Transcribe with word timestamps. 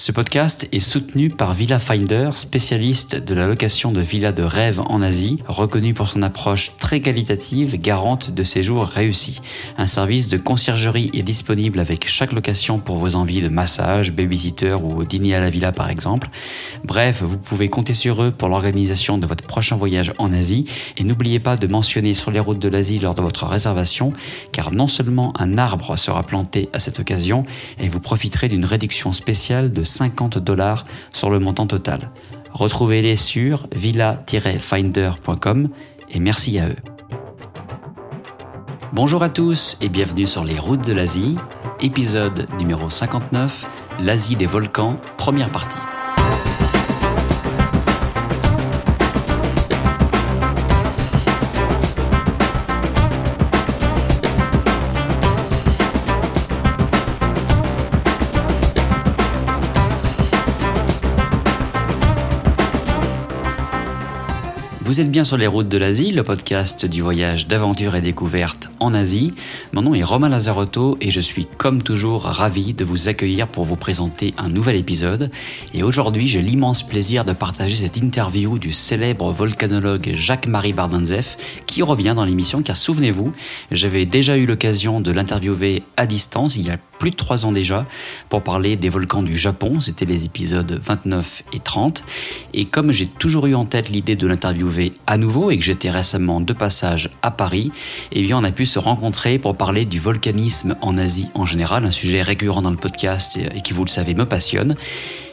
Ce 0.00 0.12
podcast 0.12 0.66
est 0.72 0.78
soutenu 0.78 1.28
par 1.28 1.52
Villa 1.52 1.78
Finder, 1.78 2.30
spécialiste 2.32 3.16
de 3.16 3.34
la 3.34 3.46
location 3.46 3.92
de 3.92 4.00
villas 4.00 4.32
de 4.32 4.42
rêve 4.42 4.80
en 4.80 5.02
Asie, 5.02 5.36
reconnu 5.46 5.92
pour 5.92 6.08
son 6.08 6.22
approche 6.22 6.72
très 6.78 7.00
qualitative, 7.00 7.78
garante 7.78 8.30
de 8.30 8.42
séjours 8.42 8.86
réussis. 8.86 9.42
Un 9.76 9.86
service 9.86 10.28
de 10.28 10.38
conciergerie 10.38 11.10
est 11.12 11.22
disponible 11.22 11.78
avec 11.78 12.08
chaque 12.08 12.32
location 12.32 12.78
pour 12.78 12.96
vos 12.96 13.14
envies 13.14 13.42
de 13.42 13.50
massage, 13.50 14.12
babysitter 14.12 14.72
ou 14.72 15.04
dîner 15.04 15.34
à 15.34 15.40
la 15.40 15.50
villa 15.50 15.70
par 15.70 15.90
exemple. 15.90 16.30
Bref, 16.82 17.22
vous 17.22 17.36
pouvez 17.36 17.68
compter 17.68 17.92
sur 17.92 18.22
eux 18.22 18.30
pour 18.30 18.48
l'organisation 18.48 19.18
de 19.18 19.26
votre 19.26 19.44
prochain 19.44 19.76
voyage 19.76 20.14
en 20.16 20.32
Asie 20.32 20.64
et 20.96 21.04
n'oubliez 21.04 21.40
pas 21.40 21.58
de 21.58 21.66
mentionner 21.66 22.14
sur 22.14 22.30
les 22.30 22.40
routes 22.40 22.58
de 22.58 22.70
l'Asie 22.70 23.00
lors 23.00 23.14
de 23.14 23.20
votre 23.20 23.44
réservation 23.44 24.14
car 24.50 24.72
non 24.72 24.88
seulement 24.88 25.34
un 25.38 25.58
arbre 25.58 25.98
sera 25.98 26.22
planté 26.22 26.70
à 26.72 26.78
cette 26.78 27.00
occasion 27.00 27.42
et 27.78 27.90
vous 27.90 28.00
profiterez 28.00 28.48
d'une 28.48 28.64
réduction 28.64 29.12
spéciale 29.12 29.74
de 29.74 29.84
50 29.90 30.38
dollars 30.38 30.84
sur 31.12 31.30
le 31.30 31.38
montant 31.38 31.66
total. 31.66 32.10
Retrouvez-les 32.52 33.16
sur 33.16 33.66
villa-finder.com 33.72 35.68
et 36.10 36.20
merci 36.20 36.58
à 36.58 36.68
eux. 36.68 36.76
Bonjour 38.92 39.22
à 39.22 39.28
tous 39.28 39.76
et 39.80 39.88
bienvenue 39.88 40.26
sur 40.26 40.42
les 40.44 40.58
routes 40.58 40.84
de 40.86 40.92
l'Asie, 40.92 41.36
épisode 41.80 42.46
numéro 42.58 42.90
59, 42.90 43.66
l'Asie 44.00 44.34
des 44.34 44.46
volcans, 44.46 44.96
première 45.16 45.50
partie. 45.50 45.78
Vous 64.90 65.00
êtes 65.00 65.12
bien 65.12 65.22
sur 65.22 65.36
les 65.36 65.46
routes 65.46 65.68
de 65.68 65.78
l'Asie, 65.78 66.10
le 66.10 66.24
podcast 66.24 66.84
du 66.84 67.00
voyage 67.00 67.46
d'aventure 67.46 67.94
et 67.94 68.00
découverte 68.00 68.72
en 68.80 68.92
Asie. 68.92 69.32
Mon 69.72 69.82
nom 69.82 69.94
est 69.94 70.02
Romain 70.02 70.28
Lazarotto 70.28 70.98
et 71.00 71.12
je 71.12 71.20
suis 71.20 71.46
comme 71.46 71.80
toujours 71.80 72.24
ravi 72.24 72.74
de 72.74 72.84
vous 72.84 73.08
accueillir 73.08 73.46
pour 73.46 73.64
vous 73.64 73.76
présenter 73.76 74.34
un 74.36 74.48
nouvel 74.48 74.74
épisode. 74.74 75.30
Et 75.74 75.84
aujourd'hui, 75.84 76.26
j'ai 76.26 76.42
l'immense 76.42 76.82
plaisir 76.82 77.24
de 77.24 77.32
partager 77.32 77.76
cette 77.76 77.98
interview 77.98 78.58
du 78.58 78.72
célèbre 78.72 79.30
volcanologue 79.30 80.10
Jacques-Marie 80.12 80.72
Bardanzef 80.72 81.36
qui 81.66 81.84
revient 81.84 82.14
dans 82.16 82.24
l'émission 82.24 82.60
car 82.60 82.74
souvenez-vous, 82.74 83.32
j'avais 83.70 84.06
déjà 84.06 84.36
eu 84.36 84.44
l'occasion 84.44 85.00
de 85.00 85.12
l'interviewer 85.12 85.84
à 85.96 86.06
distance 86.06 86.56
il 86.56 86.66
y 86.66 86.70
a 86.70 86.78
plus 86.98 87.12
de 87.12 87.16
trois 87.16 87.46
ans 87.46 87.52
déjà 87.52 87.86
pour 88.28 88.42
parler 88.42 88.76
des 88.76 88.90
volcans 88.90 89.22
du 89.22 89.38
Japon. 89.38 89.80
C'était 89.80 90.04
les 90.04 90.26
épisodes 90.26 90.78
29 90.84 91.44
et 91.54 91.58
30. 91.58 92.04
Et 92.52 92.66
comme 92.66 92.92
j'ai 92.92 93.06
toujours 93.06 93.46
eu 93.46 93.54
en 93.54 93.64
tête 93.64 93.88
l'idée 93.88 94.16
de 94.16 94.26
l'interviewer 94.26 94.79
à 95.06 95.16
nouveau 95.16 95.50
et 95.50 95.58
que 95.58 95.64
j'étais 95.64 95.90
récemment 95.90 96.40
de 96.40 96.52
passage 96.52 97.10
à 97.22 97.30
Paris, 97.30 97.72
eh 98.12 98.22
bien 98.22 98.38
on 98.38 98.44
a 98.44 98.52
pu 98.52 98.66
se 98.66 98.78
rencontrer 98.78 99.38
pour 99.38 99.56
parler 99.56 99.84
du 99.84 100.00
volcanisme 100.00 100.76
en 100.80 100.98
Asie 100.98 101.28
en 101.34 101.46
général, 101.46 101.84
un 101.84 101.90
sujet 101.90 102.22
récurrent 102.22 102.62
dans 102.62 102.70
le 102.70 102.76
podcast 102.76 103.36
et 103.36 103.60
qui 103.60 103.72
vous 103.72 103.84
le 103.84 103.90
savez 103.90 104.14
me 104.14 104.26
passionne. 104.26 104.76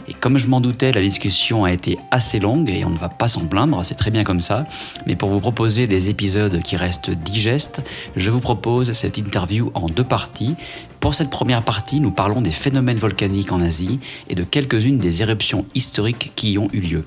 Et 0.10 0.14
comme 0.14 0.38
je 0.38 0.48
m'en 0.48 0.62
doutais, 0.62 0.94
la 0.94 1.02
discussion 1.02 1.66
a 1.66 1.72
été 1.74 1.98
assez 2.12 2.40
longue 2.40 2.70
et 2.70 2.86
on 2.86 2.90
ne 2.90 2.98
va 2.98 3.10
pas 3.10 3.28
s'en 3.28 3.46
plaindre, 3.46 3.84
c'est 3.84 3.96
très 3.96 4.12
bien 4.12 4.24
comme 4.24 4.40
ça. 4.40 4.66
Mais 5.06 5.18
pour 5.18 5.30
vous 5.30 5.42
proposer 5.42 5.86
des 5.86 6.10
épisodes 6.10 6.62
qui 6.62 6.78
restent 6.78 7.10
digestes, 7.10 7.82
je 8.16 8.32
vous 8.32 8.40
propose 8.40 8.94
cette 8.94 9.18
interview 9.18 9.70
en 9.74 9.88
deux 9.88 10.06
parties. 10.06 10.56
Pour 11.02 11.14
cette 11.14 11.30
première 11.30 11.62
partie, 11.62 12.00
nous 12.00 12.12
parlons 12.12 12.42
des 12.42 12.52
phénomènes 12.52 12.98
volcaniques 12.98 13.52
en 13.52 13.62
Asie 13.62 14.00
et 14.30 14.36
de 14.36 14.44
quelques-unes 14.44 14.98
des 14.98 15.22
éruptions 15.22 15.66
historiques 15.76 16.32
qui 16.36 16.54
y 16.54 16.58
ont 16.58 16.70
eu 16.72 16.80
lieu. 16.80 17.06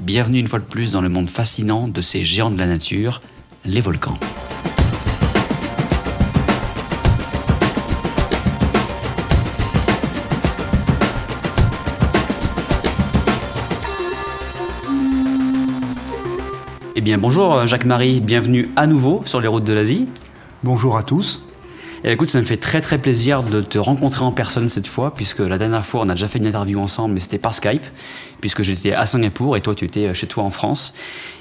Bienvenue 0.00 0.38
une 0.38 0.46
fois 0.46 0.58
de 0.60 0.64
plus 0.64 0.92
dans 0.92 1.02
le 1.02 1.10
monde 1.10 1.28
fascinant 1.28 1.86
de 1.86 2.00
ces 2.00 2.24
géants 2.24 2.50
de 2.50 2.56
la 2.56 2.66
nature, 2.66 3.20
les 3.66 3.82
volcans. 3.82 4.18
Eh 16.96 17.00
bien 17.02 17.18
bonjour 17.18 17.66
Jacques-Marie, 17.66 18.20
bienvenue 18.20 18.70
à 18.76 18.86
nouveau 18.86 19.20
sur 19.26 19.42
les 19.42 19.48
routes 19.48 19.64
de 19.64 19.74
l'Asie. 19.74 20.08
Bonjour 20.64 20.96
à 20.96 21.02
tous. 21.02 21.42
Et 22.02 22.12
écoute, 22.12 22.30
ça 22.30 22.40
me 22.40 22.46
fait 22.46 22.56
très 22.56 22.80
très 22.80 22.96
plaisir 22.96 23.42
de 23.42 23.60
te 23.60 23.76
rencontrer 23.76 24.24
en 24.24 24.32
personne 24.32 24.70
cette 24.70 24.86
fois, 24.86 25.14
puisque 25.14 25.40
la 25.40 25.58
dernière 25.58 25.84
fois 25.84 26.00
on 26.00 26.08
a 26.08 26.14
déjà 26.14 26.28
fait 26.28 26.38
une 26.38 26.46
interview 26.46 26.80
ensemble, 26.80 27.12
mais 27.12 27.20
c'était 27.20 27.36
par 27.36 27.52
Skype, 27.52 27.84
puisque 28.40 28.62
j'étais 28.62 28.94
à 28.94 29.04
Singapour 29.04 29.54
et 29.58 29.60
toi 29.60 29.74
tu 29.74 29.84
étais 29.84 30.14
chez 30.14 30.26
toi 30.26 30.44
en 30.44 30.48
France. 30.48 30.94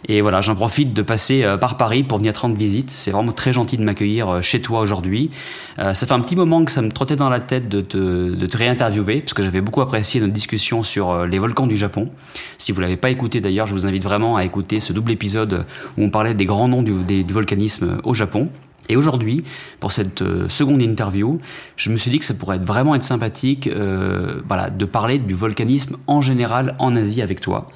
Et 0.10 0.20
voilà, 0.20 0.42
j'en 0.42 0.56
profite 0.56 0.94
de 0.94 1.02
passer 1.02 1.44
euh, 1.44 1.56
par 1.56 1.78
Paris 1.78 2.04
pour 2.04 2.18
venir 2.18 2.34
te 2.34 2.40
rendre 2.40 2.58
visite. 2.58 2.90
C'est 2.92 3.12
vraiment 3.12 3.32
très 3.32 3.54
gentil 3.54 3.78
de 3.78 3.84
m'accueillir 3.84 4.30
euh, 4.30 4.42
chez 4.42 4.62
toi 4.62 4.82
aujourd'hui. 4.82 5.30
Euh, 5.78 5.94
ça 5.94 6.06
fait 6.06 6.14
un 6.14 6.20
petit 6.20 6.36
moment 6.36 6.66
que 6.66 6.72
ça 6.72 6.82
me 6.82 6.92
trottait 6.92 7.16
dans 7.16 7.30
la 7.30 7.40
tête 7.40 7.70
de 7.70 7.80
te, 7.80 8.58
réinterviewer, 8.58 9.22
parce 9.22 9.34
que 9.34 9.42
j'avais 9.42 9.62
beaucoup 9.62 9.80
apprécié 9.80 10.20
notre 10.20 10.34
discussion 10.34 10.84
sur 10.84 11.26
les 11.26 11.40
volcans 11.40 11.68
du 11.68 11.78
Japon. 11.78 12.10
Si 12.58 12.74
vous 12.74 12.82
l'avez 12.82 12.98
pas 12.98 13.10
écouté 13.10 13.40
d'ailleurs, 13.40 13.66
je 13.66 13.72
vous 13.72 13.88
invite 13.88 14.04
vraiment 14.04 14.36
à 14.36 14.44
écouter 14.44 14.82
ce 14.82 14.92
double 14.92 15.12
épisode 15.14 15.66
où 15.98 16.04
on 16.04 16.10
parlait 16.10 16.34
des 16.34 16.46
grands 16.46 16.68
noms 16.68 16.82
du 16.82 17.24
volcanisme 17.32 18.00
au 18.04 18.14
Japon. 18.14 18.50
Et 18.90 18.98
aujourd'hui, 18.98 19.44
pour 19.80 19.92
cette 19.92 20.24
euh, 20.24 20.50
seconde 20.50 20.82
interview, 20.82 21.40
je 21.76 21.92
me 21.92 21.98
suis 21.98 22.10
dit 22.10 22.18
que 22.18 22.26
ça 22.26 22.34
pourrait 22.34 22.58
vraiment 22.58 22.96
être 22.96 23.04
sympathique 23.04 23.68
euh, 23.68 24.42
voilà, 24.48 24.72
de 24.72 24.86
parler 24.86 25.20
du 25.20 25.36
volcanisme 25.36 25.98
en 26.08 26.22
général 26.22 26.76
en 26.80 26.96
Asie 26.96 27.22
avec 27.22 27.40
toi, 27.40 27.70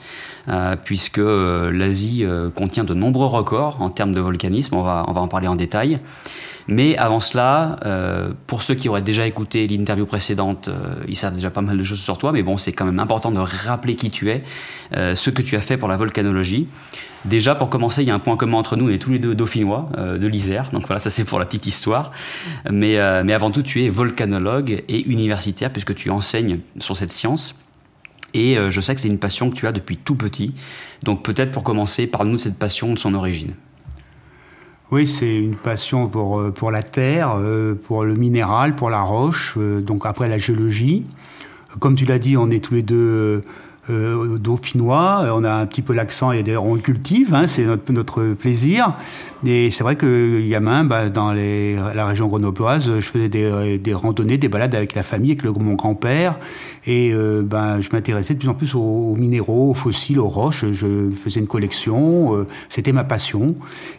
euh, 0.49 0.75
puisque 0.75 1.19
l'Asie 1.19 2.25
contient 2.55 2.83
de 2.83 2.95
nombreux 2.95 3.27
records 3.27 3.79
en 3.79 3.91
termes 3.91 4.13
de 4.13 4.19
volcanisme, 4.19 4.75
on 4.75 4.81
va, 4.81 5.05
en 5.07 5.27
parler 5.27 5.47
en 5.47 5.55
détail. 5.55 5.99
Mais 6.67 6.97
avant 6.97 7.19
cela, 7.19 7.77
pour 8.47 8.63
ceux 8.63 8.73
qui 8.73 8.87
auraient 8.87 9.01
déjà 9.01 9.27
écouté 9.27 9.67
l'interview 9.67 10.05
précédente, 10.05 10.69
ils 11.09 11.17
savent 11.17 11.33
déjà 11.33 11.49
pas 11.49 11.61
mal 11.61 11.77
de 11.77 11.83
choses 11.83 11.99
sur 11.99 12.17
toi, 12.17 12.31
mais 12.31 12.41
bon, 12.41 12.57
c'est 12.57 12.71
quand 12.71 12.85
même 12.85 12.99
important 12.99 13.31
de 13.31 13.39
rappeler 13.39 13.97
qui 13.97 14.09
tu 14.09 14.31
es, 14.31 14.43
ce 14.93 15.29
que 15.29 15.41
tu 15.41 15.57
as 15.57 15.61
fait 15.61 15.75
pour 15.75 15.89
la 15.89 15.97
volcanologie. 15.97 16.67
Déjà, 17.25 17.55
pour 17.55 17.69
commencer, 17.69 18.01
il 18.01 18.07
y 18.07 18.11
a 18.11 18.13
un 18.13 18.19
point 18.19 18.35
commun 18.35 18.57
entre 18.57 18.75
nous, 18.75 18.87
on 18.87 18.89
est 18.89 18.99
tous 18.99 19.11
les 19.11 19.19
deux 19.19 19.33
dauphinois 19.33 19.89
euh, 19.97 20.17
de 20.17 20.27
l'Isère, 20.27 20.69
donc 20.71 20.87
voilà, 20.87 20.99
ça 20.99 21.09
c'est 21.09 21.23
pour 21.23 21.39
la 21.39 21.45
petite 21.45 21.65
histoire. 21.65 22.11
Mais, 22.69 22.97
euh, 22.97 23.23
mais 23.25 23.33
avant 23.33 23.49
tout, 23.49 23.61
tu 23.61 23.83
es 23.83 23.89
volcanologue 23.89 24.83
et 24.89 25.01
universitaire, 25.09 25.71
puisque 25.71 25.95
tu 25.95 26.09
enseignes 26.09 26.59
sur 26.79 26.97
cette 26.97 27.13
science. 27.13 27.61
Et 28.33 28.57
euh, 28.57 28.69
je 28.69 28.81
sais 28.81 28.93
que 28.93 28.99
c'est 28.99 29.07
une 29.07 29.19
passion 29.19 29.49
que 29.49 29.55
tu 29.55 29.67
as 29.67 29.71
depuis 29.71 29.95
tout 29.95 30.15
petit. 30.15 30.53
Donc 31.03 31.23
peut-être 31.23 31.51
pour 31.51 31.63
commencer, 31.63 32.07
parle-nous 32.07 32.35
de 32.35 32.41
cette 32.41 32.57
passion, 32.57 32.93
de 32.93 32.99
son 32.99 33.13
origine. 33.13 33.53
Oui, 34.91 35.07
c'est 35.07 35.37
une 35.37 35.55
passion 35.55 36.07
pour, 36.07 36.53
pour 36.53 36.71
la 36.71 36.83
terre, 36.83 37.37
pour 37.87 38.03
le 38.03 38.13
minéral, 38.13 38.75
pour 38.75 38.91
la 38.91 39.01
roche, 39.01 39.57
donc 39.57 40.05
après 40.05 40.27
la 40.27 40.37
géologie. 40.37 41.03
Comme 41.79 41.95
tu 41.95 42.05
l'as 42.05 42.19
dit, 42.19 42.37
on 42.37 42.51
est 42.51 42.63
tous 42.63 42.75
les 42.75 42.83
deux 42.83 43.43
euh, 43.89 44.37
dauphinois, 44.37 45.25
on 45.35 45.43
a 45.43 45.51
un 45.53 45.65
petit 45.65 45.81
peu 45.81 45.93
l'accent 45.93 46.31
et 46.31 46.43
d'ailleurs 46.43 46.65
on 46.65 46.75
le 46.75 46.81
cultive, 46.81 47.33
hein, 47.33 47.47
c'est 47.47 47.63
notre, 47.63 47.91
notre 47.91 48.23
plaisir. 48.33 48.95
Et 49.45 49.71
c'est 49.71 49.83
vrai 49.83 49.97
que 49.97 50.41
gamin, 50.47 50.85
bah, 50.85 51.09
dans 51.09 51.33
les, 51.33 51.75
la 51.75 52.05
région 52.05 52.27
grenobloise, 52.27 52.85
je 52.99 53.01
faisais 53.01 53.27
des, 53.27 53.77
des 53.77 53.93
randonnées, 53.93 54.37
des 54.37 54.47
balades 54.47 54.73
avec 54.73 54.95
la 54.95 55.03
famille, 55.03 55.31
avec 55.31 55.43
le, 55.43 55.51
mon 55.51 55.73
grand-père. 55.73 56.39
Et 56.85 57.11
euh, 57.13 57.41
ben, 57.43 57.81
je 57.81 57.89
m'intéressais 57.91 58.33
de 58.33 58.39
plus 58.39 58.49
en 58.49 58.53
plus 58.53 58.75
aux, 58.75 58.79
aux, 58.79 59.15
minéraux, 59.15 59.71
aux 59.71 59.73
fossiles, 59.73 60.19
aux 60.19 60.29
roches. 60.29 60.65
Je 60.71 61.09
faisais 61.11 61.39
une 61.39 61.47
collection. 61.47 62.35
Euh, 62.35 62.47
C'était 62.69 62.93
ma 62.93 63.03
passion. 63.03 63.55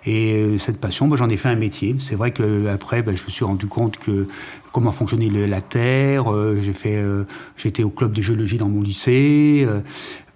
Et 0.07 0.35
euh, 0.35 0.59
cette 0.59 0.79
passion, 0.79 1.09
ben, 1.09 1.17
j'en 1.17 1.29
ai 1.29 1.37
fait 1.37 1.49
un 1.49 1.57
métier. 1.57 1.95
C'est 1.99 2.15
vrai 2.15 2.31
qu'après, 2.33 3.03
ben, 3.03 3.15
je 3.17 3.25
me 3.25 3.31
suis 3.31 3.45
rendu 3.45 3.67
compte 3.67 3.99
que 3.99 4.27
comment 4.75 4.91
fonctionnait 4.91 5.31
la 5.47 5.61
Terre. 5.61 6.35
Euh, 6.35 6.61
j'ai 6.61 6.73
fait, 6.73 6.97
euh, 6.97 7.25
j'étais 7.57 7.85
au 7.85 7.91
club 7.91 8.13
de 8.13 8.21
géologie 8.21 8.59
dans 8.59 8.69
mon 8.69 8.83
lycée. 8.83 9.65
Euh, 9.67 9.81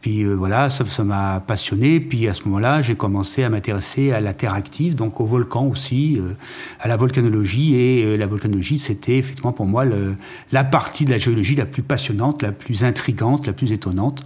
puis 0.01 0.23
euh, 0.23 0.35
voilà, 0.35 0.71
ça 0.71 1.05
m'a 1.05 1.43
passionné. 1.45 1.99
Puis 1.99 2.29
à 2.29 2.35
ce 2.35 2.45
moment-là, 2.45 2.81
j'ai 2.81 2.95
commencé 2.95 3.43
à 3.43 3.51
m'intéresser 3.51 4.13
à 4.13 4.21
la 4.21 4.33
Terre 4.33 4.55
active, 4.55 4.95
donc 4.95 5.21
au 5.21 5.25
volcan 5.25 5.67
aussi, 5.67 6.19
euh, 6.19 6.35
à 6.79 6.87
la 6.87 6.97
volcanologie. 6.97 7.75
Et 7.75 8.05
euh, 8.05 8.17
la 8.17 8.27
volcanologie, 8.27 8.79
c'était 8.79 9.19
effectivement 9.19 9.53
pour 9.53 9.67
moi 9.67 9.85
le, 9.85 10.15
la 10.53 10.63
partie 10.63 11.05
de 11.05 11.11
la 11.11 11.19
géologie 11.19 11.57
la 11.57 11.67
plus 11.67 11.83
passionnante, 11.83 12.43
la 12.43 12.53
plus 12.53 12.85
intrigante, 12.85 13.45
la 13.45 13.53
plus 13.53 13.73
étonnante. 13.73 14.23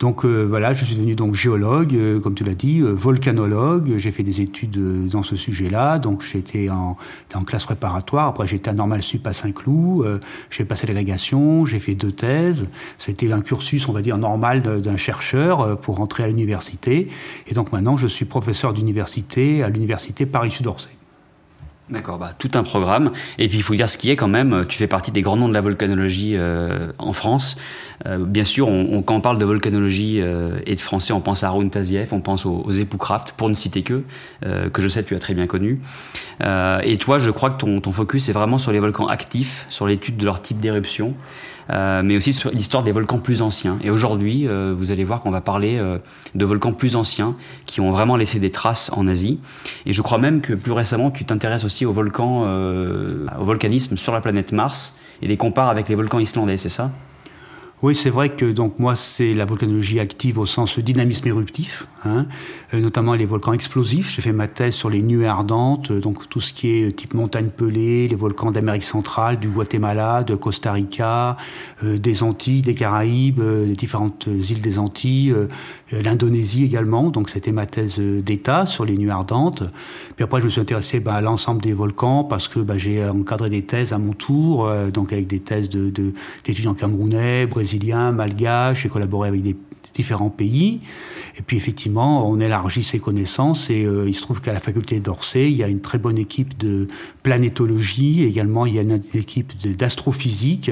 Donc 0.00 0.24
euh, 0.24 0.46
voilà, 0.48 0.72
je 0.72 0.86
suis 0.86 0.96
devenu 0.96 1.14
donc 1.14 1.34
géologue, 1.34 1.94
euh, 1.94 2.20
comme 2.20 2.34
tu 2.34 2.42
l'as 2.42 2.54
dit, 2.54 2.80
euh, 2.80 2.90
volcanologue. 2.90 3.98
J'ai 3.98 4.10
fait 4.12 4.22
des 4.22 4.40
études 4.40 4.78
euh, 4.78 5.06
dans 5.06 5.22
ce 5.22 5.36
sujet-là. 5.36 5.98
Donc 5.98 6.22
j'étais 6.22 6.70
en, 6.70 6.96
en 7.34 7.44
classe 7.44 7.66
préparatoire. 7.66 8.28
Après 8.28 8.46
j'étais 8.46 8.70
à 8.70 8.72
Normal 8.72 9.02
Sup 9.02 9.26
à 9.26 9.34
Saint-Cloud. 9.34 10.06
Euh, 10.06 10.18
j'ai 10.48 10.64
passé 10.64 10.86
l'agrégation. 10.86 11.66
J'ai 11.66 11.80
fait 11.80 11.94
deux 11.94 12.12
thèses. 12.12 12.68
C'était 12.96 13.30
un 13.30 13.42
cursus, 13.42 13.88
on 13.88 13.92
va 13.92 14.00
dire, 14.00 14.16
normal 14.16 14.62
d'un 14.62 14.96
chercheur 14.96 15.60
euh, 15.60 15.74
pour 15.74 15.96
rentrer 15.96 16.24
à 16.24 16.28
l'université. 16.28 17.08
Et 17.46 17.52
donc 17.52 17.70
maintenant 17.70 17.98
je 17.98 18.06
suis 18.06 18.24
professeur 18.24 18.72
d'université 18.72 19.62
à 19.62 19.68
l'université 19.68 20.24
Paris-Sud-Orsay. 20.24 20.99
D'accord, 21.90 22.18
bah, 22.18 22.30
tout 22.38 22.50
un 22.54 22.62
programme. 22.62 23.10
Et 23.38 23.48
puis 23.48 23.58
il 23.58 23.62
faut 23.62 23.74
dire 23.74 23.88
ce 23.88 23.98
qui 23.98 24.10
est 24.10 24.16
quand 24.16 24.28
même, 24.28 24.64
tu 24.68 24.78
fais 24.78 24.86
partie 24.86 25.10
des 25.10 25.22
grands 25.22 25.36
noms 25.36 25.48
de 25.48 25.54
la 25.54 25.60
volcanologie 25.60 26.34
euh, 26.36 26.92
en 26.98 27.12
France. 27.12 27.56
Euh, 28.06 28.18
bien 28.18 28.44
sûr, 28.44 28.68
on, 28.68 29.02
quand 29.02 29.16
on 29.16 29.20
parle 29.20 29.38
de 29.38 29.44
volcanologie 29.44 30.20
euh, 30.20 30.60
et 30.66 30.76
de 30.76 30.80
français, 30.80 31.12
on 31.12 31.20
pense 31.20 31.42
à 31.42 31.48
Arun 31.48 31.68
Taziev, 31.68 32.10
on 32.12 32.20
pense 32.20 32.46
aux, 32.46 32.62
aux 32.64 32.72
Epoucraft, 32.72 33.32
pour 33.36 33.48
ne 33.48 33.54
citer 33.54 33.82
que, 33.82 34.04
que 34.42 34.82
je 34.82 34.88
sais 34.88 35.02
tu 35.02 35.16
as 35.16 35.18
très 35.18 35.34
bien 35.34 35.46
connu. 35.46 35.80
et 36.40 36.96
toi, 36.98 37.18
je 37.18 37.30
crois 37.30 37.50
que 37.50 37.58
ton, 37.58 37.80
ton 37.80 37.92
focus 37.92 38.28
est 38.28 38.32
vraiment 38.32 38.58
sur 38.58 38.70
les 38.70 38.78
volcans 38.78 39.08
actifs, 39.08 39.66
sur 39.68 39.86
l'étude 39.86 40.16
de 40.16 40.24
leur 40.24 40.42
type 40.42 40.60
d'éruption. 40.60 41.14
Euh, 41.72 42.02
mais 42.04 42.16
aussi 42.16 42.32
sur 42.32 42.50
l'histoire 42.50 42.82
des 42.82 42.92
volcans 42.92 43.18
plus 43.18 43.42
anciens. 43.42 43.78
Et 43.82 43.90
aujourd'hui, 43.90 44.48
euh, 44.48 44.74
vous 44.76 44.90
allez 44.90 45.04
voir 45.04 45.20
qu'on 45.20 45.30
va 45.30 45.40
parler 45.40 45.78
euh, 45.78 45.98
de 46.34 46.44
volcans 46.44 46.72
plus 46.72 46.96
anciens 46.96 47.36
qui 47.66 47.80
ont 47.80 47.90
vraiment 47.90 48.16
laissé 48.16 48.40
des 48.40 48.50
traces 48.50 48.90
en 48.94 49.06
Asie. 49.06 49.38
Et 49.86 49.92
je 49.92 50.02
crois 50.02 50.18
même 50.18 50.40
que 50.40 50.54
plus 50.54 50.72
récemment, 50.72 51.10
tu 51.10 51.24
t'intéresses 51.24 51.64
aussi 51.64 51.86
aux 51.86 51.92
volcans, 51.92 52.42
au 52.42 53.44
volcanisme 53.44 53.96
sur 53.96 54.12
la 54.12 54.20
planète 54.20 54.52
Mars 54.52 54.98
et 55.22 55.28
les 55.28 55.36
compares 55.36 55.68
avec 55.68 55.88
les 55.88 55.94
volcans 55.94 56.18
islandais, 56.18 56.56
c'est 56.56 56.68
ça? 56.68 56.90
Oui, 57.82 57.96
c'est 57.96 58.10
vrai 58.10 58.28
que 58.28 58.44
donc 58.44 58.78
moi 58.78 58.94
c'est 58.94 59.32
la 59.32 59.46
volcanologie 59.46 60.00
active 60.00 60.38
au 60.38 60.44
sens 60.44 60.78
dynamisme 60.78 61.26
éruptif, 61.28 61.86
hein, 62.04 62.26
euh, 62.74 62.80
notamment 62.80 63.14
les 63.14 63.24
volcans 63.24 63.54
explosifs. 63.54 64.14
J'ai 64.14 64.20
fait 64.20 64.32
ma 64.32 64.48
thèse 64.48 64.74
sur 64.74 64.90
les 64.90 65.00
nuées 65.00 65.26
ardentes, 65.26 65.90
euh, 65.90 65.98
donc 65.98 66.28
tout 66.28 66.42
ce 66.42 66.52
qui 66.52 66.68
est 66.68 66.88
euh, 66.88 66.92
type 66.92 67.14
montagne 67.14 67.48
pelée, 67.48 68.06
les 68.06 68.14
volcans 68.14 68.50
d'Amérique 68.50 68.82
centrale, 68.82 69.38
du 69.38 69.48
Guatemala, 69.48 70.24
de 70.24 70.34
Costa 70.34 70.72
Rica, 70.72 71.38
des 71.82 72.22
Antilles, 72.22 72.60
des 72.60 72.74
Caraïbes, 72.74 73.40
des 73.40 73.72
différentes 73.72 74.26
îles 74.26 74.60
des 74.60 74.78
Antilles, 74.78 75.34
l'Indonésie 75.92 76.64
également. 76.64 77.10
Donc 77.10 77.30
c'était 77.30 77.52
ma 77.52 77.66
thèse 77.66 77.98
d'état 77.98 78.66
sur 78.66 78.84
les 78.84 78.96
nuées 78.96 79.10
ardentes. 79.10 79.64
Puis 80.16 80.24
après 80.24 80.40
je 80.40 80.44
me 80.44 80.50
suis 80.50 80.60
intéressé 80.60 81.00
bah, 81.00 81.14
à 81.14 81.20
l'ensemble 81.20 81.62
des 81.62 81.72
volcans 81.72 82.24
parce 82.24 82.48
que 82.48 82.60
bah, 82.60 82.78
j'ai 82.78 83.04
encadré 83.04 83.50
des 83.50 83.62
thèses 83.62 83.92
à 83.92 83.98
mon 83.98 84.12
tour, 84.12 84.70
donc 84.92 85.12
avec 85.12 85.26
des 85.26 85.40
thèses 85.40 85.68
d'étudiants 85.68 86.74
camerounais, 86.74 87.46
brésiliens 87.46 87.50
brésilien, 87.70 88.12
malgache, 88.12 88.82
j'ai 88.82 88.88
collaboré 88.88 89.28
avec 89.28 89.42
des 89.42 89.56
différents 89.94 90.30
pays. 90.30 90.80
Et 91.38 91.42
puis 91.42 91.56
effectivement, 91.56 92.28
on 92.28 92.40
élargit 92.40 92.82
ses 92.82 92.98
connaissances 92.98 93.70
et 93.70 93.84
euh, 93.84 94.08
il 94.08 94.14
se 94.14 94.22
trouve 94.22 94.40
qu'à 94.40 94.52
la 94.52 94.60
faculté 94.60 95.00
d'Orsay, 95.00 95.50
il 95.50 95.56
y 95.56 95.62
a 95.62 95.68
une 95.68 95.80
très 95.80 95.98
bonne 95.98 96.18
équipe 96.18 96.58
de 96.58 96.88
planétologie, 97.22 98.24
également 98.24 98.66
il 98.66 98.74
y 98.74 98.78
a 98.78 98.82
une 98.82 99.00
équipe 99.14 99.52
d'astrophysique. 99.76 100.70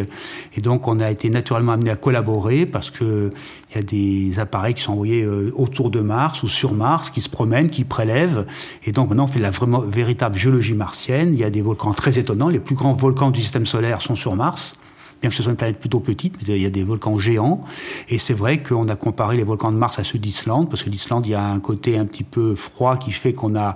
Et 0.56 0.60
donc 0.60 0.88
on 0.88 1.00
a 1.00 1.10
été 1.10 1.30
naturellement 1.30 1.72
amené 1.72 1.90
à 1.90 1.96
collaborer 1.96 2.66
parce 2.66 2.90
que 2.90 3.30
il 3.70 3.76
y 3.76 3.78
a 3.78 3.82
des 3.82 4.40
appareils 4.40 4.74
qui 4.74 4.82
sont 4.82 4.92
envoyés 4.92 5.22
euh, 5.22 5.52
autour 5.54 5.90
de 5.90 6.00
Mars 6.00 6.42
ou 6.42 6.48
sur 6.48 6.72
Mars, 6.72 7.10
qui 7.10 7.20
se 7.20 7.28
promènent, 7.28 7.70
qui 7.70 7.84
prélèvent. 7.84 8.46
Et 8.84 8.92
donc 8.92 9.10
maintenant 9.10 9.24
on 9.24 9.28
fait 9.28 9.40
la 9.40 9.50
vraiment, 9.50 9.80
véritable 9.80 10.38
géologie 10.38 10.74
martienne. 10.74 11.34
Il 11.34 11.38
y 11.38 11.44
a 11.44 11.50
des 11.50 11.62
volcans 11.62 11.92
très 11.92 12.18
étonnants. 12.18 12.48
Les 12.48 12.60
plus 12.60 12.74
grands 12.74 12.94
volcans 12.94 13.30
du 13.30 13.40
système 13.40 13.66
solaire 13.66 14.02
sont 14.02 14.16
sur 14.16 14.36
Mars 14.36 14.77
bien 15.20 15.30
que 15.30 15.36
ce 15.36 15.42
soit 15.42 15.50
une 15.50 15.56
planète 15.56 15.78
plutôt 15.78 16.00
petite, 16.00 16.36
il 16.46 16.62
y 16.62 16.66
a 16.66 16.70
des 16.70 16.84
volcans 16.84 17.18
géants. 17.18 17.64
Et 18.08 18.18
c'est 18.18 18.34
vrai 18.34 18.62
qu'on 18.62 18.88
a 18.88 18.96
comparé 18.96 19.36
les 19.36 19.44
volcans 19.44 19.72
de 19.72 19.76
Mars 19.76 19.98
à 19.98 20.04
ceux 20.04 20.18
d'Islande, 20.18 20.70
parce 20.70 20.82
que 20.82 20.90
l'Islande, 20.90 21.26
il 21.26 21.30
y 21.30 21.34
a 21.34 21.44
un 21.44 21.60
côté 21.60 21.98
un 21.98 22.04
petit 22.04 22.24
peu 22.24 22.54
froid 22.54 22.96
qui 22.96 23.12
fait 23.12 23.32
qu'on 23.32 23.56
a 23.56 23.74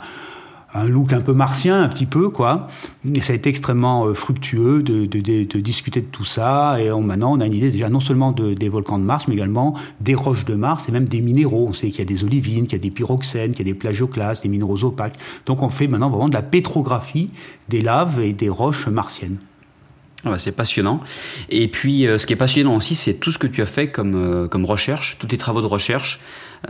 un 0.75 0.89
look 0.89 1.13
un 1.13 1.21
peu 1.21 1.33
martien, 1.33 1.83
un 1.83 1.89
petit 1.89 2.07
peu, 2.07 2.31
quoi. 2.31 2.67
Et 3.15 3.21
ça 3.21 3.33
a 3.33 3.37
été 3.37 3.51
extrêmement 3.51 4.07
euh, 4.07 4.15
fructueux 4.15 4.83
de, 4.83 5.05
discuter 5.59 6.01
de 6.01 6.07
tout 6.07 6.25
ça. 6.25 6.79
Et 6.81 6.91
maintenant, 6.91 7.37
on 7.37 7.41
a 7.41 7.47
une 7.47 7.55
idée 7.55 7.71
déjà 7.71 7.89
non 7.89 8.01
seulement 8.01 8.33
des 8.33 8.69
volcans 8.69 8.99
de 8.99 9.05
Mars, 9.05 9.27
mais 9.29 9.35
également 9.35 9.75
des 10.01 10.15
roches 10.15 10.45
de 10.45 10.55
Mars 10.55 10.89
et 10.89 10.93
même 10.93 11.07
des 11.07 11.21
minéraux. 11.21 11.67
On 11.69 11.73
sait 11.73 11.91
qu'il 11.91 11.99
y 11.99 12.03
a 12.03 12.07
des 12.07 12.25
olivines, 12.25 12.67
qu'il 12.67 12.79
y 12.79 12.81
a 12.81 12.83
des 12.83 12.91
pyroxènes, 12.91 13.53
qu'il 13.53 13.67
y 13.67 13.71
a 13.71 13.73
des 13.73 13.79
plagioclastes, 13.79 14.43
des 14.43 14.49
minéraux 14.49 14.83
opaques. 14.85 15.17
Donc 15.47 15.63
on 15.63 15.69
fait 15.69 15.89
maintenant 15.89 16.09
vraiment 16.09 16.29
de 16.29 16.35
la 16.35 16.43
pétrographie 16.43 17.31
des 17.69 17.83
laves 17.83 18.21
et 18.21 18.33
des 18.33 18.49
roches 18.49 18.89
martiennes. 18.89 19.37
Ah 20.25 20.31
bah, 20.31 20.39
c'est 20.39 20.53
passionnant. 20.53 21.01
Et 21.49 21.69
puis, 21.69 22.07
euh, 22.07 22.17
ce 22.17 22.27
qui 22.27 22.33
est 22.33 22.37
passionnant 22.37 22.77
aussi, 22.77 22.95
c'est 22.95 23.15
tout 23.15 23.33
ce 23.33 23.39
que 23.39 23.49
tu 23.49 23.61
as 23.61 23.67
fait 23.67 23.89
comme, 23.89 24.15
euh, 24.15 24.49
recherche, 24.65 25.17
tous 25.19 25.27
tes 25.27 25.39
travaux 25.39 25.61
de 25.61 25.67
recherche 25.67 26.21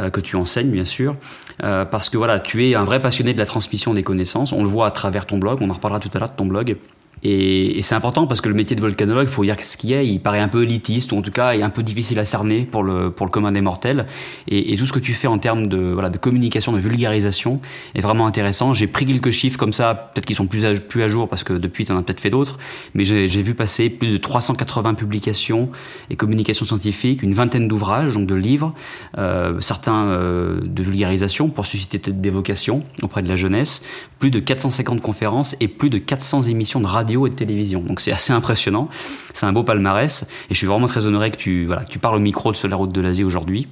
euh, 0.01 0.09
que 0.09 0.21
tu 0.21 0.37
enseignes, 0.37 0.71
bien 0.71 0.87
sûr. 0.87 1.17
parce 1.59 2.09
que 2.09 2.17
voilà, 2.17 2.41
tu 2.41 2.67
es 2.67 2.75
un 2.75 2.85
vrai 2.85 3.01
passionné 3.01 3.35
de 3.35 3.39
la 3.39 3.47
transmission 3.47 3.95
des 3.95 4.03
connaissances. 4.03 4.53
On 4.53 4.63
le 4.63 4.69
voit 4.69 4.87
à 4.87 4.91
travers 4.91 5.27
ton 5.27 5.39
blog. 5.39 5.59
On 5.61 5.71
en 5.71 5.75
reparlera 5.75 6.01
tout 6.01 6.11
à 6.15 6.19
l'heure 6.19 6.31
de 6.31 6.37
ton 6.37 6.47
blog. 6.47 6.77
Et, 7.23 7.79
et 7.79 7.83
c'est 7.83 7.95
important 7.95 8.27
parce 8.27 8.41
que 8.41 8.49
le 8.49 8.55
métier 8.55 8.75
de 8.75 8.81
volcanologue, 8.81 9.29
il 9.29 9.33
faut 9.33 9.45
dire 9.45 9.57
ce 9.63 9.77
qu'il 9.77 9.93
est, 9.93 10.07
il 10.07 10.21
paraît 10.21 10.41
un 10.41 10.49
peu 10.49 10.63
élitiste, 10.65 11.13
ou 11.13 11.19
en 11.19 11.23
tout 11.23 11.31
cas 11.31 11.55
est 11.55 11.63
un 11.63 11.71
peu 11.71 11.83
difficile 11.83 12.19
à 12.19 12.25
cerner 12.25 12.65
pour 12.65 12.83
le, 12.83 13.11
pour 13.11 13.27
le 13.27 13.31
commun 13.31 13.53
des 13.53 13.61
mortels. 13.61 14.07
Et, 14.49 14.73
et 14.73 14.77
tout 14.77 14.87
ce 14.87 14.93
que 14.93 14.99
tu 14.99 15.13
fais 15.13 15.29
en 15.29 15.39
termes 15.39 15.67
de, 15.67 15.79
voilà, 15.79 16.11
de 16.11 16.19
communication, 16.19 16.73
de 16.73 16.79
vulgarisation 16.79 17.61
est 17.95 18.01
vraiment 18.01 18.27
intéressant. 18.27 18.75
J'ai 18.75 18.89
pris 18.89 19.07
quelques 19.07 19.31
chiffres 19.31 19.59
comme 19.59 19.73
ça, 19.73 20.11
peut-être 20.15 20.27
qu'ils 20.27 20.37
sont 20.37 20.47
plus 20.47 20.65
à, 20.65 20.73
plus 20.73 21.03
à 21.03 21.09
jour 21.09 21.29
parce 21.29 21.45
que 21.45 21.53
depuis 21.53 21.85
tu 21.85 21.93
en 21.93 21.99
as 21.99 22.03
peut-être 22.03 22.21
fait 22.21 22.31
d'autres, 22.31 22.59
mais 22.95 23.05
j'ai 23.05 23.27
vu 23.43 23.55
passer 23.55 23.89
plus 23.89 24.09
de 24.09 24.17
380 24.17 24.95
publications 24.95 25.71
et 26.11 26.17
communications 26.17 26.67
scientifiques, 26.67 27.23
une 27.23 27.35
vingtaine 27.35 27.69
d'ouvrages, 27.69 28.15
donc 28.15 28.27
de 28.27 28.35
livres, 28.35 28.75
euh, 29.19 29.61
certains 29.61 30.07
euh, 30.07 30.61
de 30.63 30.83
vulgarisation 30.83 31.49
pour 31.49 31.67
susciter 31.67 31.99
des 31.99 32.31
vocations 32.31 32.83
auprès 33.03 33.23
de 33.23 33.29
la 33.29 33.37
jeunesse, 33.37 33.83
plus 34.19 34.31
de 34.31 34.41
450 34.41 35.01
conférences 35.01 35.57
et 35.61 35.69
plus 35.69 35.91
de 35.91 35.99
400 35.99 36.43
émissions 36.43 36.81
de 36.81 36.87
radio 36.87 37.12
et 37.27 37.31
de 37.31 37.35
télévision. 37.35 37.81
Donc 37.81 38.01
c'est 38.01 38.13
assez 38.13 38.33
impressionnant. 38.33 38.89
C'est 39.33 39.47
un 39.47 39.53
beau 39.53 39.63
palmarès. 39.63 40.29
Et 40.51 40.55
je 40.55 40.59
suis 40.59 40.67
vraiment 40.67 40.87
très 40.87 41.07
honoré 41.07 41.31
que 41.31 41.37
tu, 41.37 41.67
voilà, 41.67 41.85
tu 41.85 41.99
parles 41.99 42.17
au 42.17 42.21
micro 42.21 42.53
de 42.53 42.57
Sur 42.57 42.69
la 42.69 42.77
route 42.77 42.93
de 42.93 43.01
l'Asie 43.01 43.25
aujourd'hui. 43.25 43.69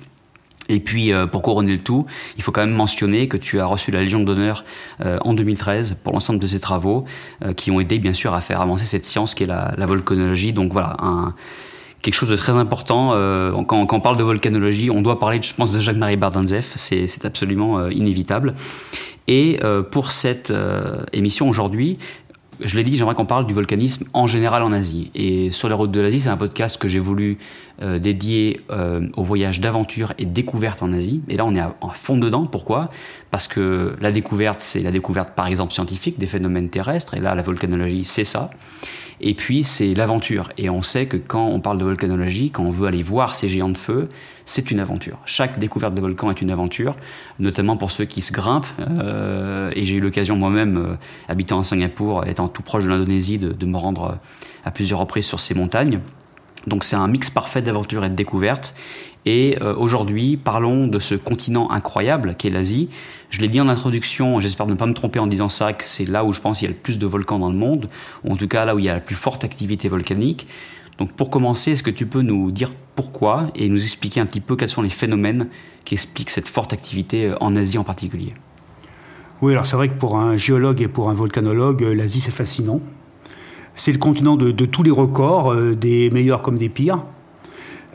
Et 0.71 0.79
puis, 0.79 1.13
euh, 1.13 1.27
pour 1.27 1.43
couronner 1.43 1.73
le 1.73 1.79
tout, 1.79 2.07
il 2.37 2.43
faut 2.43 2.53
quand 2.53 2.61
même 2.61 2.75
mentionner 2.75 3.27
que 3.27 3.37
tu 3.37 3.59
as 3.59 3.67
reçu 3.67 3.91
la 3.91 4.01
Légion 4.01 4.21
d'honneur 4.21 4.65
euh, 5.05 5.19
en 5.23 5.35
2013 5.35 5.97
pour 6.05 6.13
l'ensemble 6.13 6.39
de 6.39 6.47
ces 6.47 6.61
travaux 6.61 7.05
euh, 7.45 7.53
qui 7.53 7.73
ont 7.73 7.81
aidé, 7.81 7.99
bien 7.99 8.13
sûr, 8.13 8.35
à 8.35 8.41
faire 8.41 8.61
avancer 8.61 8.85
cette 8.85 9.05
science 9.05 9.35
qui 9.35 9.43
est 9.43 9.49
la, 9.49 9.75
volcanologie. 9.87 10.53
Donc 10.53 10.73
voilà, 10.73 10.97
quelque 12.03 12.15
chose 12.15 12.29
de 12.29 12.37
très 12.37 12.53
important. 12.53 13.11
quand, 13.67 13.93
on 13.93 14.01
parle 14.01 14.17
de 14.17 14.23
volcanologie, 14.23 14.91
on 14.91 15.03
doit 15.03 15.19
parler, 15.19 15.41
je 15.43 15.53
pense, 15.53 15.73
de 15.73 15.81
Jacques-Marie 15.81 16.17
Bardanzeff. 16.17 16.75
C'est 16.77 17.25
absolument 17.25 17.89
inévitable. 17.89 18.55
Et 19.27 19.59
pour 19.91 20.13
cette 20.13 20.53
émission 21.13 21.49
aujourd'hui, 21.49 21.99
je 22.63 22.77
l'ai 22.77 22.85
dit, 22.85 22.97
j'aimerais 22.97 23.15
qu'on 23.15 23.27
parle 23.27 23.47
du 23.47 23.55
volcanisme 23.55 24.05
en 24.13 24.27
général 24.27 24.63
en 24.63 24.73
Asie. 24.73 25.11
Et 25.15 25.51
sur 25.51 25.69
les 25.69 25.75
routes 25.75 25.91
de 25.91 26.01
l'Asie, 26.01 26.21
c'est 26.21 26.29
un 26.29 26.37
podcast 26.37 26.79
que 26.79 26.89
j'ai 26.89 26.99
voulu 26.99 27.39
euh, 27.83 27.99
dédier 27.99 28.61
euh, 28.71 29.09
au 29.17 29.23
voyage 29.23 29.61
d'aventure 29.61 30.13
et 30.19 30.27
découverte 30.27 30.83
en 30.83 30.93
Asie. 30.93 31.23
Et 31.29 31.37
là, 31.37 31.45
on 31.45 31.55
est 31.55 31.61
à, 31.61 31.75
fond 31.95 32.17
dedans. 32.17 32.47
Pourquoi? 32.47 32.91
Parce 33.31 33.49
que 33.49 33.97
la 34.01 34.13
découverte, 34.13 34.61
c'est 34.61 34.81
la 34.81 34.91
découverte, 34.91 35.35
par 35.35 35.47
exemple, 35.47 35.73
scientifique 35.73 36.19
des 36.19 36.27
phénomènes 36.27 36.71
terrestres. 36.71 37.15
Et 37.15 37.21
là, 37.21 37.35
la 37.35 37.43
volcanologie, 37.43 38.05
c'est 38.05 38.25
ça. 38.25 38.51
Et 39.21 39.35
puis, 39.35 39.65
c'est 39.65 39.95
l'aventure. 39.95 40.51
Et 40.57 40.71
on 40.71 40.83
sait 40.83 41.07
que 41.07 41.17
quand 41.17 41.47
on 41.47 41.61
parle 41.61 41.79
de 41.79 41.85
volcanologie, 41.85 42.51
quand 42.51 42.63
on 42.63 42.71
veut 42.71 42.87
aller 42.87 43.03
voir 43.03 43.37
ces 43.37 43.49
géants 43.49 43.69
de 43.69 43.79
feu, 43.79 44.09
c'est 44.47 44.71
une 44.71 44.81
aventure. 44.81 45.19
Chaque 45.27 45.59
découverte 45.59 45.95
de 45.95 46.01
volcan 46.01 46.31
est 46.31 46.41
une 46.41 46.51
aventure, 46.51 46.97
notamment 47.39 47.77
pour 47.77 47.91
ceux 47.91 48.05
qui 48.05 48.23
se 48.23 48.33
grimpent. 48.33 48.67
Euh, 48.81 49.71
et 49.77 49.85
j'ai 49.85 49.97
eu 49.97 50.01
l'occasion 50.01 50.37
moi-même, 50.37 50.77
euh, 50.77 50.95
habitant 51.29 51.61
à 51.61 51.65
Singapour, 51.65 52.27
étant 52.27 52.49
tout 52.49 52.63
proche 52.63 52.85
de 52.85 52.89
l'Indonésie, 52.89 53.39
de, 53.39 53.53
de, 53.53 53.67
me 53.67 53.77
rendre 53.77 54.05
euh, 54.05 54.15
à 54.65 54.71
plusieurs 54.71 54.99
reprises 54.99 55.27
sur 55.27 55.39
ces 55.39 55.55
montagnes. 55.55 56.01
Donc 56.67 56.85
c'est 56.85 56.97
un 56.97 57.09
mix 57.09 57.31
parfait 57.31 57.63
d'aventure 57.63 58.05
et 58.05 58.11
de 58.11 58.15
découverte. 58.15 58.75
Et 59.27 59.59
euh, 59.61 59.75
aujourd'hui, 59.77 60.37
parlons 60.37 60.87
de 60.87 60.99
ce 60.99 61.15
continent 61.15 61.71
incroyable 61.71 62.35
qu'est 62.39 62.51
l'Asie. 62.51 62.89
Je 63.29 63.41
l'ai 63.41 63.49
dit 63.49 63.61
en 63.61 63.69
introduction, 63.69 64.41
j'espère 64.41 64.67
ne 64.67 64.75
pas 64.75 64.87
me 64.87 64.95
tromper 64.95 65.19
en 65.19 65.27
disant 65.27 65.49
ça, 65.49 65.73
que 65.73 65.85
c'est 65.85 66.07
là 66.07 66.25
où 66.25 66.33
je 66.33 66.41
pense 66.41 66.59
qu'il 66.59 66.69
y 66.69 66.71
a 66.71 66.75
le 66.75 66.81
plus 66.81 66.99
de 66.99 67.07
volcans 67.07 67.39
dans 67.39 67.51
le 67.51 67.57
monde, 67.57 67.89
ou 68.25 68.33
en 68.33 68.37
tout 68.37 68.49
cas 68.49 68.65
là 68.65 68.75
où 68.75 68.79
il 68.79 68.87
y 68.87 68.89
a 68.89 68.95
la 68.95 69.01
plus 69.01 69.15
forte 69.15 69.45
activité 69.45 69.89
volcanique. 69.89 70.47
Donc 70.99 71.13
pour 71.13 71.31
commencer, 71.31 71.73
est-ce 71.73 71.83
que 71.83 71.91
tu 71.91 72.07
peux 72.07 72.23
nous 72.23 72.51
dire 72.51 72.73
pourquoi 72.97 73.49
et 73.55 73.69
nous 73.69 73.83
expliquer 73.83 74.21
un 74.21 74.27
petit 74.27 74.41
peu 74.41 74.57
quels 74.57 74.69
sont 74.69 74.83
les 74.83 74.91
phénomènes 74.91 75.49
qui 75.85 75.95
expliquent 75.95 76.31
cette 76.31 76.49
forte 76.49 76.73
activité 76.73 77.27
euh, 77.27 77.37
en 77.41 77.57
Asie 77.57 77.79
en 77.79 77.85
particulier? 77.85 78.35
Oui, 79.43 79.53
alors 79.53 79.65
c'est 79.65 79.77
vrai 79.77 79.89
que 79.89 79.99
pour 79.99 80.19
un 80.19 80.37
géologue 80.37 80.83
et 80.83 80.89
pour 80.89 81.09
un 81.09 81.15
volcanologue, 81.15 81.83
euh, 81.83 81.95
l'Asie 81.95 82.21
c'est 82.21 82.31
fascinant. 82.31 82.81
C'est 83.75 83.93
le 83.93 83.99
continent 83.99 84.37
de, 84.37 84.51
tous 84.67 84.83
les 84.83 84.91
records, 84.91 85.55
des 85.55 86.11
meilleurs 86.11 86.43
comme 86.43 86.59
des 86.59 86.69
pires. 86.69 87.05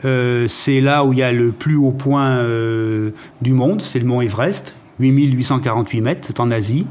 Euh, 0.04 0.46
c'est 0.48 0.80
là 0.80 1.04
où 1.04 1.12
il 1.12 1.18
y 1.18 1.22
a 1.22 1.32
le 1.32 1.52
plus 1.52 1.76
haut 1.76 1.90
point 1.90 2.28
euh, 2.38 3.10
du 3.40 3.52
monde, 3.52 3.82
c'est 3.82 3.98
le 3.98 4.04
mont 4.04 4.20
Everest, 4.20 4.74
8848 5.00 6.00
mètres, 6.00 6.20
c'est 6.26 6.40
en 6.40 6.50
Asie. 6.50 6.86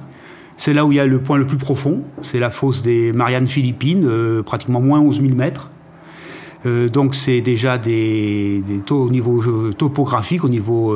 C'est 0.57 0.73
là 0.73 0.85
où 0.85 0.91
il 0.91 0.95
y 0.95 0.99
a 0.99 1.05
le 1.05 1.19
point 1.19 1.37
le 1.37 1.45
plus 1.45 1.57
profond, 1.57 2.01
c'est 2.21 2.39
la 2.39 2.49
fosse 2.49 2.81
des 2.81 3.11
Mariannes 3.11 3.47
Philippines, 3.47 4.05
euh, 4.07 4.41
pratiquement 4.41 4.79
moins 4.79 4.99
11 4.99 5.21
000 5.21 5.35
mètres. 5.35 5.69
donc 6.65 7.13
c'est 7.13 7.41
déjà 7.41 7.77
des, 7.77 8.63
taux 8.85 9.03
au 9.03 9.09
niveau 9.09 9.43
topographique, 9.73 10.43
au 10.43 10.49
niveau 10.49 10.95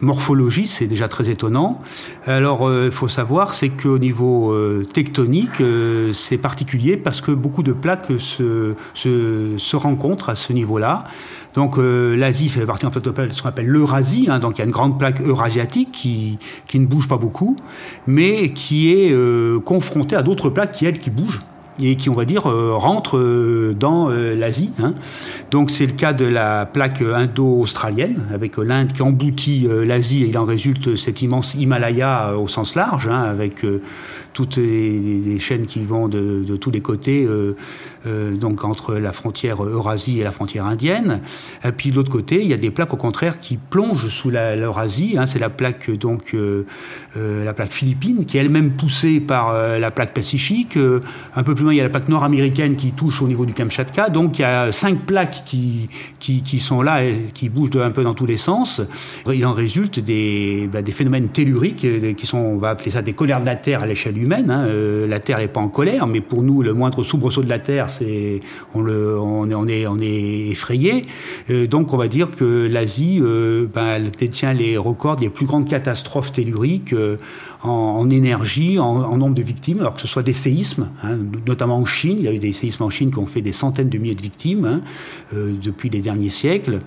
morphologie, 0.00 0.66
c'est 0.66 0.86
déjà 0.86 1.08
très 1.08 1.30
étonnant. 1.30 1.80
Alors, 2.26 2.70
il 2.72 2.90
faut 2.90 3.08
savoir, 3.08 3.54
c'est 3.54 3.70
qu'au 3.70 3.98
niveau 3.98 4.54
tectonique, 4.92 5.62
c'est 6.12 6.38
particulier 6.38 6.96
parce 6.96 7.20
que 7.20 7.30
beaucoup 7.32 7.62
de 7.62 7.72
plaques 7.72 8.12
se, 8.18 8.74
se, 8.94 9.76
rencontrent 9.76 10.28
à 10.28 10.36
ce 10.36 10.52
niveau-là. 10.52 11.04
Donc 11.54 11.78
euh, 11.78 12.16
l'Asie 12.16 12.48
fait 12.48 12.66
partie 12.66 12.84
en 12.84 12.90
fait 12.90 13.00
de 13.00 13.32
ce 13.32 13.42
qu'on 13.42 13.48
appelle 13.48 13.66
l'Eurasie, 13.66 14.26
hein, 14.28 14.40
donc 14.40 14.56
il 14.56 14.58
y 14.58 14.62
a 14.62 14.64
une 14.64 14.72
grande 14.72 14.98
plaque 14.98 15.20
eurasiatique 15.20 15.92
qui, 15.92 16.38
qui 16.66 16.80
ne 16.80 16.86
bouge 16.86 17.06
pas 17.06 17.16
beaucoup, 17.16 17.56
mais 18.06 18.52
qui 18.52 18.92
est 18.92 19.12
euh, 19.12 19.60
confrontée 19.60 20.16
à 20.16 20.22
d'autres 20.22 20.50
plaques 20.50 20.72
qui, 20.72 20.86
elles, 20.86 20.98
qui 20.98 21.10
bougent 21.10 21.40
et 21.80 21.96
qui, 21.96 22.08
on 22.10 22.14
va 22.14 22.24
dire, 22.24 22.48
euh, 22.48 22.74
rentrent 22.74 23.18
euh, 23.18 23.74
dans 23.78 24.10
euh, 24.10 24.34
l'Asie. 24.34 24.70
Hein. 24.82 24.94
Donc 25.50 25.70
c'est 25.70 25.86
le 25.86 25.92
cas 25.92 26.12
de 26.12 26.24
la 26.24 26.66
plaque 26.66 27.02
indo-australienne, 27.02 28.22
avec 28.32 28.56
l'Inde 28.56 28.92
qui 28.92 29.02
emboutit 29.02 29.68
l'Asie 29.84 30.24
et 30.24 30.28
il 30.28 30.38
en 30.38 30.44
résulte 30.44 30.96
cet 30.96 31.22
immense 31.22 31.54
Himalaya 31.54 32.36
au 32.36 32.48
sens 32.48 32.74
large, 32.74 33.08
hein, 33.08 33.22
avec 33.22 33.64
toutes 34.34 34.56
les, 34.56 35.38
chaînes 35.38 35.66
qui 35.66 35.84
vont 35.84 36.08
de, 36.08 36.56
tous 36.56 36.70
les 36.70 36.80
côtés, 36.80 37.26
donc 38.06 38.64
entre 38.64 38.94
la 38.94 39.12
frontière 39.12 39.64
Eurasie 39.64 40.20
et 40.20 40.24
la 40.24 40.32
frontière 40.32 40.66
indienne. 40.66 41.20
Et 41.64 41.72
puis 41.72 41.90
de 41.90 41.96
l'autre 41.96 42.10
côté, 42.10 42.42
il 42.42 42.48
y 42.48 42.52
a 42.52 42.56
des 42.56 42.70
plaques 42.70 42.92
au 42.92 42.96
contraire 42.96 43.40
qui 43.40 43.56
plongent 43.56 44.08
sous 44.08 44.30
l'Eurasie. 44.30 45.16
Hein. 45.18 45.26
C'est 45.26 45.38
la 45.38 45.50
plaque 45.50 45.90
donc 45.90 46.36
la 47.16 47.52
plaque 47.54 47.72
philippine, 47.72 48.26
qui 48.26 48.38
est 48.38 48.40
elle-même 48.40 48.72
poussée 48.72 49.20
par 49.20 49.52
la 49.78 49.90
plaque 49.90 50.14
pacifique, 50.14 50.78
un 51.34 51.42
peu 51.42 51.54
plus 51.54 51.64
il 51.72 51.76
y 51.76 51.80
a 51.80 51.84
la 51.84 51.90
plaque 51.90 52.08
nord-américaine 52.08 52.76
qui 52.76 52.92
touche 52.92 53.22
au 53.22 53.28
niveau 53.28 53.46
du 53.46 53.54
Kamchatka. 53.54 54.10
Donc 54.10 54.38
il 54.38 54.42
y 54.42 54.44
a 54.44 54.72
cinq 54.72 54.98
plaques 55.00 55.42
qui, 55.44 55.88
qui, 56.18 56.58
sont 56.58 56.82
là 56.82 57.04
et 57.04 57.14
qui 57.32 57.48
bougent 57.48 57.76
un 57.76 57.90
peu 57.90 58.02
dans 58.02 58.14
tous 58.14 58.26
les 58.26 58.36
sens. 58.36 58.80
Il 59.32 59.44
en 59.46 59.52
résulte 59.52 60.00
des, 60.00 60.68
bah, 60.72 60.80
phénomènes 60.84 61.28
telluriques 61.28 61.84
euh, 61.84 62.12
qui 62.12 62.26
sont, 62.26 62.38
on 62.38 62.58
va 62.58 62.70
appeler 62.70 62.90
ça 62.90 63.02
des 63.02 63.12
colères 63.12 63.40
de 63.40 63.46
la 63.46 63.56
Terre 63.56 63.82
à 63.82 63.86
l'échelle 63.86 64.16
Hein. 64.32 64.66
Euh, 64.66 65.06
la 65.06 65.20
Terre 65.20 65.38
n'est 65.38 65.48
pas 65.48 65.60
en 65.60 65.68
colère, 65.68 66.06
mais 66.06 66.20
pour 66.20 66.42
nous, 66.42 66.62
le 66.62 66.72
moindre 66.72 67.04
soubresaut 67.04 67.42
de 67.42 67.48
la 67.48 67.58
Terre, 67.58 67.90
c'est 67.90 68.40
on, 68.74 69.68
est, 69.68 70.48
effrayé. 70.50 71.06
Euh, 71.50 71.66
donc 71.66 71.92
on 71.92 71.96
va 71.96 72.08
dire 72.08 72.30
que 72.30 72.66
l'Asie 72.66 73.20
bah, 73.72 73.98
détient 74.18 74.52
les 74.52 74.76
records 74.76 75.16
des 75.16 75.28
plus 75.28 75.46
grandes 75.46 75.68
catastrophes 75.68 76.32
telluriques 76.32 76.94
en, 77.64 78.10
énergie, 78.10 78.78
en, 78.78 79.16
nombre 79.16 79.34
de 79.34 79.42
victimes, 79.42 79.80
alors 79.80 79.94
que 79.94 80.00
ce 80.00 80.06
soit 80.06 80.22
des 80.22 80.34
séismes, 80.34 80.88
hein, 81.02 81.16
notamment 81.46 81.78
en 81.78 81.86
Chine. 81.86 82.16
Il 82.18 82.24
y 82.24 82.28
a 82.28 82.32
eu 82.32 82.38
des 82.38 82.52
séismes 82.52 82.82
en 82.82 82.90
Chine 82.90 83.10
qui 83.10 83.18
ont 83.18 83.26
fait 83.26 83.40
des 83.40 83.54
centaines 83.54 83.88
de 83.88 83.96
milliers 83.96 84.14
de 84.14 84.22
victimes 84.22 84.66
hein, 84.66 84.80
euh, 85.34 85.52
depuis 85.62 85.88
les 85.88 86.00
derniers 86.00 86.28
siècles. 86.28 86.80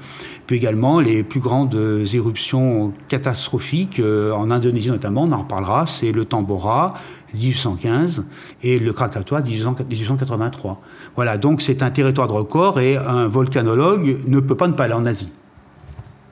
Puis 0.46 0.58
également 0.58 1.00
les 1.00 1.24
plus 1.24 1.40
grandes 1.40 1.76
éruptions 2.14 2.94
catastrophiques 3.08 4.00
euh, 4.00 4.32
en 4.32 4.52
Indonésie 4.52 4.90
notamment, 4.90 5.24
on 5.24 5.32
en 5.32 5.40
reparlera, 5.40 5.88
c'est 5.88 6.12
le 6.12 6.26
Tambora, 6.26 6.94
1815 7.34 8.26
et 8.64 8.78
le 8.78 8.94
Krakatoa 8.94 9.42
1883. 9.42 10.82
Voilà, 11.16 11.38
donc 11.38 11.62
c'est 11.62 11.82
un 11.82 11.90
territoire 11.90 12.28
de 12.28 12.34
record 12.34 12.80
et 12.80 12.98
un 12.98 13.28
volcanologue 13.28 14.18
ne 14.28 14.40
peut 14.40 14.56
pas 14.56 14.68
ne 14.68 14.74
pas 14.74 14.84
aller 14.84 14.94
en 14.94 15.06
Asie. 15.06 15.30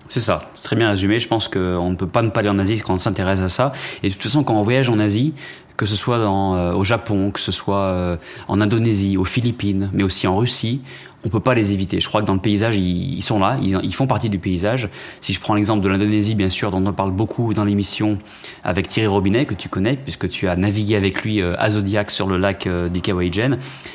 C'est 0.07 0.19
ça, 0.19 0.51
c'est 0.53 0.63
très 0.63 0.75
bien 0.75 0.89
résumé. 0.89 1.19
Je 1.19 1.27
pense 1.27 1.47
qu'on 1.47 1.89
ne 1.89 1.95
peut 1.95 2.07
pas 2.07 2.21
ne 2.21 2.29
pas 2.29 2.41
aller 2.41 2.49
en 2.49 2.59
Asie 2.59 2.79
quand 2.81 2.93
on 2.93 2.97
s'intéresse 2.97 3.41
à 3.41 3.49
ça. 3.49 3.73
Et 4.03 4.09
de 4.09 4.13
toute 4.13 4.23
façon, 4.23 4.43
quand 4.43 4.53
on 4.53 4.61
voyage 4.61 4.89
en 4.89 4.99
Asie, 4.99 5.33
que 5.77 5.85
ce 5.85 5.95
soit 5.95 6.19
dans, 6.19 6.55
euh, 6.55 6.73
au 6.73 6.83
Japon, 6.83 7.31
que 7.31 7.39
ce 7.39 7.51
soit 7.51 7.77
euh, 7.77 8.17
en 8.47 8.61
Indonésie, 8.61 9.17
aux 9.17 9.25
Philippines, 9.25 9.89
mais 9.93 10.03
aussi 10.03 10.27
en 10.27 10.37
Russie, 10.37 10.81
on 11.25 11.29
peut 11.29 11.39
pas 11.39 11.55
les 11.55 11.73
éviter. 11.73 11.99
Je 11.99 12.07
crois 12.07 12.21
que 12.21 12.27
dans 12.27 12.35
le 12.35 12.39
paysage, 12.39 12.77
ils, 12.77 13.21
sont 13.23 13.39
là, 13.39 13.57
ils, 13.59 13.95
font 13.95 14.05
partie 14.05 14.29
du 14.29 14.37
paysage. 14.37 14.89
Si 15.21 15.33
je 15.33 15.39
prends 15.39 15.55
l'exemple 15.55 15.83
de 15.83 15.89
l'Indonésie, 15.89 16.35
bien 16.35 16.49
sûr, 16.49 16.69
dont 16.69 16.85
on 16.85 16.93
parle 16.93 17.11
beaucoup 17.11 17.53
dans 17.55 17.65
l'émission 17.65 18.19
avec 18.63 18.87
Thierry 18.87 19.07
Robinet, 19.07 19.45
que 19.45 19.55
tu 19.55 19.67
connais, 19.67 19.95
puisque 19.95 20.29
tu 20.29 20.47
as 20.47 20.55
navigué 20.55 20.95
avec 20.95 21.23
lui 21.23 21.41
euh, 21.41 21.55
à 21.57 21.71
Zodiac 21.71 22.11
sur 22.11 22.27
le 22.27 22.37
lac 22.37 22.67
euh, 22.67 22.89
du 22.89 23.01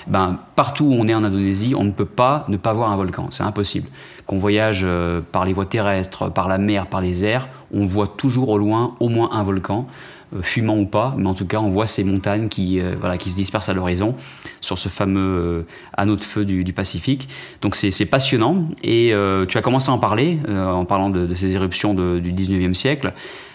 ben, 0.09 0.41
partout 0.57 0.87
où 0.87 0.95
on 0.95 1.07
est 1.07 1.15
en 1.15 1.23
Indonésie, 1.23 1.75
on 1.77 1.85
ne 1.85 1.93
peut 1.93 2.05
pas 2.05 2.45
ne 2.49 2.57
pas 2.57 2.73
voir 2.73 2.91
un 2.91 2.97
volcan. 2.97 3.29
C'est 3.31 3.45
impossible. 3.45 3.89
Qu'on 4.31 4.39
voyage 4.39 4.83
euh, 4.85 5.21
par 5.33 5.45
les 5.45 5.53
voies 5.53 5.67
terrestres, 5.67 6.31
par 6.31 6.47
la 6.47 6.57
mer, 6.57 6.87
par 6.87 7.01
les 7.01 7.25
airs, 7.25 7.49
on 7.75 7.85
voit 7.85 8.07
toujours 8.07 8.51
au 8.51 8.59
loin 8.59 8.95
au 9.01 9.09
moins 9.09 9.31
un 9.33 9.43
volcan. 9.43 9.89
Euh, 10.33 10.39
fumant 10.41 10.79
ou 10.79 10.87
pas, 10.87 11.17
mais 11.19 11.29
en 11.29 11.35
tout 11.35 11.47
cas 11.47 11.59
on 11.59 11.71
voit 11.71 11.89
ces 11.89 12.05
montagnes 12.05 12.49
qui, 12.49 12.79
euh, 12.79 12.95
voilà, 13.01 13.19
qui 13.19 13.33
se 13.33 13.35
dispersent 13.35 13.69
à 13.69 13.75
l'horizon 13.75 14.15
sur 14.61 14.79
ce 14.79 14.89
fameux 14.89 15.67
anneau 15.97 16.15
de 16.15 16.23
feu 16.23 16.45
du, 16.45 16.73
Pacifique. 16.73 17.29
Donc 17.61 17.75
c'est 17.75 18.07
passionnant 18.07 18.69
et 18.85 19.13
tu 19.49 19.59
as 19.59 19.63
commencé 19.63 19.91
à 19.91 19.95
en 19.95 19.99
parler 19.99 20.39
en 20.49 20.85
parlant 20.85 21.11
de, 21.11 21.35
ces 21.35 21.57
éruptions 21.57 21.95
du 21.95 22.33
19e 22.33 22.75
siècle. 22.75 23.13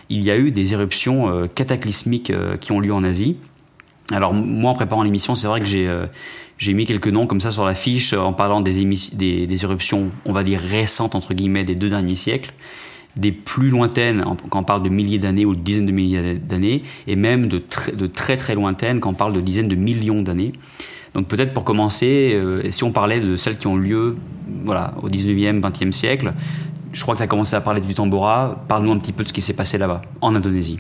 Il 0.10 0.24
y 0.24 0.30
a 0.30 0.36
eu 0.36 0.52
des 0.52 0.74
éruptions 0.74 1.48
cataclysmiques 1.56 2.34
qui 2.60 2.74
ont 2.74 2.82
lieu 2.82 2.94
en 2.94 3.06
Asie. 3.06 3.38
Alors 4.12 4.34
moi 4.34 4.72
en 4.72 4.74
préparant 4.74 5.04
l'émission, 5.04 5.36
c'est 5.36 5.48
vrai 5.48 5.62
que 5.62 5.66
j'ai 5.66 5.90
j'ai 6.58 6.74
mis 6.74 6.86
quelques 6.86 7.08
noms 7.08 7.28
comme 7.28 7.42
ça 7.42 7.52
sur 7.52 7.66
la 7.66 7.74
fiche 7.74 8.14
en 8.14 8.34
parlant 8.34 8.62
des, 8.62 8.84
des, 9.14 9.48
des 9.48 9.64
éruptions, 9.64 10.12
on 10.26 10.32
va 10.32 10.44
dire 10.44 10.60
récentes 10.60 11.16
entre 11.16 11.34
guillemets 11.34 11.64
des 11.66 11.76
deux 11.76 11.90
derniers 11.90 12.16
siècles 12.16 12.54
des 13.16 13.32
plus 13.32 13.70
lointaines, 13.70 14.24
quand 14.50 14.60
on 14.60 14.64
parle 14.64 14.84
de 14.84 14.90
milliers 14.90 15.20
d'années 15.20 15.46
ou 15.46 15.56
de 15.56 15.62
dizaines 15.62 15.86
de 15.86 15.92
milliers 15.92 16.36
d'années, 16.36 16.84
et 17.08 17.16
même 17.16 17.48
de, 17.48 17.64
de, 17.94 18.08
très 18.08 18.38
très 18.38 18.56
lointaines 18.56 19.00
quand 19.00 19.12
on 19.12 19.14
parle 19.14 19.34
de 19.34 19.42
dizaines 19.42 19.68
de 19.68 19.76
millions 19.76 20.22
d'années. 20.22 20.54
Donc 21.14 21.28
peut-être 21.28 21.54
pour 21.54 21.64
commencer, 21.64 22.34
euh, 22.34 22.70
si 22.72 22.84
on 22.84 22.92
parlait 22.92 23.22
de 23.22 23.38
celles 23.38 23.58
qui 23.58 23.68
ont 23.68 23.78
lieu 23.78 24.18
voilà, 24.66 24.94
au 25.02 25.10
19e, 25.10 25.62
20e 25.62 25.92
siècle, 25.92 26.34
je 26.92 27.02
crois 27.02 27.14
que 27.14 27.20
tu 27.20 27.24
as 27.24 27.28
commencé 27.28 27.56
à 27.56 27.62
parler 27.62 27.80
du 27.80 27.94
Tambora, 27.94 28.64
parle-nous 28.68 28.92
un 28.92 28.98
petit 28.98 29.14
peu 29.14 29.24
de 29.24 29.30
ce 29.30 29.34
qui 29.34 29.42
s'est 29.42 29.54
passé 29.54 29.78
là-bas, 29.78 30.02
en 30.22 30.36
Indonésie. 30.36 30.80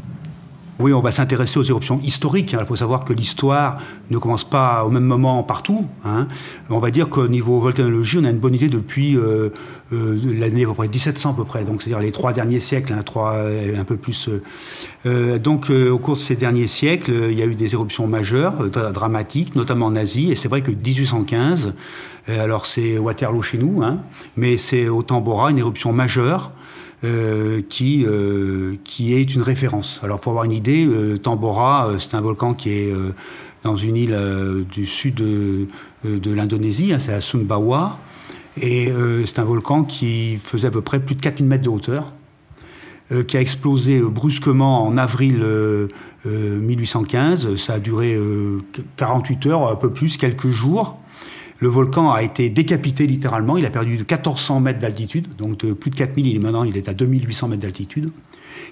Oui, 0.77 0.91
on 0.91 0.99
va 0.99 1.11
s'intéresser 1.11 1.57
aux 1.57 1.63
éruptions 1.63 2.01
historiques. 2.03 2.53
Hein. 2.53 2.59
Il 2.61 2.65
faut 2.65 2.75
savoir 2.75 3.05
que 3.05 3.13
l'histoire 3.13 3.77
ne 4.09 4.17
commence 4.17 4.43
pas 4.43 4.83
au 4.83 4.89
même 4.89 5.05
moment 5.05 5.41
partout. 5.41 5.85
Hein. 6.03 6.27
On 6.69 6.79
va 6.79 6.91
dire 6.91 7.07
qu'au 7.07 7.29
niveau 7.29 7.59
volcanologie, 7.59 8.17
on 8.19 8.25
a 8.25 8.29
une 8.29 8.39
bonne 8.39 8.55
idée 8.55 8.67
depuis 8.67 9.15
euh, 9.15 9.49
euh, 9.93 10.19
l'année 10.37 10.65
à 10.65 10.67
peu 10.67 10.73
près 10.73 10.89
1700 10.89 11.29
à 11.29 11.33
peu 11.33 11.45
près. 11.45 11.63
Donc 11.63 11.81
c'est-à-dire 11.81 12.01
les 12.01 12.11
trois 12.11 12.33
derniers 12.33 12.59
siècles, 12.59 12.91
hein, 12.91 13.03
trois, 13.03 13.35
euh, 13.35 13.79
un 13.79 13.85
peu 13.85 13.95
plus. 13.95 14.29
donc 15.05 15.69
au 15.69 15.97
cours 15.97 16.15
de 16.15 16.19
ces 16.19 16.35
derniers 16.35 16.67
siècles, 16.67 17.27
il 17.29 17.37
y 17.37 17.41
a 17.41 17.45
eu 17.45 17.55
des 17.55 17.73
éruptions 17.73 18.07
majeures, 18.07 18.69
dramatiques, 18.69 19.55
notamment 19.55 19.85
en 19.85 19.95
Asie. 19.95 20.31
Et 20.31 20.35
c'est 20.35 20.49
vrai 20.49 20.61
que 20.61 20.71
1815, 20.71 21.73
alors 22.27 22.65
c'est 22.65 22.97
Waterloo 22.97 23.41
chez 23.41 23.57
nous, 23.57 23.81
mais 24.35 24.57
c'est 24.57 24.89
au 24.89 25.03
Tambora 25.03 25.51
une 25.51 25.59
éruption 25.59 25.93
majeure. 25.93 26.51
Euh, 27.05 27.61
qui, 27.69 28.03
euh, 28.03 28.77
qui 28.83 29.13
est 29.13 29.35
une 29.35 29.43
référence. 29.43 29.99
Alors, 30.01 30.19
pour 30.19 30.31
avoir 30.31 30.45
une 30.45 30.53
idée, 30.53 30.87
euh, 30.87 31.19
Tambora, 31.19 31.91
c'est 31.99 32.15
un 32.15 32.21
volcan 32.21 32.55
qui 32.55 32.71
est 32.71 32.93
dans 33.63 33.77
une 33.77 33.95
île 33.95 34.17
du 34.71 34.87
sud 34.87 35.15
de, 35.15 35.67
l'Indonésie, 36.03 36.93
hein, 36.93 36.99
c'est 36.99 37.13
à 37.13 37.21
Sumbawa, 37.21 37.99
et 38.59 38.91
c'est 39.25 39.39
un 39.39 39.43
volcan 39.43 39.83
qui 39.83 40.37
faisait 40.37 40.67
à 40.67 40.71
peu 40.71 40.81
près 40.81 40.99
plus 40.99 41.15
de 41.15 41.21
4000 41.21 41.47
mètres 41.47 41.63
de 41.63 41.69
hauteur, 41.69 42.13
qui 43.27 43.37
a 43.37 43.41
explosé 43.41 43.99
brusquement 44.01 44.85
en 44.85 44.97
avril 44.97 45.43
1815. 46.25 47.55
Ça 47.57 47.73
a 47.73 47.79
duré 47.79 48.19
48 48.97 49.45
heures, 49.47 49.71
un 49.71 49.75
peu 49.75 49.91
plus, 49.91 50.17
quelques 50.17 50.49
jours. 50.49 50.99
Le 51.59 51.69
volcan 51.69 52.11
a 52.11 52.21
été 52.21 52.49
décapité 52.49 53.07
littéralement. 53.07 53.57
Il 53.57 53.65
a 53.65 53.69
perdu 53.69 53.93
de 53.93 54.01
1400 54.01 54.59
mètres 54.59 54.79
d'altitude, 54.79 55.27
donc 55.37 55.57
de 55.59 55.73
plus 55.73 55.89
de 55.89 55.95
4000. 55.95 56.27
Il 56.27 56.35
est 56.35 56.39
maintenant, 56.39 56.63
il 56.63 56.75
est 56.77 56.89
à 56.89 56.93
2800 56.93 57.47
mètres 57.47 57.61
d'altitude. 57.61 58.11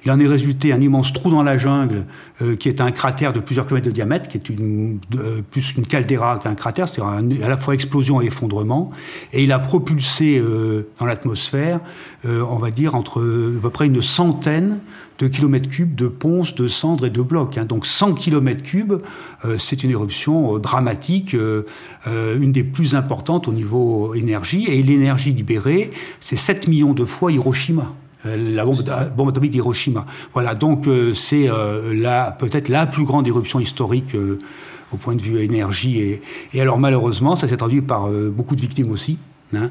Il 0.05 0.11
en 0.11 0.19
est 0.19 0.27
résulté 0.27 0.73
un 0.73 0.81
immense 0.81 1.13
trou 1.13 1.29
dans 1.29 1.43
la 1.43 1.57
jungle, 1.57 2.05
euh, 2.41 2.55
qui 2.55 2.67
est 2.67 2.81
un 2.81 2.91
cratère 2.91 3.31
de 3.31 3.39
plusieurs 3.39 3.65
kilomètres 3.65 3.87
de 3.87 3.91
diamètre, 3.91 4.27
qui 4.27 4.37
est 4.37 4.49
euh, 4.49 5.41
plus 5.49 5.75
une 5.77 5.85
caldeira 5.85 6.39
qu'un 6.39 6.55
cratère, 6.55 6.89
c'est-à-dire 6.89 7.45
à 7.45 7.49
la 7.49 7.57
fois 7.57 7.73
explosion 7.73 8.21
et 8.21 8.25
effondrement. 8.25 8.89
Et 9.31 9.43
il 9.43 9.51
a 9.51 9.59
propulsé 9.59 10.39
euh, 10.39 10.89
dans 10.99 11.05
l'atmosphère, 11.05 11.79
on 12.25 12.57
va 12.57 12.71
dire, 12.71 12.95
entre 12.95 13.21
à 13.21 13.61
peu 13.61 13.69
près 13.69 13.85
une 13.85 14.01
centaine 14.01 14.79
de 15.19 15.27
kilomètres 15.27 15.69
cubes 15.69 15.95
de 15.95 16.07
ponces, 16.07 16.55
de 16.55 16.67
cendres 16.67 17.05
et 17.05 17.09
de 17.09 17.21
blocs. 17.21 17.57
Hein. 17.57 17.65
Donc 17.65 17.85
100 17.85 18.13
kilomètres 18.13 18.63
cubes, 18.63 18.95
c'est 19.57 19.83
une 19.83 19.91
éruption 19.91 20.57
dramatique, 20.57 21.35
une 22.05 22.51
des 22.51 22.63
plus 22.63 22.95
importantes 22.95 23.47
au 23.47 23.51
niveau 23.51 24.13
énergie. 24.15 24.65
Et 24.67 24.81
l'énergie 24.81 25.33
libérée, 25.33 25.91
c'est 26.19 26.37
7 26.37 26.67
millions 26.67 26.93
de 26.93 27.03
fois 27.03 27.31
Hiroshima. 27.31 27.93
Euh, 28.25 28.55
la 28.55 28.65
bombe, 28.65 29.29
atomique 29.29 29.51
d'Hiroshima. 29.51 30.05
Voilà, 30.33 30.55
donc 30.55 30.87
euh, 30.87 31.13
c'est 31.13 31.49
euh, 31.49 32.31
peut-être 32.39 32.69
la 32.69 32.85
plus 32.85 33.05
grande 33.05 33.27
éruption 33.27 33.59
historique 33.59 34.15
au 34.91 34.97
point 34.97 35.15
de 35.15 35.21
vue 35.21 35.41
énergie. 35.41 35.99
Et, 35.99 36.21
et 36.53 36.61
alors 36.61 36.77
malheureusement, 36.77 37.35
ça 37.35 37.47
s'est 37.47 37.57
traduit 37.57 37.81
par 37.81 38.09
beaucoup 38.09 38.55
de 38.55 38.61
victimes 38.61 38.91
aussi. 38.91 39.17
Hein. 39.55 39.69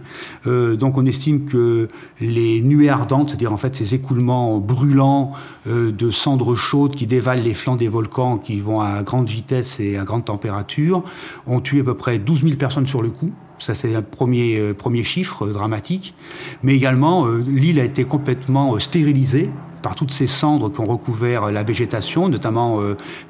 donc 0.76 0.97
on 0.97 1.04
estime 1.06 1.44
que 1.44 1.88
les 2.21 2.61
nuées 2.61 2.88
ardentes, 2.88 3.30
c'est-à-dire 3.30 3.52
en 3.52 3.56
fait 3.56 3.75
ces 3.75 3.94
écoulements 3.94 4.59
brûlants 4.59 5.32
de 5.66 6.11
cendres 6.12 6.54
chaudes 6.54 6.94
qui 6.94 7.09
dévalent 7.09 7.42
les 7.42 7.52
flancs 7.52 7.75
des 7.75 7.88
volcans, 7.88 8.38
qui 8.38 8.61
vont 8.61 8.80
à 8.80 9.02
grande 9.02 9.28
vitesse 9.28 9.80
et 9.80 9.97
à 9.97 10.04
grande 10.04 10.25
température, 10.25 11.02
ont 11.49 11.61
tué 11.61 11.80
à 11.80 11.82
peu 11.82 11.94
près 11.94 12.21
12 12.21 12.44
000 12.44 12.56
personnes 12.56 12.87
sur 12.87 13.02
le 13.02 13.11
coup 13.11 13.32
Ça, 13.62 13.75
c'est 13.75 13.95
un 13.95 14.02
premier, 14.02 14.75
premier 14.75 15.04
chiffre 15.04 15.47
dramatique. 15.49 16.14
Mais 16.62 16.75
également, 16.75 17.26
l'île 17.28 17.81
a 17.81 17.85
été 17.85 18.04
complètement 18.04 18.78
stérilisée 18.78 19.50
par 19.83 19.95
toutes 19.95 20.11
ces 20.11 20.26
cendres 20.26 20.71
qui 20.71 20.81
ont 20.81 20.87
recouvert 20.87 21.50
la 21.50 21.62
végétation, 21.62 22.28
notamment 22.28 22.81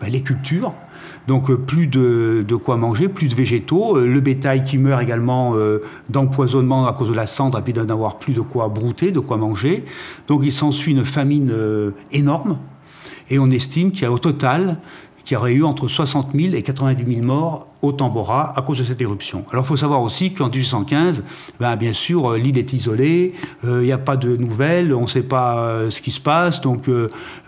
bah, 0.00 0.08
les 0.08 0.22
cultures. 0.22 0.74
Donc 1.28 1.50
euh, 1.50 1.56
plus 1.56 1.86
de, 1.86 2.44
quoi 2.56 2.76
manger, 2.76 3.08
plus 3.08 3.28
de 3.28 3.34
végétaux, 3.34 3.96
euh, 3.96 4.06
le 4.06 4.20
bétail 4.20 4.64
qui 4.64 4.78
meurt 4.78 5.02
également 5.02 5.54
euh, 5.54 5.80
d'empoisonnement 6.08 6.86
à 6.86 6.92
cause 6.92 7.08
de 7.08 7.14
la 7.14 7.26
cendre 7.26 7.58
et 7.58 7.62
puis 7.62 7.72
d'avoir 7.72 8.18
plus 8.18 8.32
de 8.32 8.40
quoi 8.40 8.68
brouter, 8.68 9.12
de 9.12 9.20
quoi 9.20 9.36
manger. 9.36 9.84
Donc 10.28 10.42
il 10.44 10.52
s'ensuit 10.52 10.92
une 10.92 11.04
famine 11.04 11.52
énorme 12.10 12.58
et 13.30 13.38
on 13.38 13.50
estime 13.50 13.92
qu'il 13.92 14.02
y 14.02 14.06
a 14.06 14.12
au 14.12 14.18
total 14.18 14.78
qu'il 15.24 15.36
y 15.36 15.38
aurait 15.38 15.54
eu 15.54 15.62
entre 15.62 15.86
60 15.86 16.30
000 16.34 16.54
et 16.54 16.62
90 16.62 17.14
000 17.14 17.24
morts 17.24 17.68
au 17.82 17.90
Tambora 17.90 18.56
à 18.56 18.62
cause 18.62 18.78
de 18.78 18.84
cette 18.84 19.00
éruption. 19.00 19.44
Alors 19.50 19.64
il 19.64 19.68
faut 19.68 19.76
savoir 19.76 20.02
aussi 20.02 20.32
qu'en 20.32 20.48
1815, 20.48 21.24
ben, 21.58 21.74
bien 21.74 21.92
sûr, 21.92 22.30
euh, 22.30 22.38
l'île 22.38 22.56
est 22.56 22.72
isolée, 22.72 23.34
euh, 23.64 23.82
il 23.82 23.86
n'y 23.86 23.92
a 23.92 23.98
pas 23.98 24.16
de 24.16 24.36
nouvelles, 24.36 24.94
on 24.94 25.02
ne 25.02 25.06
sait 25.08 25.24
pas 25.24 25.58
euh, 25.58 25.90
ce 25.90 26.00
qui 26.00 26.12
se 26.12 26.20
passe, 26.20 26.60
donc 26.60 26.88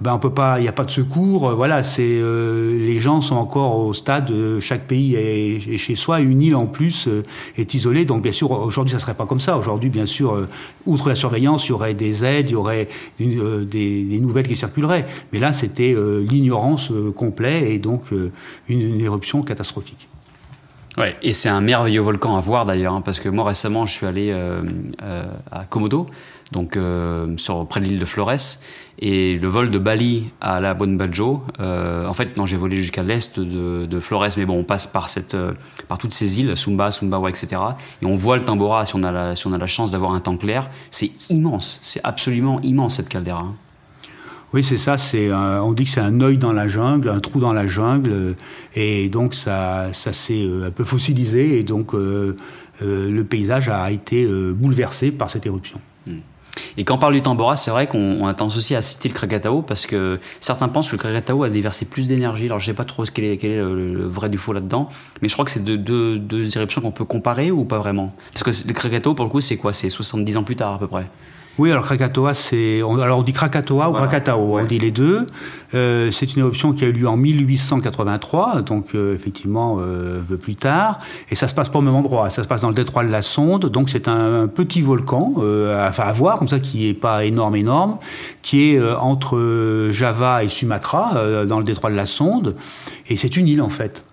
ben, 0.00 0.20
il 0.58 0.62
n'y 0.62 0.68
a 0.68 0.72
pas 0.72 0.84
de 0.84 0.90
secours. 0.90 1.50
voilà, 1.54 1.82
c'est 1.84 2.02
les 2.04 2.98
gens 2.98 3.22
sont 3.22 3.36
encore 3.36 3.78
au 3.78 3.94
stade, 3.94 4.32
chaque 4.60 4.86
pays 4.86 5.14
est, 5.14 5.78
chez 5.78 5.94
soi, 5.94 6.20
une 6.20 6.42
île 6.42 6.56
en 6.56 6.66
plus 6.66 7.08
est 7.56 7.74
isolée. 7.74 8.04
Donc 8.04 8.22
bien 8.22 8.32
sûr, 8.32 8.50
aujourd'hui 8.50 8.92
ça 8.92 8.98
serait 8.98 9.14
pas 9.14 9.26
comme 9.26 9.40
ça. 9.40 9.56
Aujourd'hui, 9.56 9.90
bien 9.90 10.06
sûr, 10.06 10.46
outre 10.86 11.08
la 11.08 11.14
surveillance, 11.14 11.66
il 11.66 11.70
y 11.70 11.72
aurait 11.72 11.94
des 11.94 12.24
aides, 12.24 12.48
il 12.48 12.52
y 12.52 12.56
aurait 12.56 12.88
des, 13.18 14.18
nouvelles 14.20 14.48
qui 14.48 14.56
circuleraient. 14.56 15.06
Mais 15.32 15.38
là, 15.38 15.52
c'était 15.52 15.94
l'ignorance 16.28 16.90
complète 17.14 17.64
et 17.64 17.78
donc 17.78 18.06
une 18.68 19.00
éruption 19.00 19.42
catastrophique. 19.42 20.08
Ouais, 20.96 21.16
et 21.22 21.32
c'est 21.32 21.48
un 21.48 21.60
merveilleux 21.60 22.00
volcan 22.00 22.36
à 22.36 22.40
voir 22.40 22.66
d'ailleurs, 22.66 22.94
hein, 22.94 23.00
parce 23.00 23.18
que 23.18 23.28
moi 23.28 23.44
récemment 23.44 23.84
je 23.84 23.92
suis 23.92 24.06
allé 24.06 24.30
euh, 24.30 24.60
euh, 25.02 25.24
à 25.50 25.64
Komodo, 25.64 26.06
donc 26.52 26.76
euh, 26.76 27.34
près 27.68 27.80
de 27.80 27.86
l'île 27.86 27.98
de 27.98 28.04
Flores, 28.04 28.60
et 29.00 29.36
le 29.36 29.48
vol 29.48 29.72
de 29.72 29.78
Bali 29.78 30.30
à 30.40 30.60
la 30.60 30.72
Bajo, 30.74 31.42
en 31.58 32.14
fait 32.14 32.36
non 32.36 32.46
j'ai 32.46 32.56
volé 32.56 32.76
jusqu'à 32.76 33.02
l'est 33.02 33.40
de, 33.40 33.86
de, 33.86 34.00
Flores, 34.00 34.28
mais 34.36 34.44
bon 34.44 34.58
on 34.58 34.62
passe 34.62 34.86
par, 34.86 35.08
cette, 35.08 35.36
par 35.88 35.98
toutes 35.98 36.12
ces 36.12 36.38
îles, 36.38 36.56
Sumba, 36.56 36.92
Sumbawa, 36.92 37.28
etc. 37.28 37.60
Et 38.00 38.06
on 38.06 38.14
voit 38.14 38.36
le 38.36 38.44
Tambora 38.44 38.86
si 38.86 38.94
on 38.94 39.02
a 39.02 39.10
la, 39.10 39.34
si 39.34 39.48
on 39.48 39.52
a 39.52 39.58
la 39.58 39.66
chance 39.66 39.90
d'avoir 39.90 40.12
un 40.12 40.20
temps 40.20 40.36
clair, 40.36 40.70
c'est 40.92 41.10
immense, 41.28 41.80
c'est 41.82 42.00
absolument 42.04 42.60
immense 42.60 42.96
cette 42.96 43.08
caldeira. 43.08 43.40
Hein. 43.40 43.56
Oui, 44.54 44.62
c'est 44.62 44.76
ça. 44.76 44.96
C'est 44.98 45.32
on 45.32 45.72
dit 45.72 45.82
que 45.82 45.90
c'est 45.90 46.00
un 46.00 46.20
œil 46.20 46.38
dans 46.38 46.52
la 46.52 46.68
jungle, 46.68 47.08
un 47.08 47.18
trou 47.18 47.40
dans 47.40 47.52
la 47.52 47.66
jungle, 47.66 48.12
euh, 48.12 48.32
et 48.76 49.08
donc 49.08 49.34
ça, 49.34 49.88
ça 49.92 50.12
s'est 50.12 50.44
euh, 50.44 50.68
un 50.68 50.70
peu 50.70 50.84
fossilisé, 50.84 51.58
et 51.58 51.64
donc 51.64 51.92
euh, 51.92 52.36
le 52.80 53.22
paysage 53.24 53.68
a 53.68 53.90
été 53.90 54.24
bouleversé 54.26 55.10
par 55.10 55.28
cette 55.28 55.44
éruption. 55.44 55.80
Hmm. 56.06 56.18
Et 56.76 56.84
quand 56.84 56.94
on 56.94 56.98
parle 56.98 57.14
du 57.14 57.22
Tambora, 57.22 57.56
c'est 57.56 57.72
vrai 57.72 57.88
qu'on 57.88 58.26
a 58.28 58.34
tendance 58.34 58.56
aussi 58.56 58.76
à 58.76 58.82
citer 58.82 59.08
le 59.08 59.14
Krakatao 59.14 59.62
parce 59.62 59.86
que 59.86 60.20
certains 60.38 60.68
pensent 60.68 60.88
que 60.88 60.94
le 60.94 60.98
Krakatao 60.98 61.42
a 61.42 61.50
déversé 61.50 61.84
plus 61.84 62.06
d'énergie. 62.06 62.46
Alors 62.46 62.60
je 62.60 62.66
sais 62.66 62.74
pas 62.74 62.84
trop 62.84 63.02
quel 63.04 63.24
est, 63.24 63.42
est 63.42 63.56
le, 63.56 64.06
vrai 64.06 64.28
du 64.28 64.38
faux 64.38 64.52
là-dedans, 64.52 64.88
mais 65.20 65.28
je 65.28 65.32
crois 65.32 65.44
que 65.44 65.50
c'est 65.50 65.64
deux, 65.64 65.78
deux, 65.78 66.18
deux 66.18 66.56
éruptions 66.56 66.80
qu'on 66.80 66.92
peut 66.92 67.04
comparer 67.04 67.50
ou 67.50 67.64
pas 67.64 67.78
vraiment? 67.78 68.14
Parce 68.32 68.44
que 68.44 68.68
le 68.68 68.72
Krakatao, 68.72 69.14
pour 69.14 69.24
le 69.24 69.30
coup, 69.30 69.40
c'est 69.40 69.56
quoi? 69.56 69.72
C'est 69.72 69.90
70 69.90 70.36
ans 70.36 70.44
plus 70.44 70.56
tard 70.56 70.74
à 70.74 70.78
peu 70.78 70.88
près. 70.88 71.06
Oui, 71.56 71.70
alors 71.70 71.84
Krakatoa, 71.84 72.34
c'est. 72.34 72.80
Alors 72.80 73.20
on 73.20 73.22
dit 73.22 73.32
Krakatoa 73.32 73.88
ou 73.88 73.92
Krakatao, 73.92 74.58
on 74.58 74.64
dit 74.64 74.80
les 74.80 74.90
deux. 74.90 75.26
Euh, 75.74 76.10
c'est 76.10 76.34
une 76.34 76.40
éruption 76.40 76.72
qui 76.72 76.84
a 76.84 76.88
eu 76.88 76.92
lieu 76.92 77.06
en 77.06 77.16
1883, 77.16 78.62
donc 78.62 78.88
euh, 78.94 79.14
effectivement 79.14 79.78
euh, 79.78 80.20
un 80.20 80.24
peu 80.24 80.36
plus 80.36 80.56
tard. 80.56 80.98
Et 81.30 81.36
ça 81.36 81.46
se 81.46 81.54
passe 81.54 81.68
pas 81.68 81.78
au 81.78 81.82
même 81.82 81.94
endroit, 81.94 82.28
ça 82.30 82.42
se 82.42 82.48
passe 82.48 82.62
dans 82.62 82.68
le 82.68 82.74
détroit 82.74 83.04
de 83.04 83.10
la 83.10 83.22
Sonde, 83.22 83.66
donc 83.66 83.88
c'est 83.88 84.08
un, 84.08 84.48
petit 84.48 84.82
volcan, 84.82 85.34
euh, 85.38 85.88
enfin 85.88 86.04
à 86.04 86.12
voir, 86.12 86.38
comme 86.38 86.48
ça, 86.48 86.58
qui 86.58 86.88
est 86.88 86.94
pas 86.94 87.24
énorme, 87.24 87.54
énorme, 87.54 87.98
qui 88.42 88.72
est 88.72 88.82
entre 88.98 89.90
Java 89.92 90.42
et 90.42 90.48
Sumatra, 90.48 91.44
dans 91.46 91.58
le 91.58 91.64
détroit 91.64 91.90
de 91.90 91.96
la 91.96 92.06
Sonde. 92.06 92.56
Et 93.08 93.16
c'est 93.16 93.36
une 93.36 93.46
île 93.46 93.62
en 93.62 93.68
fait. 93.68 94.04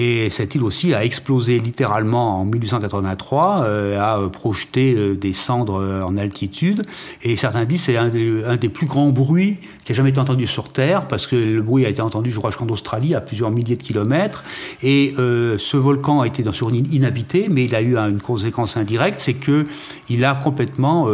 Et 0.00 0.30
cette 0.30 0.54
île 0.54 0.62
aussi 0.62 0.94
a 0.94 1.04
explosé 1.04 1.58
littéralement 1.58 2.40
en 2.40 2.44
1883, 2.44 3.64
euh, 3.64 4.00
a 4.00 4.20
euh, 4.20 4.28
projeté 4.28 4.94
euh, 4.94 5.16
des 5.16 5.32
cendres 5.32 6.04
en 6.06 6.16
altitude. 6.16 6.84
Et 7.24 7.36
certains 7.36 7.64
disent 7.64 7.82
c'est 7.82 7.96
un, 7.96 8.08
des 8.08 8.68
plus 8.68 8.86
grands 8.86 9.08
bruits 9.08 9.56
qui 9.84 9.90
a 9.90 9.96
jamais 9.96 10.10
été 10.10 10.20
entendu 10.20 10.46
sur 10.46 10.68
Terre, 10.68 11.08
parce 11.08 11.26
que 11.26 11.34
le 11.34 11.62
bruit 11.62 11.84
a 11.84 11.88
été 11.88 12.00
entendu, 12.00 12.30
je 12.30 12.38
crois, 12.38 12.50
jusqu'en 12.50 12.68
Australie, 12.68 13.16
à 13.16 13.20
plusieurs 13.20 13.50
milliers 13.50 13.74
de 13.74 13.82
kilomètres. 13.82 14.44
Et 14.84 15.14
ce 15.16 15.76
volcan 15.76 16.20
a 16.20 16.28
été 16.28 16.44
dans, 16.44 16.52
sur 16.52 16.68
une 16.68 16.76
île 16.76 16.94
inhabitée, 16.94 17.48
mais 17.50 17.64
il 17.64 17.74
a 17.74 17.80
eu 17.80 17.96
une 17.96 18.20
conséquence 18.20 18.76
indirecte, 18.76 19.18
c'est 19.18 19.34
que 19.34 19.64
il 20.08 20.24
a 20.24 20.34
complètement 20.34 21.08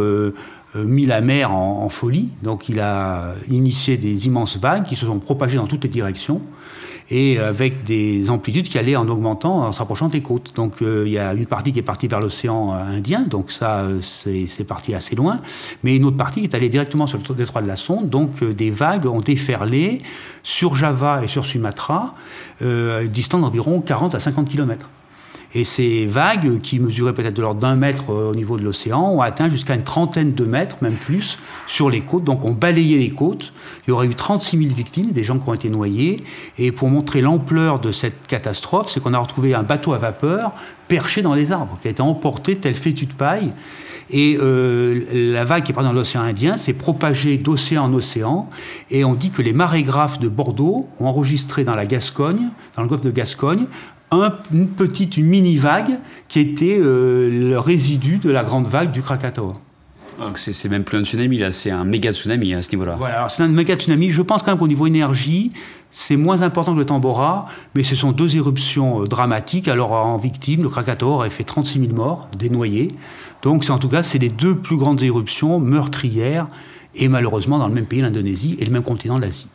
mis 0.75 1.05
la 1.05 1.21
mer 1.21 1.51
en, 1.51 1.83
en, 1.83 1.89
folie. 1.89 2.27
Donc 2.43 2.67
il 2.69 2.81
a 2.81 3.33
initié 3.49 3.97
des 3.97 4.27
immenses 4.27 4.57
vagues 4.57 4.83
qui 4.83 4.95
se 4.95 5.05
sont 5.05 5.19
propagées 5.19 5.55
dans 5.55 5.67
toutes 5.67 5.83
les 5.85 5.89
directions 5.89 6.41
et 7.09 7.37
avec 7.39 7.83
des 7.83 8.29
amplitudes 8.29 8.67
qui 8.67 8.77
allaient 8.77 8.95
en 8.95 9.07
augmentant, 9.07 9.63
en 9.65 9.73
s'approchant 9.73 10.09
des 10.09 10.21
côtes. 10.21 10.53
Donc 10.55 10.81
euh, 10.81 11.03
il 11.05 11.11
y 11.11 11.19
a 11.19 11.33
une 11.33 11.45
partie 11.45 11.71
qui 11.71 11.79
est 11.79 11.83
partie 11.83 12.07
vers 12.07 12.19
l'océan 12.19 12.71
Indien, 12.73 13.21
donc 13.21 13.51
ça 13.51 13.81
euh, 13.81 14.01
c'est 14.01 14.63
parti 14.63 14.95
assez 14.95 15.15
loin, 15.15 15.39
mais 15.83 15.95
une 15.95 16.05
autre 16.05 16.17
partie 16.17 16.43
est 16.43 16.55
allée 16.55 16.69
directement 16.69 17.07
sur 17.07 17.19
le 17.19 17.35
détroit 17.35 17.61
de 17.61 17.67
la 17.67 17.75
Sonde, 17.75 18.09
donc 18.09 18.41
euh, 18.41 18.53
des 18.53 18.71
vagues 18.71 19.05
ont 19.05 19.21
déferlé 19.21 19.99
sur 20.43 20.75
Java 20.75 21.23
et 21.23 21.27
sur 21.27 21.45
Sumatra, 21.45 22.13
distant 23.05 23.39
d'environ 23.39 23.81
40 23.81 24.13
à 24.13 24.19
50 24.19 24.47
kilomètres. 24.47 24.87
Et 25.57 25.63
ces 25.63 26.05
vagues, 26.05 26.59
qui 26.59 26.79
mesuraient 26.79 27.13
peut-être 27.13 27.33
de 27.33 27.41
l'ordre 27.41 27.61
d'un 27.61 27.77
mètre 27.77 28.11
euh, 28.11 28.31
au 28.31 28.35
niveau 28.35 28.57
de 28.57 28.63
l'océan, 28.63 29.09
ont 29.09 29.21
atteint 29.21 29.49
jusqu'à 29.49 29.73
une 29.73 29.85
trentaine 29.85 30.33
de 30.33 30.43
mètres, 30.43 30.77
même 30.81 30.95
plus, 30.95 31.39
sur 31.65 31.89
les 31.89 32.01
côtes. 32.01 32.25
Donc 32.25 32.43
on 32.43 32.51
balayait 32.51 32.97
les 32.97 33.11
côtes. 33.11 33.53
Il 33.87 33.91
y 33.91 33.93
aurait 33.93 34.07
eu 34.07 34.15
36 34.15 34.57
000 34.57 34.75
victimes, 34.75 35.11
des 35.11 35.23
gens 35.23 35.39
qui 35.39 35.47
ont 35.47 35.53
été 35.53 35.69
noyés. 35.69 36.19
Et 36.57 36.73
pour 36.73 36.89
montrer 36.89 37.21
l'ampleur 37.21 37.79
de 37.79 37.93
cette 37.93 38.27
catastrophe, 38.27 38.91
c'est 38.91 39.01
qu'on 39.01 39.13
a 39.13 39.17
retrouvé 39.17 39.53
un 39.53 39.63
bateau 39.63 39.93
à 39.93 39.97
vapeur 39.97 40.53
perché 40.89 41.21
dans 41.21 41.33
les 41.33 41.53
arbres, 41.53 41.79
qui 41.81 41.87
a 41.87 41.91
été 41.91 42.01
emporté 42.01 42.57
tel 42.57 42.75
fétu 42.75 43.05
de 43.05 43.13
paille. 43.13 43.51
Et 44.11 44.37
euh, 44.39 45.33
la 45.33 45.45
vague 45.45 45.63
qui 45.63 45.71
est 45.71 45.73
partie 45.73 45.87
dans 45.87 45.93
l'océan 45.93 46.21
Indien 46.21 46.57
s'est 46.57 46.73
propagée 46.73 47.37
d'océan 47.37 47.85
en 47.85 47.93
océan. 47.93 48.49
Et 48.91 49.03
on 49.03 49.15
dit 49.15 49.31
que 49.31 49.41
les 49.41 49.53
marégraphes 49.53 50.19
de 50.19 50.27
Bordeaux 50.27 50.87
ont 50.99 51.05
enregistré 51.05 51.63
dans 51.63 51.75
la 51.75 51.85
Gascogne, 51.85 52.49
dans 52.75 52.83
le 52.83 52.87
golfe 52.87 53.01
de 53.01 53.09
Gascogne, 53.09 53.65
une 54.53 54.67
petite, 54.67 55.17
une 55.17 55.25
mini 55.25 55.57
vague 55.57 55.99
qui 56.27 56.39
était 56.39 56.77
euh, 56.79 57.29
le 57.49 57.59
résidu 57.59 58.17
de 58.17 58.29
la 58.29 58.43
grande 58.43 58.67
vague 58.67 58.91
du 58.91 59.01
Krakatoa. 59.01 59.53
C'est 60.35 60.69
même 60.69 60.85
plus 60.85 60.97
un 60.97 61.03
tsunami, 61.03 61.39
là, 61.39 61.51
c'est 61.51 61.71
un 61.71 61.83
méga 61.83 62.13
tsunami 62.13 62.53
à 62.53 62.61
ce 62.61 62.69
niveau-là. 62.71 62.95
Voilà, 62.97 63.27
c'est 63.27 63.43
un 63.43 63.49
méga 63.49 63.75
tsunami. 63.75 64.11
Je 64.11 64.21
pense 64.21 64.43
quand 64.43 64.51
même 64.51 64.59
qu'au 64.59 64.67
niveau 64.67 64.87
énergie, 64.87 65.51
c'est 65.91 66.15
moins 66.15 66.41
important 66.41 66.73
que 66.73 66.79
le 66.79 66.85
Tambora, 66.85 67.47
mais 67.73 67.83
ce 67.83 67.95
sont 67.95 68.13
deux 68.13 68.35
éruptions 68.37 69.03
euh, 69.03 69.07
dramatiques. 69.07 69.67
Alors 69.67 69.91
en 69.91 70.17
victime, 70.17 70.63
le 70.63 70.69
Krakatoa 70.69 71.15
aurait 71.15 71.29
fait 71.29 71.43
36 71.43 71.79
000 71.79 71.93
morts, 71.93 72.29
des 72.37 72.49
noyés. 72.49 72.95
Donc 73.41 73.69
en 73.69 73.77
tout 73.77 73.89
cas, 73.89 74.03
c'est 74.03 74.17
les 74.17 74.29
deux 74.29 74.55
plus 74.55 74.77
grandes 74.77 75.03
éruptions 75.03 75.59
meurtrières, 75.59 76.47
et 76.95 77.09
malheureusement 77.09 77.59
dans 77.59 77.67
le 77.67 77.73
même 77.73 77.85
pays, 77.85 78.01
l'Indonésie, 78.01 78.55
et 78.59 78.65
le 78.65 78.71
même 78.71 78.83
continent, 78.83 79.17
l'Asie 79.17 79.47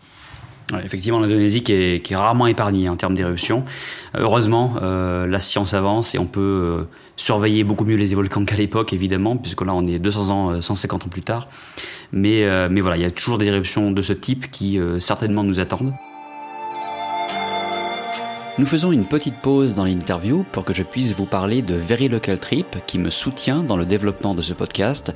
effectivement, 0.84 1.18
l'Indonésie 1.18 1.62
qui 1.62 1.72
est, 1.72 2.14
rarement 2.14 2.46
épargnée 2.46 2.88
en 2.88 2.96
termes 2.96 3.14
d'éruption. 3.14 3.64
Heureusement, 4.14 4.74
euh, 4.82 5.26
la 5.26 5.40
science 5.40 5.74
avance 5.74 6.14
et 6.14 6.18
on 6.18 6.26
peut 6.26 6.40
euh, 6.40 6.84
surveiller 7.16 7.64
beaucoup 7.64 7.84
mieux 7.84 7.96
les 7.96 8.14
volcans 8.14 8.44
qu'à 8.44 8.56
l'époque, 8.56 8.92
évidemment, 8.92 9.36
puisque 9.36 9.62
là 9.62 9.74
on 9.74 9.86
est 9.86 9.98
200 9.98 10.30
ans, 10.30 10.60
150 10.60 11.02
euh, 11.02 11.06
ans 11.06 11.08
plus 11.08 11.22
tard. 11.22 11.48
Mais, 12.12 12.44
mais 12.68 12.80
voilà, 12.80 12.96
il 12.96 13.02
y 13.02 13.06
a 13.06 13.10
toujours 13.12 13.38
des 13.38 13.46
éruptions 13.46 13.92
de 13.92 14.02
ce 14.02 14.12
type 14.12 14.50
qui 14.50 14.80
certainement 14.98 15.44
nous 15.44 15.60
attendent. 15.60 15.92
Nous 18.60 18.66
faisons 18.66 18.92
une 18.92 19.06
petite 19.06 19.36
pause 19.36 19.76
dans 19.76 19.86
l'interview 19.86 20.44
pour 20.52 20.66
que 20.66 20.74
je 20.74 20.82
puisse 20.82 21.14
vous 21.14 21.24
parler 21.24 21.62
de 21.62 21.74
Very 21.74 22.10
Local 22.10 22.38
Trip 22.38 22.76
qui 22.86 22.98
me 22.98 23.08
soutient 23.08 23.62
dans 23.62 23.78
le 23.78 23.86
développement 23.86 24.34
de 24.34 24.42
ce 24.42 24.52
podcast 24.52 25.14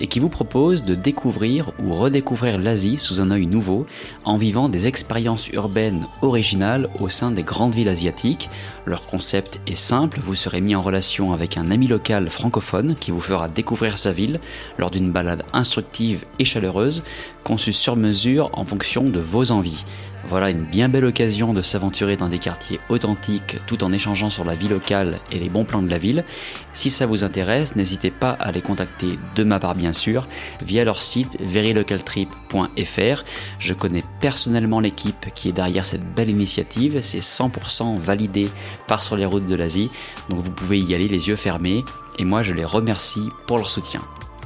et 0.00 0.06
qui 0.06 0.18
vous 0.18 0.30
propose 0.30 0.82
de 0.82 0.94
découvrir 0.94 1.72
ou 1.78 1.94
redécouvrir 1.94 2.58
l'Asie 2.58 2.96
sous 2.96 3.20
un 3.20 3.30
œil 3.32 3.44
nouveau 3.44 3.84
en 4.24 4.38
vivant 4.38 4.70
des 4.70 4.86
expériences 4.86 5.48
urbaines 5.48 6.06
originales 6.22 6.88
au 6.98 7.10
sein 7.10 7.30
des 7.30 7.42
grandes 7.42 7.74
villes 7.74 7.90
asiatiques. 7.90 8.48
Leur 8.86 9.04
concept 9.04 9.60
est 9.66 9.74
simple, 9.74 10.18
vous 10.22 10.34
serez 10.34 10.62
mis 10.62 10.74
en 10.74 10.80
relation 10.80 11.34
avec 11.34 11.58
un 11.58 11.70
ami 11.70 11.88
local 11.88 12.30
francophone 12.30 12.96
qui 12.98 13.10
vous 13.10 13.20
fera 13.20 13.50
découvrir 13.50 13.98
sa 13.98 14.12
ville 14.12 14.40
lors 14.78 14.90
d'une 14.90 15.12
balade 15.12 15.44
instructive 15.52 16.24
et 16.38 16.46
chaleureuse 16.46 17.04
conçue 17.44 17.74
sur 17.74 17.94
mesure 17.94 18.48
en 18.54 18.64
fonction 18.64 19.04
de 19.04 19.20
vos 19.20 19.52
envies. 19.52 19.84
Voilà 20.28 20.50
une 20.50 20.64
bien 20.64 20.88
belle 20.88 21.04
occasion 21.04 21.52
de 21.52 21.62
s'aventurer 21.62 22.16
dans 22.16 22.28
des 22.28 22.40
quartiers 22.40 22.80
authentiques 22.88 23.58
tout 23.66 23.84
en 23.84 23.92
échangeant 23.92 24.28
sur 24.28 24.44
la 24.44 24.56
vie 24.56 24.66
locale 24.66 25.20
et 25.30 25.38
les 25.38 25.48
bons 25.48 25.64
plans 25.64 25.82
de 25.82 25.90
la 25.90 25.98
ville. 25.98 26.24
Si 26.72 26.90
ça 26.90 27.06
vous 27.06 27.22
intéresse, 27.22 27.76
n'hésitez 27.76 28.10
pas 28.10 28.30
à 28.30 28.50
les 28.50 28.60
contacter 28.60 29.18
de 29.36 29.44
ma 29.44 29.60
part 29.60 29.76
bien 29.76 29.92
sûr 29.92 30.26
via 30.62 30.84
leur 30.84 31.00
site 31.00 31.38
verilocaltrip.fr. 31.40 33.24
Je 33.60 33.74
connais 33.74 34.02
personnellement 34.20 34.80
l'équipe 34.80 35.26
qui 35.34 35.48
est 35.48 35.52
derrière 35.52 35.84
cette 35.84 36.14
belle 36.14 36.30
initiative, 36.30 37.00
c'est 37.02 37.20
100% 37.20 37.98
validé 37.98 38.48
par 38.88 39.02
sur 39.02 39.16
les 39.16 39.26
routes 39.26 39.46
de 39.46 39.54
l'Asie, 39.54 39.90
donc 40.28 40.40
vous 40.40 40.50
pouvez 40.50 40.80
y 40.80 40.94
aller 40.94 41.08
les 41.08 41.28
yeux 41.28 41.36
fermés 41.36 41.84
et 42.18 42.24
moi 42.24 42.42
je 42.42 42.52
les 42.52 42.64
remercie 42.64 43.28
pour 43.46 43.58
leur 43.58 43.70
soutien. 43.70 44.00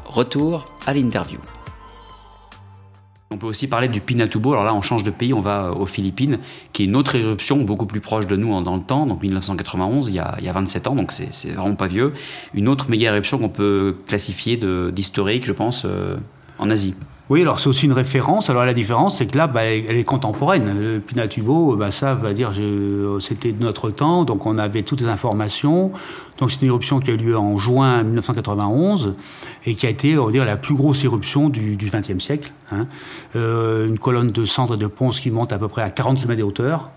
Retour 0.05 0.67
à 0.87 0.93
l'interview. 0.93 1.39
On 3.33 3.39
peut 3.39 3.47
aussi 3.47 3.69
parler 3.69 3.87
du 3.87 4.01
Pinatubo. 4.01 4.51
Alors 4.51 4.65
là, 4.65 4.75
on 4.75 4.83
change 4.83 5.05
de 5.05 5.11
pays, 5.13 5.33
on 5.33 5.39
va 5.39 5.67
euh, 5.67 5.73
aux 5.73 5.87
Philippines, 5.87 6.41
qui 6.73 6.83
est 6.83 6.87
une 6.87 6.97
autre 6.97 7.15
éruption 7.15 7.59
beaucoup 7.59 7.87
plus 7.87 8.01
proche 8.01 8.27
de 8.27 8.35
nous 8.35 8.61
dans 8.61 8.75
le 8.75 8.83
temps, 8.83 9.07
donc 9.07 9.23
1991, 9.23 10.09
il 10.09 10.15
y 10.15 10.19
a, 10.19 10.35
il 10.41 10.45
y 10.45 10.49
a 10.49 10.53
27 10.53 10.89
ans, 10.89 10.97
donc 10.97 11.13
c'est 11.13 11.53
vraiment 11.53 11.77
pas 11.77 11.87
vieux. 11.87 12.13
Une 12.55 12.69
autre 12.69 12.91
méga 12.91 13.13
éruption 13.13 13.39
qu'on 13.39 13.49
peut 13.49 13.99
classifier 14.09 14.57
d'historique, 14.91 15.47
je 15.47 15.53
pense, 15.53 15.85
euh, 15.85 16.17
en 16.59 16.71
Asie. 16.71 16.97
Oui, 17.31 17.43
alors 17.43 17.61
c'est 17.61 17.69
aussi 17.69 17.87
une 17.87 17.93
référence. 17.93 18.51
Alors 18.51 18.65
la 18.65 18.75
différence, 18.75 19.19
c'est 19.19 19.27
que 19.27 19.39
là, 19.39 19.47
bah, 19.47 19.63
elle 19.63 19.97
est 19.97 20.05
contemporaine. 20.05 20.77
Le 20.81 20.99
Pinatubo, 20.99 21.77
bah, 21.77 21.93
ça 21.93 22.17
va 22.17 22.33
dire, 22.33 22.53
c'était 23.21 23.53
de 23.53 23.63
notre 23.63 23.91
temps, 23.91 24.25
donc 24.25 24.47
on 24.47 24.59
avait 24.59 24.83
toutes 24.83 25.01
les 25.01 25.07
informations. 25.07 25.93
Donc 26.39 26.51
c'est 26.51 26.61
une 26.63 26.67
éruption 26.67 26.99
qui 26.99 27.11
a 27.11 27.15
eu 27.15 27.19
lieu 27.19 27.39
en 27.39 27.57
juin 27.57 28.03
1991 28.03 29.15
et 29.65 29.77
qui 29.77 29.87
a 29.87 29.91
été, 29.91 30.19
on 30.19 30.27
va 30.27 30.33
dire, 30.33 30.45
la 30.45 30.57
plus 30.57 30.75
grosse 30.75 31.05
éruption 31.05 31.49
du 31.49 31.77
XXe 31.77 32.19
siècle. 32.19 32.53
Hein. 32.73 32.89
Euh, 33.37 33.87
une 33.87 34.01
colonne 34.01 34.33
de 34.33 34.45
cendres 34.45 34.75
et 34.75 34.79
de 34.79 34.89
ponce 34.89 35.21
qui 35.21 35.31
monte 35.31 35.53
à 35.53 35.59
peu 35.59 35.69
près 35.69 35.83
à 35.83 35.91
40 35.91 36.19
km 36.19 36.37
de 36.37 36.43
hauteur. 36.43 36.91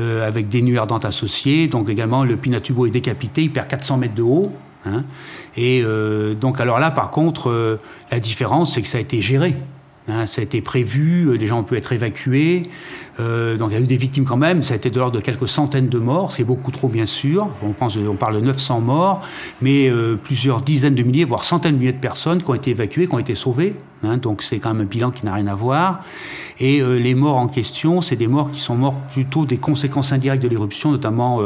Euh, 0.00 0.26
avec 0.26 0.48
des 0.48 0.60
nuits 0.60 0.78
ardentes 0.78 1.04
associées. 1.04 1.68
Donc 1.68 1.88
également, 1.88 2.24
le 2.24 2.36
Pinatubo 2.36 2.86
est 2.86 2.90
décapité, 2.90 3.42
il 3.42 3.52
perd 3.52 3.68
400 3.68 3.98
mètres 3.98 4.14
de 4.14 4.22
haut. 4.22 4.52
Hein. 4.86 5.04
Et 5.56 5.82
euh, 5.84 6.34
donc, 6.34 6.60
alors 6.60 6.78
là, 6.78 6.90
par 6.90 7.10
contre, 7.10 7.50
euh, 7.50 7.80
la 8.10 8.20
différence, 8.20 8.74
c'est 8.74 8.82
que 8.82 8.88
ça 8.88 8.98
a 8.98 9.00
été 9.00 9.20
géré. 9.20 9.54
Hein, 10.06 10.26
ça 10.26 10.42
a 10.42 10.44
été 10.44 10.60
prévu, 10.60 11.36
les 11.38 11.46
gens 11.46 11.60
ont 11.60 11.64
pu 11.64 11.76
être 11.76 11.92
évacués. 11.92 12.64
Euh, 13.20 13.56
donc 13.56 13.70
il 13.70 13.74
y 13.74 13.76
a 13.76 13.80
eu 13.80 13.86
des 13.86 13.96
victimes 13.96 14.26
quand 14.26 14.36
même, 14.36 14.62
ça 14.62 14.74
a 14.74 14.76
été 14.76 14.90
de 14.90 14.98
l'ordre 14.98 15.16
de 15.16 15.22
quelques 15.22 15.48
centaines 15.48 15.88
de 15.88 15.98
morts, 15.98 16.30
c'est 16.30 16.44
beaucoup 16.44 16.70
trop 16.70 16.88
bien 16.88 17.06
sûr. 17.06 17.48
On, 17.62 17.74
on 17.80 18.14
parle 18.14 18.34
de 18.34 18.40
900 18.40 18.80
morts, 18.82 19.22
mais 19.62 19.90
plusieurs 20.22 20.60
dizaines 20.60 20.94
de 20.94 21.02
milliers, 21.02 21.24
voire 21.24 21.44
centaines 21.44 21.76
de 21.76 21.78
milliers 21.78 21.94
de 21.94 21.98
personnes 21.98 22.42
qui 22.42 22.50
ont 22.50 22.54
été 22.54 22.72
évacuées, 22.72 23.06
qui 23.06 23.14
ont 23.14 23.18
été 23.18 23.34
sauvées. 23.34 23.76
Hein, 24.04 24.18
donc 24.18 24.42
c'est 24.42 24.58
quand 24.58 24.74
même 24.74 24.86
un 24.86 24.88
bilan 24.88 25.10
qui 25.10 25.24
n'a 25.26 25.34
rien 25.34 25.46
à 25.46 25.54
voir. 25.54 26.04
Et 26.60 26.80
les 26.80 27.16
morts 27.16 27.38
en 27.38 27.48
question, 27.48 28.00
c'est 28.00 28.14
des 28.14 28.28
morts 28.28 28.52
qui 28.52 28.60
sont 28.60 28.76
morts 28.76 28.94
plutôt 29.12 29.44
des 29.44 29.56
conséquences 29.56 30.12
indirectes 30.12 30.40
de 30.40 30.46
l'éruption, 30.46 30.92
notamment 30.92 31.40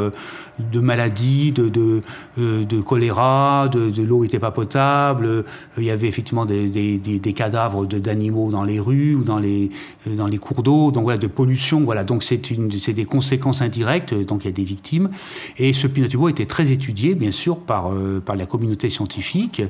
de 0.59 0.79
maladies, 0.79 1.51
de, 1.51 1.69
de, 1.69 2.01
euh, 2.37 2.65
de 2.65 2.81
choléra, 2.81 3.69
de, 3.69 3.89
de 3.89 4.03
l'eau 4.03 4.23
n'était 4.23 4.39
pas 4.39 4.51
potable. 4.51 5.25
Euh, 5.25 5.43
il 5.77 5.83
y 5.83 5.91
avait 5.91 6.07
effectivement 6.07 6.45
des, 6.45 7.33
cadavres 7.35 7.85
d'animaux 7.85 8.51
dans 8.51 8.63
les 8.63 8.79
rues 8.79 9.15
ou 9.15 9.23
dans 9.23 9.39
les, 9.39 9.69
euh, 10.07 10.37
cours 10.37 10.63
d'eau. 10.63 10.91
Donc 10.91 11.03
voilà, 11.03 11.17
de 11.17 11.27
pollution. 11.27 11.81
Voilà, 11.81 12.03
donc 12.03 12.23
c'est 12.23 12.93
des 12.93 13.05
conséquences 13.05 13.61
indirectes. 13.61 14.13
Donc 14.13 14.43
il 14.43 14.47
y 14.47 14.49
a 14.49 14.53
des 14.53 14.63
victimes. 14.63 15.09
Et 15.57 15.73
ce 15.73 15.87
Pinatubo 15.87 16.27
a 16.27 16.29
été 16.29 16.45
très 16.45 16.71
étudié, 16.71 17.15
bien 17.15 17.31
sûr, 17.31 17.57
par, 17.57 17.91
par 18.25 18.35
la 18.35 18.45
communauté 18.45 18.89
scientifique. 18.89 19.61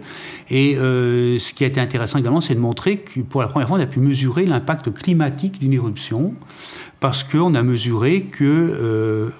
Et 0.49 0.75
ce 0.75 1.53
qui 1.53 1.63
a 1.63 1.67
été 1.67 1.79
intéressant 1.79 2.19
également, 2.19 2.41
c'est 2.41 2.55
de 2.55 2.59
montrer 2.59 2.78
pour 3.29 3.41
la 3.41 3.47
première 3.47 3.67
fois, 3.67 3.77
on 3.77 3.81
a 3.81 3.87
pu 3.87 3.99
mesurer 3.99 4.45
l'impact 4.45 4.93
climatique 4.93 5.59
d'une 5.59 5.73
éruption 5.73 6.33
parce 6.99 7.23
qu'on 7.23 7.55
a 7.55 7.63
mesuré 7.63 8.23
que 8.23 9.31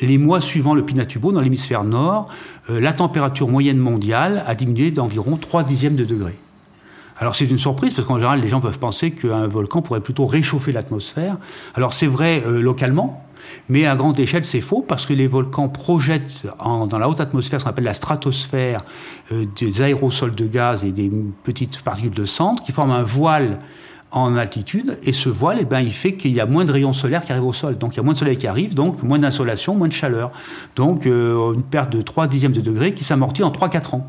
les 0.00 0.18
mois 0.18 0.40
suivant 0.40 0.74
le 0.74 0.84
Pinatubo, 0.84 1.32
dans 1.32 1.40
l'hémisphère 1.40 1.84
nord, 1.84 2.28
euh, 2.70 2.80
la 2.80 2.92
température 2.92 3.48
moyenne 3.48 3.78
mondiale 3.78 4.44
a 4.46 4.54
diminué 4.54 4.90
d'environ 4.90 5.36
3 5.36 5.64
dixièmes 5.64 5.96
de 5.96 6.04
degré. 6.04 6.36
Alors 7.18 7.34
c'est 7.34 7.46
une 7.46 7.58
surprise 7.58 7.94
parce 7.94 8.06
qu'en 8.06 8.16
général 8.16 8.40
les 8.40 8.48
gens 8.48 8.60
peuvent 8.60 8.78
penser 8.78 9.10
qu'un 9.10 9.48
volcan 9.48 9.82
pourrait 9.82 10.00
plutôt 10.00 10.26
réchauffer 10.26 10.70
l'atmosphère. 10.70 11.36
Alors 11.74 11.92
c'est 11.92 12.06
vrai 12.06 12.42
euh, 12.46 12.60
localement, 12.60 13.24
mais 13.68 13.86
à 13.86 13.96
grande 13.96 14.18
échelle 14.20 14.44
c'est 14.44 14.60
faux 14.60 14.82
parce 14.86 15.06
que 15.06 15.12
les 15.12 15.26
volcans 15.26 15.68
projettent 15.68 16.46
dans 16.58 16.98
la 16.98 17.08
haute 17.08 17.20
atmosphère 17.20 17.60
ce 17.60 17.64
qu'on 17.64 17.70
appelle 17.70 17.84
la 17.84 17.94
stratosphère 17.94 18.84
euh, 19.32 19.44
des 19.58 19.82
aérosols 19.82 20.34
de 20.34 20.46
gaz 20.46 20.84
et 20.84 20.92
des 20.92 21.10
petites 21.44 21.82
particules 21.82 22.14
de 22.14 22.24
cendres 22.24 22.62
qui 22.62 22.72
forment 22.72 22.92
un 22.92 23.02
voile 23.02 23.58
en 24.10 24.36
altitude, 24.36 24.98
et 25.02 25.12
ce 25.12 25.28
voile, 25.28 25.58
eh 25.60 25.64
ben, 25.64 25.80
il 25.80 25.92
fait 25.92 26.14
qu'il 26.14 26.32
y 26.32 26.40
a 26.40 26.46
moins 26.46 26.64
de 26.64 26.72
rayons 26.72 26.94
solaires 26.94 27.22
qui 27.22 27.32
arrivent 27.32 27.44
au 27.44 27.52
sol. 27.52 27.76
Donc 27.76 27.92
il 27.92 27.96
y 27.98 28.00
a 28.00 28.02
moins 28.02 28.14
de 28.14 28.18
soleil 28.18 28.38
qui 28.38 28.46
arrive, 28.46 28.74
donc 28.74 29.02
moins 29.02 29.18
d'insolation, 29.18 29.74
moins 29.74 29.88
de 29.88 29.92
chaleur. 29.92 30.32
Donc 30.76 31.06
euh, 31.06 31.52
une 31.52 31.62
perte 31.62 31.90
de 31.92 32.00
3 32.00 32.26
dixièmes 32.26 32.52
de 32.52 32.62
degré 32.62 32.94
qui 32.94 33.04
s'amortit 33.04 33.42
en 33.42 33.50
3-4 33.50 33.96
ans. 33.96 34.06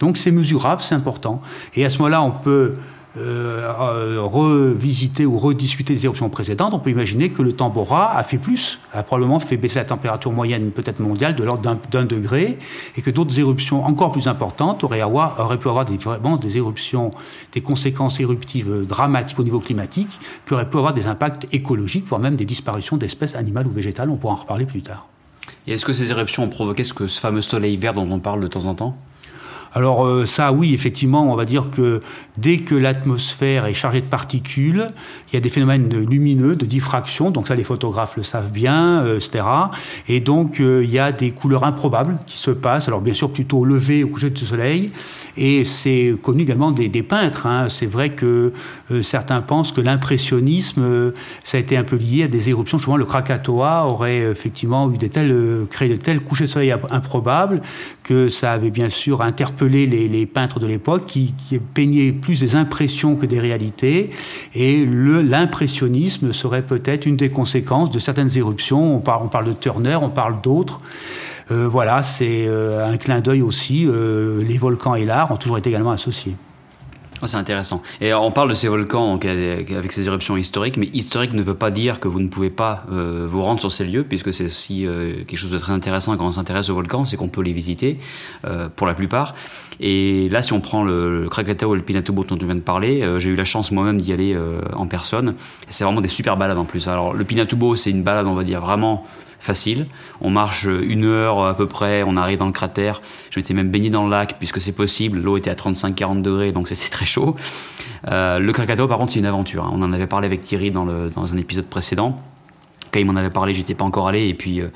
Donc 0.00 0.16
c'est 0.16 0.30
mesurable, 0.30 0.82
c'est 0.82 0.94
important. 0.94 1.42
Et 1.74 1.84
à 1.84 1.90
ce 1.90 1.98
moment-là, 1.98 2.22
on 2.22 2.30
peut 2.30 2.74
euh, 3.18 4.18
revisiter 4.20 5.26
ou 5.26 5.38
rediscuter 5.38 5.94
des 5.94 6.04
éruptions 6.04 6.28
précédentes, 6.28 6.74
on 6.74 6.78
peut 6.78 6.90
imaginer 6.90 7.30
que 7.30 7.42
le 7.42 7.52
Tambora 7.52 8.16
a 8.16 8.22
fait 8.22 8.38
plus, 8.38 8.78
a 8.92 9.02
probablement 9.02 9.40
fait 9.40 9.56
baisser 9.56 9.76
la 9.76 9.84
température 9.84 10.32
moyenne 10.32 10.70
peut-être 10.70 11.00
mondiale 11.00 11.34
de 11.34 11.44
l'ordre 11.44 11.78
d'un 11.90 12.04
degré, 12.04 12.58
et 12.96 13.02
que 13.02 13.10
d'autres 13.10 13.38
éruptions 13.38 13.84
encore 13.84 14.12
plus 14.12 14.28
importantes 14.28 14.84
auraient, 14.84 15.00
avoir, 15.00 15.40
auraient 15.40 15.58
pu 15.58 15.68
avoir 15.68 15.84
des, 15.84 15.96
vraiment 15.96 16.36
des 16.36 16.56
éruptions, 16.56 17.12
des 17.52 17.60
conséquences 17.60 18.20
éruptives 18.20 18.84
dramatiques 18.86 19.38
au 19.38 19.44
niveau 19.44 19.60
climatique, 19.60 20.18
qui 20.46 20.54
auraient 20.54 20.68
pu 20.68 20.76
avoir 20.76 20.92
des 20.92 21.06
impacts 21.06 21.46
écologiques, 21.52 22.06
voire 22.06 22.20
même 22.20 22.36
des 22.36 22.46
disparitions 22.46 22.96
d'espèces 22.96 23.34
animales 23.34 23.66
ou 23.66 23.70
végétales. 23.70 24.10
On 24.10 24.16
pourra 24.16 24.34
en 24.34 24.36
reparler 24.36 24.66
plus 24.66 24.82
tard. 24.82 25.06
Et 25.66 25.72
est-ce 25.72 25.84
que 25.84 25.92
ces 25.92 26.10
éruptions 26.10 26.44
ont 26.44 26.48
provoqué 26.48 26.84
ce 26.84 27.06
fameux 27.06 27.42
soleil 27.42 27.76
vert 27.76 27.94
dont 27.94 28.10
on 28.10 28.20
parle 28.20 28.40
de 28.40 28.46
temps 28.46 28.66
en 28.66 28.74
temps? 28.74 28.96
Alors 29.76 30.06
euh, 30.06 30.24
ça, 30.24 30.52
oui, 30.52 30.72
effectivement, 30.72 31.30
on 31.30 31.36
va 31.36 31.44
dire 31.44 31.68
que 31.70 32.00
dès 32.38 32.60
que 32.60 32.74
l'atmosphère 32.74 33.66
est 33.66 33.74
chargée 33.74 34.00
de 34.00 34.06
particules, 34.06 34.88
il 35.28 35.34
y 35.34 35.36
a 35.36 35.40
des 35.40 35.50
phénomènes 35.50 35.94
lumineux, 35.94 36.56
de 36.56 36.64
diffraction, 36.64 37.30
donc 37.30 37.48
ça 37.48 37.54
les 37.54 37.62
photographes 37.62 38.16
le 38.16 38.22
savent 38.22 38.50
bien, 38.50 39.02
euh, 39.02 39.18
etc. 39.18 39.44
Et 40.08 40.20
donc 40.20 40.60
euh, 40.60 40.82
il 40.82 40.88
y 40.88 40.98
a 40.98 41.12
des 41.12 41.30
couleurs 41.32 41.64
improbables 41.64 42.16
qui 42.26 42.38
se 42.38 42.50
passent, 42.50 42.88
alors 42.88 43.02
bien 43.02 43.12
sûr 43.12 43.30
plutôt 43.30 43.58
au 43.58 43.64
lever, 43.66 44.02
au 44.02 44.08
coucher 44.08 44.30
du 44.30 44.46
soleil, 44.46 44.92
et 45.36 45.66
c'est 45.66 46.14
connu 46.22 46.44
également 46.44 46.70
des, 46.70 46.88
peintres. 47.02 47.46
Hein. 47.46 47.68
C'est 47.68 47.84
vrai 47.84 48.10
que 48.10 48.54
certains 49.02 49.42
pensent 49.42 49.72
que 49.72 49.82
l'impressionnisme, 49.82 51.12
ça 51.44 51.58
a 51.58 51.60
été 51.60 51.76
un 51.76 51.84
peu 51.84 51.96
lié 51.96 52.22
à 52.22 52.28
des 52.28 52.48
éruptions. 52.48 52.78
Souvent, 52.78 52.96
le 52.96 53.04
Krakatoa 53.04 53.86
aurait 53.86 54.20
effectivement 54.20 54.88
des 54.88 55.10
créé 55.68 55.90
de 55.90 55.96
tels 55.96 56.20
couchers 56.20 56.44
de 56.44 56.50
soleil 56.50 56.74
improbables 56.90 57.60
que 58.02 58.30
ça 58.30 58.52
avait 58.52 58.70
bien 58.70 58.88
sûr 58.88 59.20
interpellé 59.20 59.65
les, 59.68 60.26
peintres 60.26 60.60
de 60.60 60.66
l'époque 60.66 61.06
qui, 61.06 61.34
peignaient 61.74 62.12
plus 62.12 62.40
des 62.40 62.56
impressions 62.56 63.16
que 63.16 63.26
des 63.26 63.40
réalités. 63.40 64.10
Et 64.54 64.86
l'impressionnisme 64.86 66.32
serait 66.32 66.62
peut-être 66.62 67.06
une 67.06 67.16
des 67.16 67.30
conséquences 67.30 67.90
de 67.90 67.98
certaines 67.98 68.36
éruptions. 68.36 68.96
On 68.96 69.00
parle, 69.00 69.46
de 69.46 69.52
Turner, 69.52 69.96
on 70.00 70.10
parle 70.10 70.40
d'autres. 70.42 70.80
Euh, 71.50 71.68
voilà, 71.68 72.02
c'est 72.02 72.46
euh, 72.48 72.84
un 72.86 72.96
clin 72.96 73.20
d'œil 73.20 73.42
aussi. 73.42 73.86
Euh, 73.86 74.42
les 74.42 74.58
volcans 74.58 74.94
et 74.94 75.04
l'art 75.04 75.30
ont 75.30 75.36
toujours 75.36 75.58
été 75.58 75.70
également 75.70 75.92
associés. 75.92 76.34
Oh, 77.22 77.26
c'est 77.26 77.38
intéressant. 77.38 77.82
Et 78.02 78.12
on 78.12 78.30
parle 78.30 78.50
de 78.50 78.54
ces 78.54 78.68
volcans 78.68 79.14
avec 79.14 79.92
ces 79.92 80.06
éruptions 80.06 80.36
historiques, 80.36 80.76
mais 80.76 80.90
historique 80.92 81.32
ne 81.32 81.42
veut 81.42 81.54
pas 81.54 81.70
dire 81.70 81.98
que 81.98 82.08
vous 82.08 82.20
ne 82.20 82.28
pouvez 82.28 82.50
pas 82.50 82.84
euh, 82.92 83.26
vous 83.28 83.40
rendre 83.40 83.58
sur 83.58 83.72
ces 83.72 83.84
lieux, 83.84 84.04
puisque 84.04 84.34
c'est 84.34 84.44
aussi 84.44 84.86
euh, 84.86 85.24
quelque 85.24 85.38
chose 85.38 85.50
de 85.50 85.58
très 85.58 85.72
intéressant 85.72 86.14
quand 86.16 86.26
on 86.26 86.32
s'intéresse 86.32 86.68
aux 86.68 86.74
volcans, 86.74 87.06
c'est 87.06 87.16
qu'on 87.16 87.28
peut 87.28 87.40
les 87.40 87.52
visiter 87.52 87.98
euh, 88.46 88.68
pour 88.74 88.86
la 88.86 88.94
plupart. 88.94 89.34
Et 89.80 90.28
là, 90.28 90.42
si 90.42 90.52
on 90.52 90.60
prend 90.60 90.84
le, 90.84 91.26
Krakatoa 91.30 91.70
ou 91.70 91.74
le 91.74 91.82
Pinatubo 91.82 92.24
dont 92.24 92.36
tu 92.36 92.44
viens 92.44 92.54
de 92.54 92.60
parler, 92.60 93.06
j'ai 93.18 93.30
eu 93.30 93.36
la 93.36 93.44
chance 93.44 93.72
moi-même 93.72 94.00
d'y 94.00 94.12
aller 94.12 94.34
en 94.72 94.86
personne. 94.86 95.34
C'est 95.68 95.84
vraiment 95.84 96.00
des 96.00 96.08
super 96.08 96.38
balades 96.38 96.56
en 96.56 96.64
plus. 96.64 96.88
Alors 96.88 97.12
le 97.12 97.24
Pinatubo, 97.24 97.76
c'est 97.76 97.90
une 97.90 98.02
balade, 98.02 98.26
on 98.26 98.34
va 98.34 98.42
dire 98.42 98.62
vraiment 98.62 99.04
facile. 99.46 99.86
On 100.20 100.30
marche 100.30 100.64
une 100.66 101.04
heure 101.04 101.44
à 101.44 101.56
peu 101.56 101.66
près, 101.66 102.02
on 102.02 102.16
arrive 102.16 102.38
dans 102.38 102.46
le 102.46 102.52
cratère. 102.52 103.00
Je 103.30 103.40
m'étais 103.40 103.54
même 103.54 103.70
baigné 103.70 103.88
dans 103.88 104.04
le 104.04 104.10
lac 104.10 104.36
puisque 104.38 104.60
c'est 104.60 104.72
possible. 104.72 105.20
L'eau 105.20 105.36
était 105.36 105.50
à 105.50 105.54
35-40 105.54 106.20
degrés, 106.20 106.52
donc 106.52 106.68
c'était 106.68 106.90
très 106.90 107.06
chaud. 107.06 107.36
Euh, 108.08 108.38
le 108.38 108.52
Krakatoa, 108.52 108.88
par 108.88 108.98
contre, 108.98 109.12
c'est 109.12 109.18
une 109.18 109.26
aventure. 109.26 109.64
Hein. 109.64 109.70
On 109.72 109.82
en 109.82 109.92
avait 109.92 110.06
parlé 110.06 110.26
avec 110.26 110.40
Thierry 110.42 110.70
dans, 110.70 110.84
le, 110.84 111.10
dans 111.10 111.32
un 111.32 111.38
épisode 111.38 111.66
précédent. 111.66 112.20
Quand 112.92 113.00
il 113.00 113.06
m'en 113.06 113.16
avait 113.16 113.30
parlé, 113.30 113.54
j'étais 113.54 113.74
pas 113.74 113.84
encore 113.84 114.08
allé. 114.08 114.28
Et 114.28 114.34
puis, 114.34 114.60
euh, 114.60 114.68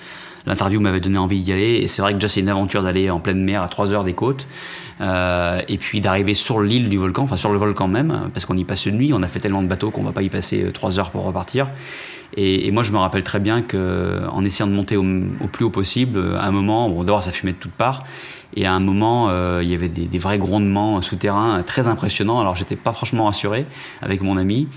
l'interview 0.47 0.81
m'avait 0.81 1.01
donné 1.01 1.19
envie 1.19 1.41
d'y 1.41 1.53
aller. 1.53 1.81
Et 1.83 1.87
c'est 1.87 2.03
vrai 2.03 2.13
que 2.13 2.19
déjà, 2.19 2.29
c'est 2.29 2.41
une 2.41 2.49
aventure 2.49 2.83
d'aller 2.83 3.11
en 3.11 3.21
pleine 3.21 3.43
mer 3.43 3.63
à 3.63 3.69
3 3.69 3.93
heures 3.93 4.05
des 4.05 4.15
côtes. 4.15 4.47
Euh, 5.01 5.63
et 5.69 5.79
puis 5.79 6.01
d'arriver 6.01 6.35
sur 6.35 6.61
l'île 6.61 6.91
du 6.91 6.99
volcan, 6.99 7.23
enfin 7.23 7.37
sur 7.37 7.53
le 7.53 7.59
volcan 7.59 7.89
même, 7.89 8.29
parce 8.35 8.45
qu'on 8.45 8.57
y 8.57 8.65
passe 8.65 8.85
une 8.87 8.97
nuit. 8.97 9.13
On 9.15 9.23
a 9.23 9.29
fait 9.29 9.41
tellement 9.41 9.63
de 9.63 9.69
bateaux 9.69 9.91
qu'on 9.91 10.03
va 10.03 10.13
pas 10.13 10.23
y 10.23 10.29
passer 10.29 10.67
3 10.73 10.99
heures 10.99 11.11
pour 11.11 11.25
repartir. 11.25 11.69
Et, 12.37 12.71
moi, 12.71 12.83
je 12.83 12.93
me 12.93 12.99
rappelle 12.99 13.25
très 13.25 13.41
bien 13.41 13.61
qu'en 13.63 14.45
essayant 14.45 14.69
de 14.69 14.73
monter 14.73 14.97
au, 14.97 15.05
plus 15.51 15.65
haut 15.65 15.71
possible, 15.71 16.37
à 16.39 16.45
un 16.45 16.53
moment, 16.53 16.89
bon, 16.89 17.03
dehors, 17.03 17.23
ça 17.23 17.33
fumait 17.33 17.53
de 17.53 17.59
toutes 17.59 17.73
parts. 17.73 18.05
Et 18.57 18.67
à 18.67 18.73
un 18.73 18.81
moment, 18.81 19.29
euh, 19.31 19.61
il 19.63 19.71
y 19.71 19.75
avait 19.75 19.89
des, 19.89 20.19
vrais 20.19 20.39
grondements 20.39 21.01
souterrains 21.03 21.63
très 21.63 21.89
impressionnants. 21.89 22.41
Alors, 22.41 22.57
j'étais 22.57 22.77
pas 22.77 22.93
franchement 22.93 23.25
rassuré 23.25 23.67
avec 24.03 24.23
mon 24.23 24.37
ami. 24.37 24.69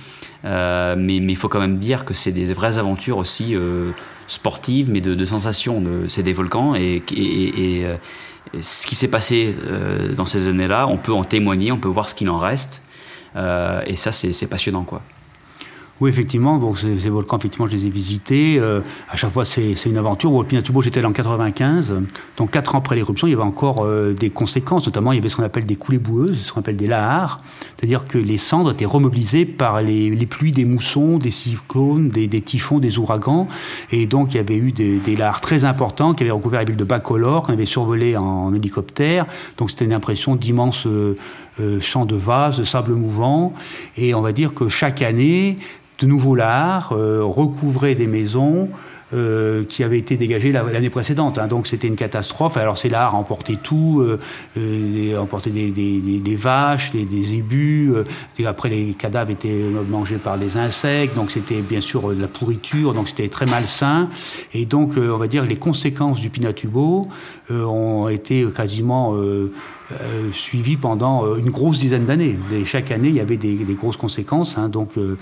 Euh, 0.46 0.96
mais 0.98 1.18
il 1.18 1.36
faut 1.36 1.48
quand 1.48 1.60
même 1.60 1.78
dire 1.78 2.06
que 2.06 2.14
c'est 2.14 2.32
des 2.32 2.52
vraies 2.54 2.78
aventures 2.78 3.18
aussi 3.18 3.56
euh, 3.56 3.92
sportives, 4.34 4.90
mais 4.90 5.02
de, 5.02 5.16
de 5.16 5.26
sensations. 5.26 5.84
C'est 6.08 6.24
des 6.24 6.34
volcans. 6.34 6.76
Et, 6.76 7.02
et, 7.16 7.82
et 7.82 7.86
ce 8.62 8.86
qui 8.86 8.96
s'est 8.96 9.08
passé 9.08 9.56
dans 10.16 10.26
ces 10.26 10.48
années-là, 10.48 10.88
on 10.88 10.98
peut 10.98 11.14
en 11.14 11.24
témoigner, 11.24 11.72
on 11.72 11.78
peut 11.78 11.88
voir 11.88 12.10
ce 12.10 12.16
qu'il 12.16 12.30
en 12.30 12.38
reste. 12.38 12.82
et 13.36 13.96
ça, 13.96 14.12
c'est 14.12 14.48
passionnant, 14.48 14.84
quoi. 14.84 15.02
Oui, 16.02 16.10
effectivement. 16.10 16.58
Donc, 16.58 16.80
ces, 16.80 17.10
volcans, 17.10 17.38
effectivement, 17.38 17.68
je 17.68 17.76
les 17.76 17.86
ai 17.86 17.90
visités. 17.90 18.58
Euh, 18.60 18.82
à 19.10 19.16
chaque 19.16 19.30
fois, 19.30 19.46
c'est 19.46 19.76
une 19.86 19.98
aventure. 19.98 20.34
Au 20.34 20.44
Pinatubo, 20.44 20.82
j'étais 20.82 21.02
là 21.02 21.08
en 21.08 21.14
95. 21.14 21.94
Donc, 22.38 22.52
quatre 22.52 22.74
ans 22.74 22.80
après 22.80 22.96
l'éruption, 22.96 23.28
il 23.28 23.32
y 23.32 23.34
avait 23.36 23.44
encore 23.44 23.86
euh, 23.86 24.14
des 24.14 24.32
conséquences. 24.32 24.88
Notamment, 24.88 25.12
il 25.12 25.18
y 25.18 25.20
avait 25.20 25.30
ce 25.30 25.36
qu'on 25.36 25.44
appelle 25.44 25.68
des 25.68 25.76
coulées 25.76 26.00
boueuses, 26.00 26.42
ce 26.42 26.52
qu'on 26.52 26.62
appelle 26.62 26.78
des 26.78 26.88
lahars. 26.88 27.42
C'est-à-dire 27.78 28.06
que 28.06 28.18
les 28.18 28.40
cendres 28.40 28.72
étaient 28.72 28.86
remobilisées 28.86 29.46
par 29.46 29.82
les, 29.82 30.26
pluies 30.26 30.52
des 30.52 30.66
moussons, 30.66 31.20
des 31.20 31.32
cyclones, 31.32 32.10
des, 32.10 32.42
typhons, 32.42 32.80
des 32.80 32.98
ouragans. 32.98 33.48
Et 33.92 34.08
donc, 34.08 34.34
il 34.34 34.38
y 34.38 34.40
avait 34.40 34.58
eu 34.58 34.72
des, 34.72 34.98
des 34.98 35.16
lahars 35.16 35.42
très 35.42 35.64
importants 35.64 36.14
qui 36.14 36.24
avaient 36.24 36.32
recouvert 36.32 36.60
la 36.60 36.66
ville 36.66 36.76
de 36.76 36.84
Bacolor, 36.84 37.44
qu'on 37.44 37.54
avait 37.54 37.66
survolé 37.66 38.18
en, 38.18 38.54
hélicoptère. 38.54 39.28
Donc, 39.58 39.70
c'était 39.70 39.86
une 39.86 39.94
impression 39.94 40.36
d'immenses 40.36 40.88
euh, 40.88 41.16
champs 41.82 42.06
de 42.06 42.16
vases, 42.16 42.58
de 42.58 42.64
sable 42.64 42.94
mouvant. 42.94 43.54
Et 43.98 44.14
on 44.14 44.22
va 44.22 44.32
dire 44.32 44.54
que 44.54 44.70
chaque 44.70 45.02
année, 45.02 45.58
de 46.00 46.08
nouveaux 46.08 46.36
lahars 46.36 46.92
euh, 46.94 47.24
recouvraient 47.24 47.96
des 47.96 48.08
maisons 48.08 48.70
euh, 49.14 49.64
qui 49.64 49.84
avaient 49.84 50.00
été 50.00 50.18
dégagées 50.18 50.52
l'année 50.52 50.90
précédente. 50.90 51.38
Hein. 51.38 51.48
Donc 51.48 51.68
c'était 51.68 51.88
une 51.88 51.96
catastrophe. 51.96 52.58
Alors 52.58 52.80
ces 52.80 52.90
lahars 52.90 53.16
emportaient 53.16 53.60
tout, 53.62 54.02
euh, 54.02 54.20
euh 54.58 55.16
des, 55.46 55.72
des, 56.20 56.36
vaches, 56.36 56.92
des, 56.94 57.24
zébus. 57.24 57.94
après 58.46 58.70
les 58.70 58.94
cadavres 58.94 59.30
étaient 59.30 59.62
mangés 59.88 60.18
par 60.18 60.40
des 60.40 60.58
insectes. 60.58 61.16
Donc 61.16 61.30
c'était 61.30 61.62
bien 61.62 61.82
sûr 61.82 62.10
de 62.10 62.20
la 62.20 62.28
pourriture. 62.28 62.94
Donc 62.94 63.08
c'était 63.08 63.30
très 63.30 63.46
malsain. 63.46 64.10
Et 64.54 64.66
donc 64.66 64.94
on 64.98 65.18
va 65.18 65.28
dire 65.28 65.46
les 65.46 65.58
conséquences 65.58 66.20
du 66.20 66.32
Pinatubo 66.32 67.08
ont 67.52 68.10
été 68.10 68.46
quasiment 68.56 69.16
euh, 70.02 70.32
suivi 70.32 70.78
pendant 70.78 71.26
euh, 71.26 71.38
une 71.38 71.50
grosse 71.50 71.80
dizaine 71.80 72.06
d'années. 72.06 72.38
Chaque 72.66 72.92
année, 72.92 73.10
il 73.10 73.16
y 73.16 73.20
avait 73.20 73.38
des, 73.38 73.56
grosses 73.74 73.98
conséquences. 73.98 74.58
Hein. 74.58 74.70
donc, 74.70 74.98
euh, 74.98 75.18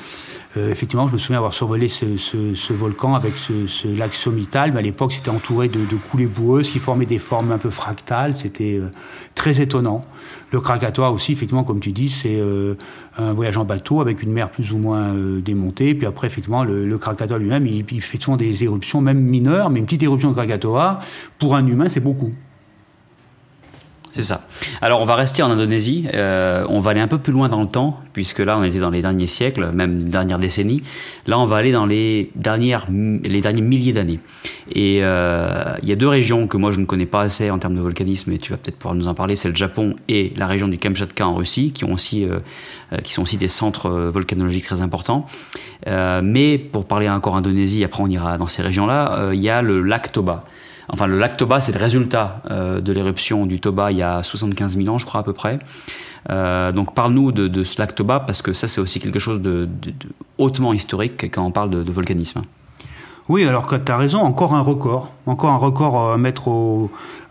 effectivement, 0.55 1.07
je 1.07 1.13
me 1.13 1.17
souviens 1.17 1.37
avoir 1.37 1.53
survolé 1.53 1.89
ce, 1.89 2.73
volcan 2.73 3.15
avec 3.15 3.33
ce, 3.37 3.87
lac 3.87 4.13
sommital, 4.13 4.71
mais 4.71 4.79
à 4.79 4.81
l'époque, 4.81 5.13
c'était 5.13 5.29
entouré 5.29 5.67
de, 5.67 5.95
coulées 6.09 6.27
boueuses 6.27 6.71
qui 6.71 6.79
formaient 6.79 7.05
des 7.05 7.19
formes 7.19 7.51
un 7.51 7.57
peu 7.57 7.69
fractales. 7.69 8.35
C'était 8.35 8.79
très 9.35 9.61
étonnant. 9.61 10.01
Le 10.51 10.59
Krakatoa 10.59 11.11
aussi, 11.11 11.31
effectivement, 11.31 11.63
comme 11.63 11.79
tu 11.79 11.91
dis, 11.91 12.09
c'est 12.09 12.41
un 13.17 13.33
voyage 13.33 13.57
en 13.57 13.65
bateau 13.65 14.01
avec 14.01 14.21
une 14.21 14.31
mer 14.31 14.49
plus 14.49 14.73
ou 14.73 14.77
moins 14.77 15.13
démontée. 15.39 15.95
Puis 15.95 16.05
après, 16.05 16.27
effectivement, 16.27 16.63
le, 16.63 16.97
Krakatoa 16.97 17.37
lui-même, 17.37 17.65
il, 17.65 17.85
il, 17.91 18.01
fait 18.01 18.21
souvent 18.21 18.37
des 18.37 18.63
éruptions, 18.63 19.01
même 19.01 19.19
mineures, 19.19 19.69
mais 19.69 19.79
une 19.79 19.85
petite 19.85 20.03
éruption 20.03 20.29
de 20.29 20.35
Krakatoa, 20.35 20.99
pour 21.39 21.55
un 21.55 21.65
humain, 21.65 21.89
c'est 21.89 22.01
beaucoup. 22.01 22.31
C'est 24.11 24.23
ça. 24.23 24.41
Alors 24.81 25.01
on 25.01 25.05
va 25.05 25.15
rester 25.15 25.41
en 25.41 25.49
Indonésie, 25.49 26.07
euh, 26.13 26.65
on 26.67 26.81
va 26.81 26.91
aller 26.91 26.99
un 26.99 27.07
peu 27.07 27.17
plus 27.17 27.31
loin 27.31 27.47
dans 27.47 27.61
le 27.61 27.67
temps, 27.67 28.01
puisque 28.11 28.39
là 28.39 28.57
on 28.57 28.63
était 28.63 28.79
dans 28.79 28.89
les 28.89 29.01
derniers 29.01 29.25
siècles, 29.25 29.71
même 29.73 30.03
dernières 30.03 30.37
décennies. 30.37 30.83
Là 31.27 31.39
on 31.39 31.45
va 31.45 31.55
aller 31.55 31.71
dans 31.71 31.85
les, 31.85 32.29
dernières, 32.35 32.87
les 32.89 33.39
derniers 33.39 33.61
milliers 33.61 33.93
d'années. 33.93 34.19
Et 34.69 34.99
euh, 35.01 35.75
il 35.81 35.87
y 35.87 35.93
a 35.93 35.95
deux 35.95 36.09
régions 36.09 36.47
que 36.47 36.57
moi 36.57 36.71
je 36.71 36.81
ne 36.81 36.85
connais 36.85 37.05
pas 37.05 37.21
assez 37.21 37.49
en 37.49 37.57
termes 37.57 37.75
de 37.75 37.79
volcanisme, 37.79 38.33
et 38.33 38.37
tu 38.37 38.51
vas 38.51 38.57
peut-être 38.57 38.77
pouvoir 38.77 38.95
nous 38.95 39.07
en 39.07 39.13
parler, 39.13 39.37
c'est 39.37 39.49
le 39.49 39.55
Japon 39.55 39.95
et 40.09 40.33
la 40.35 40.47
région 40.47 40.67
du 40.67 40.77
Kamchatka 40.77 41.25
en 41.25 41.35
Russie, 41.35 41.71
qui, 41.71 41.85
ont 41.85 41.93
aussi, 41.93 42.25
euh, 42.25 42.39
qui 43.03 43.13
sont 43.13 43.21
aussi 43.21 43.37
des 43.37 43.47
centres 43.47 43.89
volcanologiques 43.89 44.65
très 44.65 44.81
importants. 44.81 45.25
mais 45.87 46.57
pour 46.57 46.83
parler 46.83 47.07
encore 47.07 47.37
Indonésie, 47.37 47.85
après 47.85 48.03
on 48.03 48.07
ira 48.07 48.37
dans 48.37 48.47
ces 48.47 48.61
régions-là, 48.61 49.29
il 49.31 49.39
y 49.39 49.49
a 49.49 49.61
le 49.61 49.81
lac 49.81 50.11
Toba. 50.11 50.43
Enfin, 50.89 51.07
le 51.07 51.17
lac 51.17 51.37
Toba, 51.37 51.59
c'est 51.59 51.71
le 51.71 51.79
résultat 51.79 52.41
euh, 52.49 52.81
de 52.81 52.91
l'éruption 52.93 53.45
du 53.45 53.59
Toba 53.59 53.91
il 53.91 53.97
y 53.97 54.03
a 54.03 54.23
75 54.23 54.77
000 54.77 54.89
ans, 54.89 54.97
je 54.97 55.05
crois, 55.05 55.21
à 55.21 55.23
peu 55.23 55.33
près. 55.33 55.59
Euh, 56.29 56.71
donc, 56.71 56.93
parle-nous 56.93 57.31
de, 57.31 57.63
ce 57.63 57.79
lac 57.79 57.95
Toba, 57.95 58.19
parce 58.19 58.41
que 58.41 58.53
ça, 58.53 58.67
c'est 58.67 58.81
aussi 58.81 58.99
quelque 58.99 59.19
chose 59.19 59.41
de, 59.41 59.67
hautement 60.37 60.73
historique 60.73 61.31
quand 61.31 61.43
on 61.43 61.51
parle 61.51 61.69
de, 61.69 61.91
volcanisme. 61.91 62.41
Oui, 63.29 63.45
alors 63.45 63.67
tu 63.67 63.91
as 63.91 63.97
raison, 63.97 64.19
encore 64.19 64.53
un 64.53 64.61
record. 64.61 65.13
Encore 65.25 65.51
un 65.51 65.57
record 65.57 66.11
à 66.11 66.17
mettre 66.17 66.49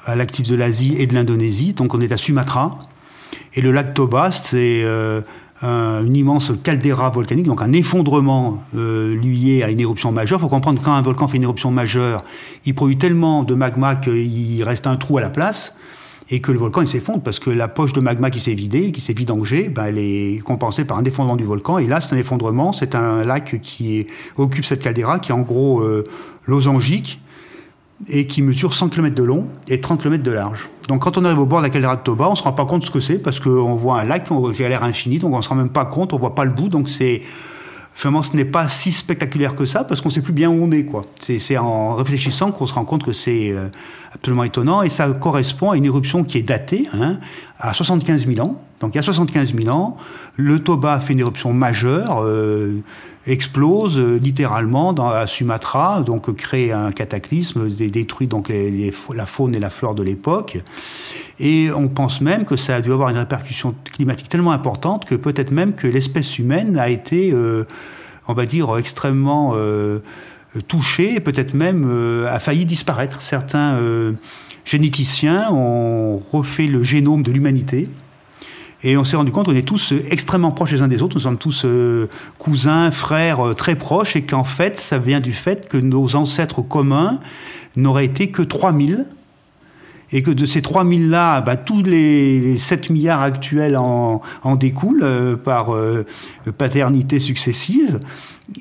à 0.04 0.16
l'actif 0.16 0.48
de 0.48 0.54
l'Asie 0.54 0.94
et 0.96 1.06
de 1.06 1.14
l'Indonésie. 1.14 1.74
Donc, 1.74 1.94
on 1.94 2.00
est 2.00 2.12
à 2.12 2.16
Sumatra. 2.16 2.78
Et 3.54 3.60
le 3.60 3.72
lac 3.72 3.94
Toba, 3.94 4.30
c'est 4.30 4.82
euh, 4.84 5.20
une 5.62 6.16
immense 6.16 6.53
caldeira 6.62 7.11
volcanique, 7.11 7.46
donc 7.46 7.62
un 7.62 7.73
effondrement 7.73 8.64
euh, 8.77 9.14
lié 9.16 9.62
à 9.62 9.70
une 9.70 9.81
éruption 9.81 10.11
majeure. 10.11 10.38
Il 10.38 10.42
faut 10.42 10.49
comprendre 10.49 10.81
que 10.81 10.85
quand 10.85 10.94
un 10.94 11.03
volcan 11.03 11.29
fait 11.29 11.37
une 11.37 11.42
éruption 11.42 11.70
majeure, 11.70 12.25
il 12.64 12.75
produit 12.75 12.96
tellement 12.96 13.42
de 13.42 13.55
magma 13.55 13.96
qu'il 13.96 14.62
reste 14.62 14.87
un 14.87 14.96
trou 14.96 15.18
à 15.18 15.20
la 15.20 15.29
place 15.29 15.75
et 16.31 16.40
que 16.40 16.53
le 16.53 16.59
volcan 16.59 16.83
il 16.83 16.88
s'effondre 16.88 17.23
parce 17.23 17.38
que 17.40 17.51
la 17.51 17.68
poche 17.68 17.92
de 17.92 18.01
magma 18.01 18.31
qui 18.31 18.40
s'est 18.40 18.55
vidée, 18.55 18.92
qui 18.92 19.01
s'est 19.01 19.12
vidangée, 19.12 19.68
ben, 19.68 19.87
elle 19.87 19.99
est 19.99 20.40
compensée 20.44 20.85
par 20.85 20.96
un 20.96 21.05
effondrement 21.05 21.37
du 21.37 21.44
volcan. 21.44 21.79
Et 21.79 21.87
là, 21.87 22.01
c'est 22.01 22.14
un 22.14 22.18
effondrement, 22.18 22.73
c'est 22.73 22.94
un 22.94 23.25
lac 23.25 23.61
qui 23.62 24.07
occupe 24.37 24.64
cette 24.64 24.81
caldeira 24.81 25.18
qui 25.18 25.33
est 25.33 25.35
en 25.35 25.40
gros 25.40 25.81
euh, 25.81 26.07
losangique 26.46 27.20
et 28.08 28.26
qui 28.26 28.42
mesure 28.42 28.74
100 28.74 28.88
km 28.88 29.14
de 29.14 29.22
long 29.22 29.46
et 29.68 29.80
30 29.80 30.02
km 30.02 30.22
de 30.22 30.30
large. 30.30 30.70
Donc 30.88 31.02
quand 31.02 31.18
on 31.18 31.24
arrive 31.24 31.38
au 31.38 31.46
bord 31.46 31.60
de 31.60 31.64
la 31.64 31.70
caldeira 31.70 31.96
de 31.96 32.02
Toba, 32.02 32.28
on 32.28 32.34
se 32.34 32.42
rend 32.42 32.52
pas 32.52 32.64
compte 32.64 32.80
de 32.80 32.86
ce 32.86 32.90
que 32.90 33.00
c'est 33.00 33.18
parce 33.18 33.40
qu'on 33.40 33.74
voit 33.74 34.00
un 34.00 34.04
lac 34.04 34.28
qui 34.56 34.64
a 34.64 34.68
l'air 34.68 34.82
infini, 34.84 35.18
donc 35.18 35.34
on 35.34 35.42
se 35.42 35.48
rend 35.48 35.54
même 35.54 35.68
pas 35.68 35.84
compte, 35.84 36.12
on 36.12 36.18
voit 36.18 36.34
pas 36.34 36.44
le 36.44 36.52
bout, 36.52 36.68
donc 36.68 36.88
c'est 36.88 37.22
finalement 37.94 38.22
ce 38.22 38.34
n'est 38.34 38.46
pas 38.46 38.68
si 38.68 38.92
spectaculaire 38.92 39.54
que 39.54 39.66
ça 39.66 39.84
parce 39.84 40.00
qu'on 40.00 40.10
sait 40.10 40.22
plus 40.22 40.32
bien 40.32 40.48
où 40.48 40.64
on 40.64 40.70
est. 40.72 40.86
C'est 41.38 41.58
en 41.58 41.94
réfléchissant 41.94 42.50
qu'on 42.50 42.66
se 42.66 42.72
rend 42.72 42.84
compte 42.84 43.04
que 43.04 43.12
c'est 43.12 43.52
euh, 43.52 43.68
absolument 44.14 44.44
étonnant 44.44 44.82
et 44.82 44.88
ça 44.88 45.08
correspond 45.12 45.70
à 45.70 45.76
une 45.76 45.84
éruption 45.84 46.24
qui 46.24 46.38
est 46.38 46.42
datée 46.42 46.88
hein, 46.94 47.18
à 47.58 47.74
75 47.74 48.26
000 48.26 48.40
ans. 48.40 48.62
Donc 48.80 48.94
il 48.94 48.96
y 48.96 48.98
a 48.98 49.02
75 49.02 49.54
000 49.54 49.68
ans, 49.68 49.98
le 50.36 50.58
Toba 50.60 50.98
fait 51.00 51.12
une 51.12 51.20
éruption 51.20 51.52
majeure. 51.52 52.22
Euh, 52.24 52.82
explose 53.26 53.98
euh, 53.98 54.18
littéralement 54.18 54.92
dans, 54.92 55.09
à 55.09 55.26
Sumatra, 55.26 56.02
donc 56.02 56.35
crée 56.35 56.72
un 56.72 56.92
cataclysme, 56.92 57.68
détruit 57.68 58.26
donc 58.26 58.50
la 58.50 59.26
faune 59.26 59.54
et 59.54 59.59
la 59.59 59.70
flore 59.70 59.94
de 59.94 60.02
l'époque. 60.02 60.59
Et 61.38 61.70
on 61.74 61.88
pense 61.88 62.20
même 62.20 62.44
que 62.44 62.56
ça 62.56 62.76
a 62.76 62.80
dû 62.80 62.92
avoir 62.92 63.09
une 63.11 63.18
répercussion 63.18 63.74
climatique 63.85 64.28
tellement 64.28 64.52
importante 64.52 65.04
que 65.04 65.14
peut-être 65.14 65.50
même 65.50 65.74
que 65.74 65.87
l'espèce 65.87 66.38
humaine 66.38 66.78
a 66.78 66.88
été, 66.88 67.30
euh, 67.33 67.64
on 68.28 68.35
va 68.35 68.46
dire, 68.46 68.76
extrêmement 68.76 69.52
euh, 69.54 70.00
touchée, 70.68 71.16
et 71.16 71.20
peut-être 71.20 71.54
même 71.54 71.88
a 72.28 72.40
failli 72.40 72.64
disparaître. 72.64 73.22
Certains 73.22 73.78
généticiens 74.64 75.48
ont 75.52 76.20
refait 76.33 76.66
le 76.66 76.83
génome 76.83 77.22
de 77.22 77.30
l'humanité 77.30 77.88
et 78.82 78.96
on 78.96 79.04
s'est 79.04 79.16
rendu 79.16 79.30
compte 79.30 79.46
qu'on 79.46 79.54
est 79.54 79.66
tous 79.66 79.92
euh, 79.92 80.02
extrêmement 80.10 80.52
proches 80.52 80.72
les 80.72 80.82
uns 80.82 80.88
des 80.88 81.02
autres. 81.02 81.16
Nous 81.16 81.22
sommes 81.22 81.38
tous 81.38 81.62
euh, 81.64 82.08
cousins, 82.38 82.90
frères 82.90 83.48
euh, 83.48 83.54
très 83.54 83.74
proches. 83.74 84.16
Et 84.16 84.22
qu'en 84.22 84.44
fait, 84.44 84.76
ça 84.76 84.98
vient 84.98 85.20
du 85.20 85.32
fait 85.32 85.68
que 85.68 85.76
nos 85.76 86.16
ancêtres 86.16 86.62
communs 86.62 87.20
n'auraient 87.76 88.06
été 88.06 88.30
que 88.30 88.42
3000. 88.42 89.06
Et 90.12 90.22
que 90.22 90.30
de 90.32 90.44
ces 90.44 90.60
3000-là, 90.60 91.40
bah, 91.40 91.56
tous 91.56 91.84
les, 91.84 92.56
7 92.56 92.90
milliards 92.90 93.22
actuels 93.22 93.76
en, 93.76 94.22
en 94.42 94.56
découlent 94.56 95.38
par 95.44 95.72
paternité 96.58 97.20
successive. 97.20 98.00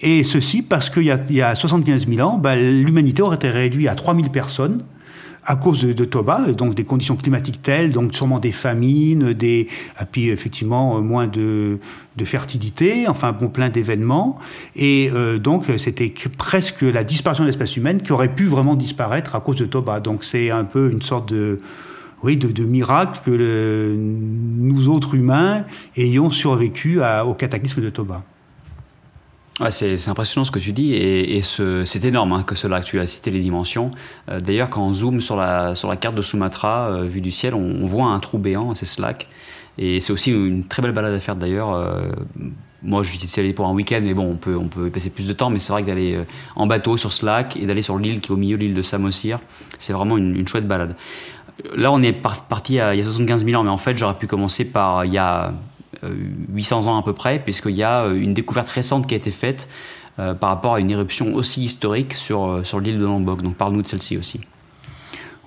Et 0.02 0.24
ceci 0.24 0.62
parce 0.62 0.92
qu'il 0.92 1.06
y, 1.06 1.34
y, 1.34 1.42
a 1.42 1.56
75 1.56 2.08
000 2.08 2.20
ans, 2.20 2.38
bah, 2.38 2.56
l'humanité 2.56 3.24
aurait 3.24 3.38
été 3.38 3.50
réduite 3.50 3.88
à 3.88 3.96
3000 3.96 4.30
personnes 4.30 4.84
à 5.50 5.56
cause 5.56 5.84
de, 5.84 6.06
Toba, 6.06 6.52
donc 6.52 6.76
des 6.76 6.84
conditions 6.84 7.16
climatiques 7.16 7.64
telles, 7.64 7.90
donc 7.92 8.16
sûrement 8.16 8.38
des 8.38 8.52
famines, 8.52 9.34
des, 9.34 9.68
et 10.00 10.06
puis 10.12 10.30
effectivement 10.30 11.02
moins 11.02 11.26
de, 11.26 11.80
de 12.16 12.24
fertilité, 12.24 13.08
enfin 13.08 13.32
bon 13.32 13.48
plein 13.48 13.70
d'événements, 13.70 14.38
et 14.76 15.10
euh, 15.12 15.40
donc 15.40 15.66
c'était 15.78 16.14
presque 16.38 16.84
la 16.84 17.04
disparition 17.04 17.46
de 17.46 17.50
l'espèce 17.50 17.76
humaine 17.78 18.04
qui 18.04 18.12
aurait 18.12 18.36
pu 18.36 18.46
vraiment 18.46 18.76
disparaître 18.76 19.36
à 19.36 19.40
cause 19.40 19.56
de 19.56 19.66
Toba. 19.66 20.00
Donc 20.00 20.24
c'est 20.24 20.52
un 20.52 20.66
peu 20.66 20.92
une 20.92 21.02
sorte 21.02 21.34
de 21.34 21.58
oui, 22.22 22.38
de, 22.38 22.64
miracle 22.64 23.20
que 23.26 23.96
nous 23.98 24.88
autres 24.88 25.16
humains 25.16 25.66
ayons 25.98 26.30
survécu 26.30 27.00
au 27.26 27.34
cataclysme 27.34 27.82
de 27.82 27.90
Toba. 27.90 28.24
C'est 29.70 30.08
impressionnant 30.08 30.46
ce 30.46 30.52
que 30.52 30.60
tu 30.60 30.72
dis 30.72 30.94
et, 30.94 31.42
c'est 31.42 32.06
énorme 32.06 32.32
hein, 32.34 32.44
que 32.44 32.56
ce 32.56 32.68
lac. 32.68 32.86
Tu 32.86 33.00
as 33.00 33.08
cité 33.08 33.30
les 33.30 33.42
dimensions. 33.42 33.92
Euh, 34.30 34.40
d'ailleurs, 34.40 34.70
quand 34.70 34.86
on 34.86 34.94
zoome 34.94 35.22
sur 35.22 35.36
la, 35.36 35.74
carte 36.00 36.16
de 36.16 36.22
Sumatra, 36.22 36.90
euh, 36.90 37.04
vue 37.04 37.22
du 37.22 37.32
ciel, 37.32 37.54
on, 37.54 37.86
voit 37.86 38.06
un 38.06 38.20
trou 38.20 38.38
béant, 38.38 38.74
c'est 38.74 38.86
ce 38.86 39.02
lac. 39.02 39.28
Et 39.78 40.00
c'est 40.00 40.14
aussi 40.14 40.32
une 40.32 40.66
très 40.66 40.82
belle 40.82 40.92
balade 40.92 41.14
à 41.14 41.20
faire 41.20 41.36
d'ailleurs. 41.36 41.74
Euh, 41.74 42.10
moi, 42.82 43.04
suis 43.04 43.20
allé 43.40 43.52
pour 43.52 43.68
un 43.68 43.74
week-end, 43.74 44.00
mais 44.02 44.14
bon, 44.14 44.32
on 44.32 44.68
peut, 44.68 44.88
y 44.88 44.90
passer 44.90 45.10
plus 45.10 45.28
de 45.28 45.34
temps. 45.34 45.50
Mais 45.50 45.60
c'est 45.60 45.74
vrai 45.74 45.82
que 45.82 45.88
d'aller 45.88 46.20
en 46.56 46.66
bateau 46.66 46.96
sur 46.96 47.12
lac 47.26 47.58
et 47.58 47.66
d'aller 47.66 47.82
sur 47.82 47.98
l'île 47.98 48.22
qui 48.22 48.30
est 48.30 48.32
au 48.32 48.38
milieu 48.38 48.58
de 48.58 48.64
l'île 48.64 48.74
de 48.74 48.82
Samosir, 48.82 49.40
c'est 49.78 49.92
vraiment 49.92 50.18
une, 50.18 50.48
chouette 50.48 50.68
balade. 50.68 50.96
Là, 51.76 51.92
on 51.92 52.02
est 52.02 52.14
parti 52.14 52.76
il 52.76 52.78
y 52.78 52.80
a 52.80 53.04
75 53.04 53.44
000 53.44 53.60
ans, 53.60 53.66
mais 53.66 53.70
en 53.70 53.78
fait, 53.78 53.98
j'aurais 53.98 54.18
pu 54.18 54.28
commencer 54.28 54.64
par 54.64 55.04
il 55.04 55.12
y 55.12 55.18
a 55.18 55.54
800 56.04 56.88
ans 56.88 56.98
à 56.98 57.04
peu 57.04 57.14
près, 57.14 57.40
puisqu'il 57.40 57.76
y 57.76 57.84
a 57.84 58.08
une 58.08 58.34
découverte 58.34 58.70
récente 58.70 59.08
qui 59.08 59.14
a 59.14 59.18
été 59.18 59.32
faite 59.32 59.68
euh, 60.20 60.34
par 60.34 60.50
rapport 60.50 60.76
à 60.76 60.82
une 60.82 60.92
éruption 60.92 61.34
aussi 61.34 61.64
historique 61.64 62.14
sur, 62.14 62.46
euh, 62.46 62.64
sur 62.66 62.82
l'île 62.82 63.00
de 63.00 63.06
Lombok. 63.06 63.42
Donc 63.42 63.56
parle-nous 63.56 63.84
de 63.84 63.88
celle-ci 63.88 64.18
aussi. 64.18 64.42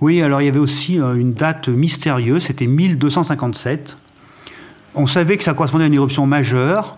Oui, 0.00 0.22
alors 0.22 0.40
il 0.40 0.46
y 0.46 0.48
avait 0.48 0.58
aussi 0.58 0.98
euh, 0.98 1.14
une 1.14 1.34
date 1.34 1.68
mystérieuse, 1.68 2.44
c'était 2.44 2.66
1257. 2.66 3.98
On 4.94 5.06
savait 5.06 5.36
que 5.36 5.44
ça 5.44 5.52
correspondait 5.52 5.84
à 5.84 5.86
une 5.88 5.94
éruption 5.94 6.26
majeure, 6.26 6.96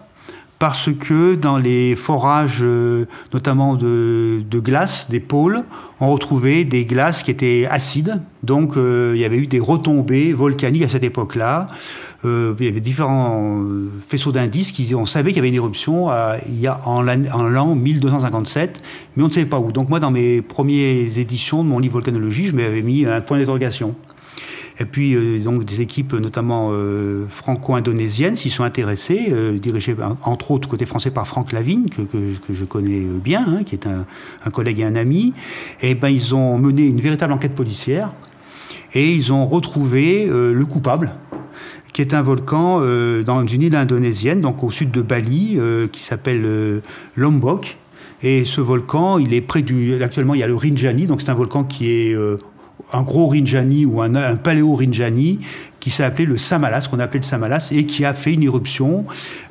parce 0.58 0.90
que 0.92 1.34
dans 1.34 1.58
les 1.58 1.96
forages, 1.96 2.64
notamment 3.32 3.74
de, 3.74 4.40
de, 4.48 4.60
glace, 4.60 5.08
des 5.10 5.20
pôles, 5.20 5.62
on 6.00 6.10
retrouvait 6.10 6.64
des 6.64 6.84
glaces 6.84 7.22
qui 7.22 7.30
étaient 7.30 7.66
acides. 7.70 8.20
Donc 8.42 8.74
il 8.76 9.16
y 9.16 9.24
avait 9.24 9.36
eu 9.36 9.46
des 9.46 9.60
retombées 9.60 10.32
volcaniques 10.32 10.84
à 10.84 10.88
cette 10.88 11.04
époque-là. 11.04 11.66
Euh, 12.24 12.54
il 12.58 12.66
y 12.66 12.68
avait 12.68 12.80
différents 12.80 13.62
euh, 13.62 13.90
faisceaux 14.06 14.32
d'indices 14.32 14.72
qui 14.72 14.94
on 14.94 15.06
savait 15.06 15.30
qu'il 15.30 15.36
y 15.36 15.40
avait 15.40 15.48
une 15.48 15.54
éruption 15.54 16.10
euh, 16.10 16.36
il 16.48 16.58
y 16.58 16.66
a 16.66 16.80
en 16.86 17.02
l'an 17.02 17.74
1257, 17.74 18.82
mais 19.16 19.22
on 19.22 19.26
ne 19.26 19.32
savait 19.32 19.46
pas 19.46 19.58
où. 19.58 19.72
Donc 19.72 19.88
moi, 19.88 20.00
dans 20.00 20.10
mes 20.10 20.40
premières 20.40 21.18
éditions 21.18 21.62
de 21.62 21.68
mon 21.68 21.78
livre 21.78 21.94
Volcanologie, 21.94 22.46
je 22.46 22.54
m'avais 22.54 22.82
mis 22.82 23.04
un 23.06 23.20
point 23.20 23.38
d'interrogation. 23.38 23.94
Et 24.80 24.84
puis, 24.84 25.16
donc, 25.40 25.64
des 25.64 25.80
équipes, 25.80 26.14
notamment 26.14 26.72
franco-indonésiennes, 27.28 28.34
s'y 28.34 28.50
sont 28.50 28.64
intéressées, 28.64 29.32
dirigées 29.60 29.94
entre 30.24 30.50
autres 30.50 30.68
côté 30.68 30.84
français 30.84 31.12
par 31.12 31.28
Franck 31.28 31.52
Lavigne, 31.52 31.88
que, 31.88 32.06
je 32.50 32.64
connais 32.64 33.02
bien, 33.22 33.44
hein, 33.46 33.62
qui 33.64 33.76
est 33.76 33.86
un, 33.86 34.50
collègue 34.50 34.80
et 34.80 34.84
un 34.84 34.96
ami. 34.96 35.32
Et 35.80 35.94
ben, 35.94 36.08
ils 36.08 36.34
ont 36.34 36.58
mené 36.58 36.86
une 36.86 37.00
véritable 37.00 37.32
enquête 37.32 37.54
policière 37.54 38.14
et 38.94 39.12
ils 39.12 39.32
ont 39.32 39.46
retrouvé 39.46 40.26
le 40.26 40.64
coupable 40.66 41.14
qui 41.94 42.02
est 42.02 42.12
un 42.12 42.22
volcan 42.22 42.80
euh, 42.80 43.22
dans 43.22 43.46
une 43.46 43.62
île 43.62 43.76
indonésienne, 43.76 44.40
donc 44.40 44.64
au 44.64 44.70
sud 44.70 44.90
de 44.90 45.00
Bali, 45.00 45.54
euh, 45.56 45.86
qui 45.86 46.02
s'appelle 46.02 46.42
euh, 46.44 46.80
Lombok. 47.14 47.78
Et 48.22 48.44
ce 48.44 48.60
volcan, 48.60 49.18
il 49.18 49.32
est 49.32 49.40
près 49.40 49.62
du. 49.62 50.02
Actuellement, 50.02 50.34
il 50.34 50.40
y 50.40 50.42
a 50.42 50.48
le 50.48 50.56
Rinjani, 50.56 51.06
donc 51.06 51.22
c'est 51.22 51.30
un 51.30 51.34
volcan 51.34 51.62
qui 51.62 51.90
est 51.90 52.16
un 52.92 53.02
gros 53.02 53.28
Rinjani 53.28 53.86
ou 53.86 54.00
un, 54.00 54.14
un 54.14 54.36
paléo 54.36 54.74
Rinjani 54.74 55.38
qui 55.84 55.90
s'est 55.90 56.02
appelé 56.02 56.24
le 56.24 56.38
Samalas, 56.38 56.88
qu'on 56.90 56.98
appelait 56.98 57.20
le 57.20 57.26
Samalas, 57.26 57.68
et 57.70 57.84
qui 57.84 58.06
a 58.06 58.14
fait 58.14 58.32
une 58.32 58.42
éruption, 58.42 59.04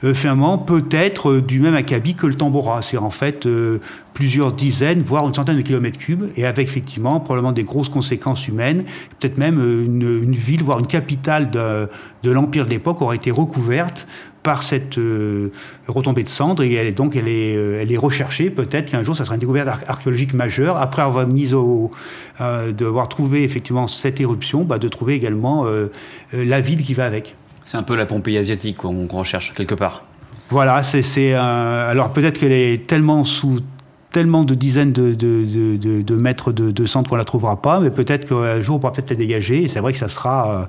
euh, 0.04 0.16
finalement, 0.16 0.58
peut-être 0.58 1.30
euh, 1.30 1.42
du 1.44 1.60
même 1.60 1.76
acabit 1.76 2.16
que 2.16 2.26
le 2.26 2.34
Tambora. 2.34 2.82
C'est 2.82 2.98
en 2.98 3.12
fait 3.12 3.46
euh, 3.46 3.78
plusieurs 4.16 4.52
dizaines, 4.52 5.04
voire 5.04 5.28
une 5.28 5.34
centaine 5.36 5.58
de 5.58 5.62
kilomètres 5.62 6.00
cubes, 6.00 6.32
et 6.36 6.48
avec 6.48 6.68
effectivement 6.68 7.20
probablement 7.20 7.52
des 7.52 7.64
grosses 7.64 7.90
conséquences 7.90 8.48
humaines. 8.48 8.84
Peut-être 9.20 9.38
même 9.38 9.60
une, 9.60 10.24
une, 10.24 10.34
ville, 10.34 10.64
voire 10.64 10.80
une 10.80 10.88
capitale 10.88 11.52
de, 11.52 11.88
de 12.24 12.32
l'Empire 12.32 12.66
de 12.66 12.72
l'époque 12.72 13.04
aurait 13.04 13.18
été 13.18 13.30
recouverte 13.30 14.08
par 14.44 14.62
cette 14.62 14.98
euh, 14.98 15.52
retombée 15.88 16.24
de 16.24 16.30
cendres 16.30 16.62
et 16.64 16.74
elle 16.74 16.88
est 16.88 16.94
donc 16.94 17.16
elle 17.16 17.30
est, 17.30 17.56
euh, 17.56 17.82
elle 17.82 17.92
est 17.92 17.98
recherchée. 17.98 18.50
Peut-être 18.50 18.92
qu'un 18.92 19.02
jour 19.02 19.16
ça 19.16 19.26
sera 19.26 19.36
une 19.36 19.40
découverte 19.40 19.70
archéologique 19.88 20.34
majeure. 20.34 20.78
Après 20.78 21.02
avoir 21.02 21.26
mis 21.26 21.54
au, 21.54 21.90
euh, 22.42 22.74
d'avoir 22.74 23.08
trouvé 23.08 23.44
effectivement 23.44 23.88
cette 23.88 24.20
éruption, 24.20 24.64
bah, 24.64 24.78
de 24.78 24.88
trouver 24.90 25.16
également 25.16 25.66
la 26.34 26.62
ville 26.62 26.84
qui 26.84 26.94
va 26.94 27.06
avec. 27.06 27.36
C'est 27.64 27.78
un 27.78 27.84
peu 27.84 27.96
la 27.96 28.06
Pompéi 28.06 28.38
asiatique 28.38 28.78
qu'on 28.78 29.08
recherche 29.08 29.54
quelque 29.54 29.76
part. 29.76 30.04
Voilà, 30.50 30.84
c'est 30.84 31.34
alors 31.34 32.12
peut-être 32.12 32.40
qu'elle 32.40 32.52
est 32.52 32.86
tellement 32.86 33.24
sous 33.24 33.60
tellement 34.12 34.44
de 34.44 34.54
dizaines 34.54 34.92
de, 34.92 35.14
de, 35.16 35.46
de, 35.78 36.02
de 36.02 36.16
mètres 36.16 36.52
de, 36.52 36.86
centre 36.86 37.10
qu'on 37.10 37.16
la 37.16 37.24
trouvera 37.24 37.62
pas, 37.62 37.80
mais 37.80 37.90
peut-être 37.90 38.28
qu'un 38.28 38.62
jour 38.62 38.76
on 38.76 38.80
pourra 38.80 38.92
peut-être 38.92 39.10
la 39.10 39.16
dégager. 39.16 39.64
Et 39.64 39.68
c'est 39.68 39.80
vrai 39.80 39.94
que 39.94 39.98
ça 39.98 40.10
sera 40.10 40.68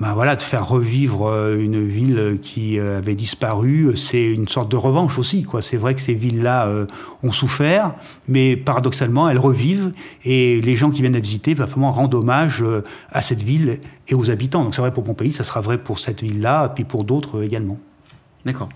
ben 0.00 0.12
voilà, 0.12 0.34
de 0.34 0.42
faire 0.42 0.68
revivre 0.68 1.26
euh, 1.26 1.56
une 1.56 1.84
ville 1.84 2.38
qui 2.42 2.78
euh, 2.78 2.98
avait 2.98 3.14
disparu, 3.14 3.96
c'est 3.96 4.24
une 4.24 4.48
sorte 4.48 4.70
de 4.70 4.76
revanche 4.76 5.18
aussi. 5.18 5.44
Quoi. 5.44 5.62
C'est 5.62 5.76
vrai 5.76 5.94
que 5.94 6.00
ces 6.00 6.14
villes-là 6.14 6.66
euh, 6.66 6.86
ont 7.22 7.30
souffert, 7.30 7.94
mais 8.26 8.56
paradoxalement, 8.56 9.28
elles 9.28 9.38
revivent 9.38 9.92
et 10.24 10.60
les 10.60 10.74
gens 10.74 10.90
qui 10.90 11.00
viennent 11.00 11.12
la 11.14 11.20
visiter 11.20 11.54
vont 11.54 11.66
vraiment 11.66 11.92
rendre 11.92 12.18
hommage 12.18 12.64
à 13.12 13.22
cette 13.22 13.42
ville 13.42 13.78
et 14.08 14.14
aux 14.14 14.30
habitants. 14.30 14.64
Donc 14.64 14.74
c'est 14.74 14.80
vrai 14.80 14.92
pour 14.92 15.04
Pompéi, 15.04 15.32
ça 15.32 15.44
sera 15.44 15.60
vrai 15.60 15.78
pour 15.78 15.98
cette 15.98 16.22
ville-là, 16.22 16.70
puis 16.70 16.84
pour 16.84 17.04
d'autres 17.04 17.42
également. 17.44 17.78
D'accord. 18.44 18.68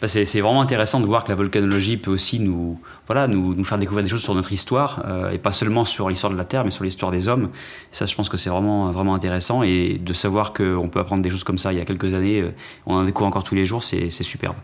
Bah, 0.00 0.08
c'est 0.08 0.40
vraiment 0.40 0.62
intéressant 0.62 0.98
de 0.98 1.06
voir 1.06 1.22
que 1.22 1.28
la 1.28 1.36
volcanologie 1.36 1.96
peut 1.96 2.10
aussi 2.10 2.40
nous, 2.40 2.80
voilà, 3.06 3.28
nous, 3.28 3.54
nous 3.54 3.64
faire 3.64 3.78
découvrir 3.78 4.02
des 4.02 4.10
choses 4.10 4.22
sur 4.22 4.34
notre 4.34 4.52
histoire, 4.52 5.04
euh, 5.06 5.30
et 5.30 5.38
pas 5.38 5.52
seulement 5.52 5.84
sur 5.84 6.08
l'histoire 6.08 6.32
de 6.32 6.38
la 6.38 6.44
Terre, 6.44 6.64
mais 6.64 6.72
sur 6.72 6.82
l'histoire 6.82 7.12
des 7.12 7.28
hommes. 7.28 7.50
ça, 7.92 8.06
je 8.06 8.14
pense 8.16 8.28
que 8.28 8.36
c'est 8.36 8.50
vraiment, 8.50 8.90
vraiment 8.90 9.14
intéressant, 9.14 9.62
et 9.62 10.00
de 10.02 10.12
savoir 10.12 10.52
qu'on 10.52 10.88
peut 10.88 10.98
apprendre 10.98 11.22
des 11.22 11.30
choses 11.30 11.44
comme 11.44 11.58
ça 11.58 11.72
il 11.72 11.78
y 11.78 11.80
a 11.80 11.84
quelques 11.84 12.14
années, 12.14 12.40
euh, 12.40 12.50
on 12.86 12.96
en 12.96 13.04
découvre 13.04 13.28
encore 13.28 13.44
tous 13.44 13.54
les 13.54 13.64
jours, 13.64 13.84
c'est 13.84 14.10
superbe. 14.10 14.56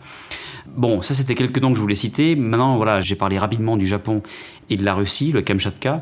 Bon, 0.66 1.03
ça 1.03 1.14
c'était 1.14 1.35
quelques 1.35 1.59
noms 1.59 1.71
que 1.71 1.77
je 1.77 1.81
voulais 1.81 1.94
citer. 1.94 2.37
Maintenant, 2.37 2.77
voilà, 2.77 3.01
j'ai 3.01 3.14
parlé 3.14 3.38
rapidement 3.38 3.77
du 3.77 3.87
Japon 3.87 4.23
et 4.71 4.77
de 4.77 4.85
la 4.85 4.94
Russie, 4.94 5.33
le 5.33 5.40
Kamchatka. 5.40 6.01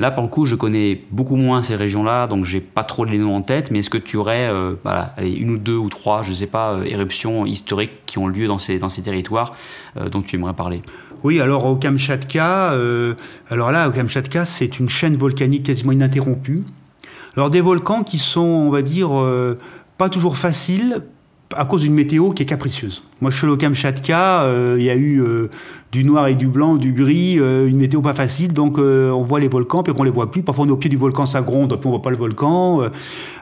Là, 0.00 0.12
pour 0.12 0.22
le 0.22 0.28
coup, 0.28 0.44
je 0.44 0.54
connais 0.54 1.02
beaucoup 1.10 1.34
moins 1.34 1.60
ces 1.60 1.74
régions-là, 1.74 2.28
donc 2.28 2.44
j'ai 2.44 2.60
pas 2.60 2.84
trop 2.84 3.04
les 3.04 3.18
noms 3.18 3.34
en 3.34 3.42
tête, 3.42 3.72
mais 3.72 3.80
est-ce 3.80 3.90
que 3.90 3.98
tu 3.98 4.16
aurais 4.16 4.48
euh, 4.48 4.76
une 5.20 5.50
ou 5.50 5.58
deux 5.58 5.76
ou 5.76 5.88
trois, 5.88 6.22
je 6.22 6.32
sais 6.32 6.46
pas, 6.46 6.74
euh, 6.74 6.84
éruptions 6.84 7.46
historiques 7.46 8.06
qui 8.06 8.18
ont 8.18 8.28
lieu 8.28 8.46
dans 8.46 8.58
ces, 8.58 8.78
dans 8.78 8.88
ces 8.88 9.02
territoires 9.02 9.56
euh, 9.96 10.08
dont 10.08 10.22
tu 10.22 10.36
aimerais 10.36 10.54
parler? 10.54 10.82
Oui, 11.24 11.40
alors 11.40 11.66
au 11.66 11.74
Kamchatka, 11.74 12.76
alors 13.50 13.72
là, 13.72 13.88
au 13.88 13.90
Kamchatka, 13.90 14.44
c'est 14.44 14.78
une 14.78 14.88
chaîne 14.88 15.16
volcanique 15.16 15.64
quasiment 15.64 15.90
ininterrompue. 15.90 16.62
Alors 17.36 17.50
des 17.50 17.60
volcans 17.60 18.04
qui 18.04 18.18
sont, 18.18 18.40
on 18.40 18.70
va 18.70 18.82
dire, 18.82 19.10
pas 19.96 20.08
toujours 20.08 20.36
faciles, 20.36 21.02
à 21.56 21.64
cause 21.64 21.82
d'une 21.82 21.94
météo 21.94 22.30
qui 22.30 22.42
est 22.42 22.46
capricieuse. 22.46 23.02
Moi, 23.20 23.30
je 23.30 23.36
suis 23.36 23.46
au 23.46 23.56
Kamchatka, 23.56 24.42
euh, 24.42 24.76
il 24.78 24.84
y 24.84 24.90
a 24.90 24.94
eu 24.94 25.22
euh, 25.22 25.48
du 25.92 26.04
noir 26.04 26.26
et 26.28 26.34
du 26.34 26.46
blanc, 26.46 26.76
du 26.76 26.92
gris, 26.92 27.38
euh, 27.38 27.68
une 27.68 27.78
météo 27.78 28.00
pas 28.00 28.14
facile, 28.14 28.52
donc 28.52 28.78
on 28.78 29.22
voit 29.22 29.40
les 29.40 29.48
volcans, 29.48 29.82
puis 29.82 29.92
on 29.96 30.02
les 30.02 30.10
voit 30.10 30.30
plus. 30.30 30.42
Parfois, 30.42 30.66
on 30.66 30.68
est 30.68 30.72
au 30.72 30.76
pied 30.76 30.90
du 30.90 30.96
volcan, 30.96 31.26
ça 31.26 31.40
gronde, 31.40 31.74
puis 31.78 31.86
on 31.86 31.90
voit 31.90 32.02
pas 32.02 32.10
le 32.10 32.16
volcan. 32.16 32.82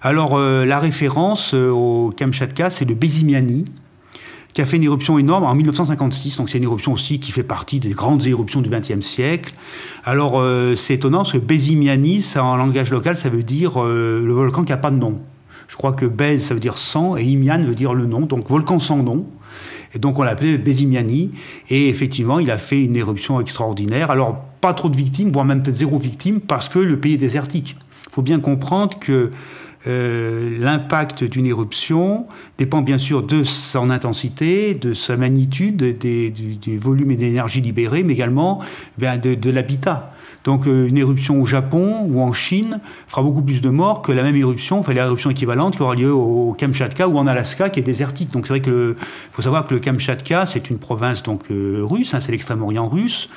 alors, 0.03 0.39
la 0.39 0.79
référence 0.79 1.55
au 1.55 2.13
Kamchatka, 2.17 2.71
c'est 2.71 2.85
le 2.85 2.95
Bezimiani, 2.95 3.65
qui 4.53 4.63
a 4.63 4.67
fait 4.67 4.77
une 4.77 4.85
éruption 4.85 5.19
énorme 5.19 5.45
en 5.45 5.55
1956. 5.55 6.37
Donc, 6.39 6.49
c'est 6.49 6.59
une 6.59 6.65
éruption 6.65 6.93
aussi 6.93 7.19
qui 7.21 7.33
fait 7.33 7.43
partie 7.43 7.81
des 7.81 7.91
grandes 7.91 8.27
éruptions 8.27 8.63
du 8.63 8.71
XXe 8.71 9.05
siècle. 9.05 9.53
Alors, 10.05 10.43
c'est 10.77 10.95
étonnant, 10.95 11.25
parce 11.25 11.33
que 11.33 12.21
ça, 12.23 12.45
en 12.45 12.57
langage 12.57 12.91
local, 12.91 13.17
ça 13.17 13.29
veut 13.29 13.43
dire 13.43 13.83
le 13.83 14.33
volcan 14.33 14.65
qui 14.65 14.73
a 14.73 14.77
pas 14.79 14.91
de 14.91 14.97
nom. 14.97 15.21
Je 15.69 15.77
crois 15.77 15.93
que 15.93 16.07
Bez, 16.07 16.39
ça 16.39 16.55
veut 16.55 16.61
dire 16.61 16.79
sang, 16.79 17.17
et 17.17 17.25
Imian 17.25 17.65
veut 17.65 17.75
dire 17.75 17.95
le 17.95 18.07
nom, 18.07 18.21
donc 18.21 18.49
volcan 18.49 18.79
sans 18.79 19.03
nom. 19.03 19.27
Et 19.95 19.99
donc 19.99 20.19
on 20.19 20.23
l'appelait 20.23 20.59
Bezimiani. 20.59 21.31
Et 21.71 21.89
effectivement, 21.89 22.39
il 22.39 22.51
a 22.51 22.59
fait 22.59 22.83
une 22.83 22.97
éruption 22.97 23.41
extraordinaire. 23.41 24.11
Alors, 24.11 24.39
pas 24.61 24.75
trop 24.75 24.89
de 24.89 24.97
victimes, 24.97 25.33
voire 25.33 25.45
même 25.45 25.63
peut-être 25.63 25.77
zéro 25.77 25.99
victime, 25.99 26.41
parce 26.41 26.69
que 26.69 26.79
le 26.79 26.99
pays 26.99 27.15
est 27.15 27.19
désertique. 27.19 27.77
Il 28.09 28.13
faut 28.13 28.23
bien 28.23 28.41
comprendre 28.41 28.99
que 28.99 29.31
euh, 29.87 30.59
l'impact 30.59 31.23
d'une 31.23 31.47
éruption 31.47 32.27
dépend 32.59 32.83
bien 32.83 32.99
sûr 32.99 33.23
de 33.23 33.45
son 33.45 33.91
intensité, 33.91 34.75
de 34.75 34.95
sa 34.95 35.17
magnitude, 35.17 35.77
des, 35.77 36.79
volumes 36.79 37.13
et 37.13 37.17
d'énergie 37.17 37.61
libérés, 37.61 38.03
mais 38.03 38.15
également 38.15 38.61
ben, 38.99 39.19
de 39.19 39.51
l'habitat. 39.51 40.16
Donc 40.47 40.69
euh, 40.69 40.87
une 40.87 40.97
éruption 40.97 41.43
au 41.43 41.45
Japon 41.45 42.07
ou 42.09 42.23
en 42.23 42.33
Chine 42.33 42.79
fera 43.09 43.21
beaucoup 43.21 43.43
plus 43.43 43.61
de 43.61 43.69
morts 43.69 44.01
que 44.01 44.13
la 44.13 44.23
même 44.23 44.37
éruption, 44.37 44.79
enfin 44.79 44.93
l'éruption 44.93 45.29
équivalente 45.29 45.75
qui 45.75 45.83
aura 45.83 45.97
lieu 45.97 46.13
au 46.13 46.55
Kamchatka 46.57 47.09
ou 47.09 47.19
en 47.19 47.27
Alaska 47.27 47.69
qui 47.69 47.81
est 47.81 47.83
désertique. 47.83 48.31
Donc 48.31 48.47
c'est 48.47 48.53
vrai 48.53 48.61
que 48.61 48.71
le, 48.71 48.97
faut 49.33 49.43
savoir 49.43 49.67
que 49.67 49.75
le 49.75 49.81
Kamchatka 49.81 50.47
c'est 50.47 50.71
une 50.71 50.79
province 50.79 51.25
donc 51.25 51.51
euh, 51.51 51.81
russe, 51.83 52.15
hein, 52.15 52.21
c'est 52.21 52.31
l'extrême-orient 52.31 52.87
russe. 52.87 53.29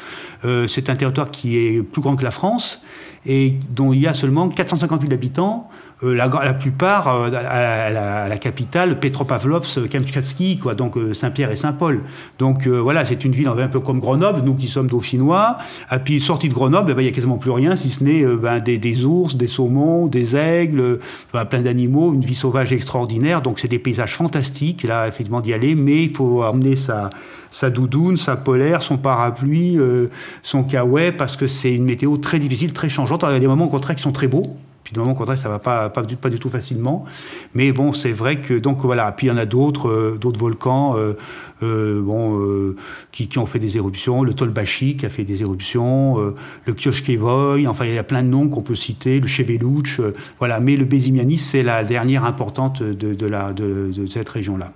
Euh, 0.45 0.67
c'est 0.67 0.87
un 0.91 0.95
territoire 0.95 1.31
qui 1.31 1.57
est 1.57 1.81
plus 1.81 2.03
grand 2.03 2.15
que 2.15 2.23
la 2.23 2.31
France 2.31 2.79
et 3.25 3.55
dont 3.71 3.91
il 3.91 3.99
y 3.99 4.07
a 4.07 4.13
seulement 4.13 4.47
450 4.47 5.01
000 5.01 5.11
habitants 5.13 5.67
la, 6.01 6.27
la, 6.27 6.53
plupart 6.53 7.07
euh, 7.07 7.27
à, 7.27 7.89
la, 7.89 8.23
à, 8.23 8.29
la, 8.29 8.37
capitale, 8.37 8.99
Petropavlovsk, 8.99 9.89
Kamchatsky, 9.89 10.57
quoi, 10.57 10.73
donc 10.73 10.97
euh, 10.97 11.13
Saint-Pierre 11.13 11.51
et 11.51 11.57
Saint-Paul. 11.57 12.01
Donc 12.37 12.67
voilà, 12.67 13.05
c'est 13.05 13.25
une 13.25 13.33
ville 13.33 13.47
un 13.47 13.67
peu 13.67 13.79
comme 13.79 13.99
Grenoble, 13.99 14.41
nous 14.41 14.55
qui 14.55 14.67
sommes 14.67 14.87
dauphinois. 14.87 15.57
Et 15.91 15.99
puis 15.99 16.21
sortie 16.21 16.47
de 16.47 16.53
Grenoble, 16.53 16.91
eh 16.91 16.93
ben, 16.93 17.01
il 17.01 17.05
n'y 17.05 17.11
a 17.11 17.13
quasiment 17.13 17.37
plus 17.37 17.51
rien, 17.51 17.75
si 17.75 17.89
ce 17.89 18.03
n'est 18.03 18.23
ben, 18.25 18.59
des, 18.59 18.77
des, 18.77 19.05
ours, 19.05 19.35
des 19.35 19.47
saumons, 19.47 20.07
des 20.07 20.35
aigles, 20.35 20.99
ben, 21.33 21.45
plein 21.45 21.61
d'animaux, 21.61 22.13
une 22.13 22.23
vie 22.23 22.35
sauvage 22.35 22.71
extraordinaire. 22.71 23.41
Donc 23.41 23.59
c'est 23.59 23.67
des 23.67 23.79
paysages 23.79 24.15
fantastiques, 24.15 24.83
là, 24.83 25.07
effectivement, 25.07 25.41
d'y 25.41 25.53
aller, 25.53 25.75
mais 25.75 26.03
il 26.03 26.15
faut 26.15 26.43
emmener 26.43 26.75
sa, 26.75 27.09
sa 27.51 27.69
doudoune, 27.69 28.15
sa 28.15 28.37
polaire, 28.37 28.83
son 28.83 28.97
parapluie, 28.97 29.77
son 30.43 30.63
kawaii, 30.63 31.11
parce 31.11 31.35
que 31.35 31.47
c'est 31.47 31.73
une 31.73 31.83
météo 31.83 32.15
très 32.17 32.39
difficile, 32.39 32.71
très 32.71 32.89
changeante. 32.89 33.25
Il 33.27 33.33
y 33.33 33.35
a 33.35 33.39
des 33.39 33.47
moments 33.47 33.65
au 33.65 33.69
contraire 33.69 33.95
qui 33.95 34.03
sont 34.03 34.13
très 34.13 34.27
beaux. 34.27 34.55
Puis 34.83 34.93
dans 34.93 35.05
mon 35.05 35.13
contraire, 35.13 35.37
ça 35.37 35.49
va 35.49 35.59
pas, 35.59 35.89
pas, 35.89 36.01
du, 36.01 36.15
pas 36.15 36.29
du 36.29 36.39
tout 36.39 36.49
facilement. 36.49 37.05
Mais 37.53 37.71
bon, 37.71 37.93
c'est 37.93 38.11
vrai 38.11 38.37
que 38.37 38.53
donc 38.55 38.79
voilà. 38.81 39.11
Puis 39.11 39.27
il 39.27 39.29
y 39.29 39.33
en 39.33 39.37
a 39.37 39.45
d'autres, 39.45 39.89
euh, 39.89 40.17
d'autres 40.19 40.39
volcans, 40.39 40.97
euh, 40.97 41.13
euh, 41.61 42.01
bon, 42.01 42.75
qui, 43.11 43.27
qui, 43.27 43.37
ont 43.37 43.45
fait 43.45 43.59
des 43.59 43.77
éruptions. 43.77 44.23
Le 44.23 44.33
Tolbashi 44.33 44.97
qui 44.97 45.05
a 45.05 45.09
fait 45.09 45.25
des 45.25 45.41
éruptions, 45.41 46.33
le 46.65 46.73
Kioshkevoy. 46.73 47.67
Enfin, 47.67 47.85
il 47.85 47.93
y 47.93 47.97
a 47.97 48.03
plein 48.03 48.23
de 48.23 48.29
noms 48.29 48.47
qu'on 48.47 48.61
peut 48.61 48.75
citer. 48.75 49.19
Le 49.19 49.27
Cheveluch, 49.27 50.01
voilà. 50.39 50.59
Mais 50.59 50.75
le 50.75 50.85
Bezimiani, 50.85 51.37
c'est 51.37 51.63
la 51.63 51.83
dernière 51.83 52.25
importante 52.25 52.81
de, 52.81 53.13
de 53.13 53.25
la 53.27 53.53
de, 53.53 53.91
de 53.95 54.05
cette 54.09 54.29
région-là. 54.29 54.71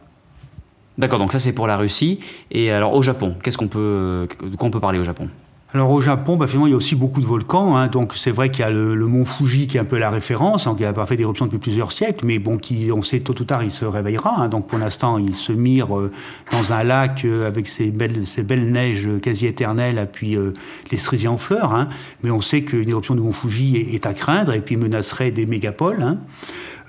D'accord. 0.98 1.20
Donc 1.20 1.32
ça, 1.32 1.40
c'est 1.40 1.54
pour 1.54 1.66
la 1.66 1.78
Russie. 1.78 2.20
Et 2.52 2.70
alors 2.70 2.94
au 2.94 3.02
Japon, 3.02 3.36
qu'est-ce 3.42 3.58
qu'on 3.58 3.68
peut, 3.68 4.28
de 4.44 4.56
quoi 4.56 4.68
on 4.68 4.72
peut 4.72 4.80
parler 4.80 5.00
au 5.00 5.04
Japon? 5.04 5.30
Alors 5.74 5.90
au 5.90 6.02
Japon, 6.02 6.36
bah, 6.36 6.46
finalement, 6.46 6.68
il 6.68 6.72
y 6.72 6.74
a 6.74 6.78
aussi 6.78 6.96
beaucoup 6.96 7.20
de 7.20 7.26
volcans. 7.26 7.76
Hein, 7.76 7.88
donc 7.88 8.14
c'est 8.16 8.30
vrai 8.30 8.52
qu'il 8.52 8.60
y 8.60 8.68
a 8.68 8.70
le, 8.70 8.94
le, 8.94 9.08
mont 9.08 9.26
Fuji 9.26 9.68
qui 9.68 9.78
est 9.78 9.80
un 9.80 9.86
peu 9.86 9.98
la 9.98 10.12
référence, 10.12 10.68
hein, 10.68 10.76
qui 10.78 10.84
n'a 10.84 10.94
pas 10.94 11.08
fait 11.08 11.18
d'éruption 11.18 11.46
depuis 11.46 11.58
plusieurs 11.58 11.92
siècles, 11.92 12.26
mais 12.28 12.38
bon, 12.38 12.58
qui, 12.58 12.92
on 12.96 13.02
sait 13.02 13.22
tôt 13.22 13.34
ou 13.40 13.44
tard, 13.44 13.64
il 13.64 13.72
se 13.72 13.84
réveillera. 13.84 14.36
Hein, 14.38 14.50
donc 14.50 14.68
pour 14.68 14.78
l'instant, 14.78 15.18
il 15.18 15.34
se 15.34 15.52
mire 15.52 15.98
euh, 15.98 16.12
dans 16.52 16.74
un 16.74 16.84
lac 16.84 17.26
euh, 17.26 17.48
avec 17.48 17.68
ses 17.68 17.90
belles, 17.90 18.28
ses 18.28 18.44
belles 18.44 18.72
neiges 18.72 19.10
quasi 19.24 19.48
éternelles, 19.48 20.08
puis 20.12 20.36
euh, 20.36 20.54
les 20.92 20.98
cerisiers 20.98 21.28
en 21.28 21.38
fleurs. 21.38 21.74
Hein, 21.74 21.90
mais 22.22 22.30
on 22.30 22.42
sait 22.42 22.62
qu'une 22.62 22.90
éruption 22.90 23.16
du 23.16 23.22
mont 23.22 23.32
Fuji 23.32 23.78
est, 23.78 23.96
est, 23.96 24.06
à 24.06 24.14
craindre 24.14 24.54
et 24.54 24.62
puis 24.62 24.78
menacerait 24.78 25.32
des 25.32 25.48
mégapoles. 25.48 26.18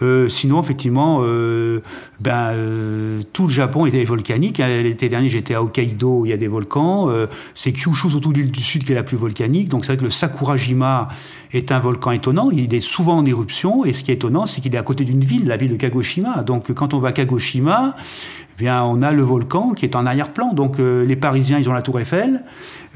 Euh, 0.02 0.28
sinon, 0.28 0.60
effectivement, 0.60 1.20
euh, 1.22 1.80
ben, 2.20 2.52
euh, 2.52 3.22
tout 3.32 3.44
le 3.44 3.52
Japon 3.52 3.86
était 3.86 4.04
volcanique. 4.04 4.60
Hein. 4.60 4.82
L'été 4.82 5.08
dernier, 5.08 5.28
j'étais 5.28 5.54
à 5.54 5.62
Hokkaido, 5.62 6.24
il 6.26 6.30
y 6.30 6.32
a 6.32 6.36
des 6.36 6.48
volcans. 6.48 7.08
Euh, 7.10 7.26
c'est 7.54 7.72
Kyushu, 7.72 8.10
surtout 8.10 8.32
l'île 8.32 8.50
du 8.50 8.62
Sud, 8.62 8.84
qui 8.84 8.92
est 8.92 8.94
la 8.94 9.02
plus 9.02 9.16
volcanique. 9.16 9.68
Donc 9.68 9.84
c'est 9.84 9.92
vrai 9.92 9.98
que 9.98 10.04
le 10.04 10.10
Sakurajima 10.10 11.08
est 11.52 11.72
un 11.72 11.78
volcan 11.78 12.10
étonnant. 12.10 12.50
Il 12.50 12.74
est 12.74 12.80
souvent 12.80 13.18
en 13.18 13.24
éruption. 13.24 13.84
Et 13.84 13.92
ce 13.92 14.02
qui 14.02 14.10
est 14.10 14.14
étonnant, 14.14 14.46
c'est 14.46 14.60
qu'il 14.60 14.74
est 14.74 14.78
à 14.78 14.82
côté 14.82 15.04
d'une 15.04 15.24
ville, 15.24 15.46
la 15.46 15.56
ville 15.56 15.70
de 15.70 15.76
Kagoshima. 15.76 16.42
Donc 16.42 16.72
quand 16.72 16.94
on 16.94 16.98
va 16.98 17.08
à 17.08 17.12
Kagoshima, 17.12 17.94
eh 18.56 18.62
bien, 18.62 18.84
on 18.84 19.02
a 19.02 19.12
le 19.12 19.22
volcan 19.22 19.72
qui 19.72 19.84
est 19.84 19.96
en 19.96 20.06
arrière-plan. 20.06 20.52
Donc 20.52 20.78
euh, 20.78 21.04
les 21.04 21.16
Parisiens, 21.16 21.58
ils 21.58 21.68
ont 21.68 21.72
la 21.72 21.82
tour 21.82 21.98
Eiffel. 21.98 22.42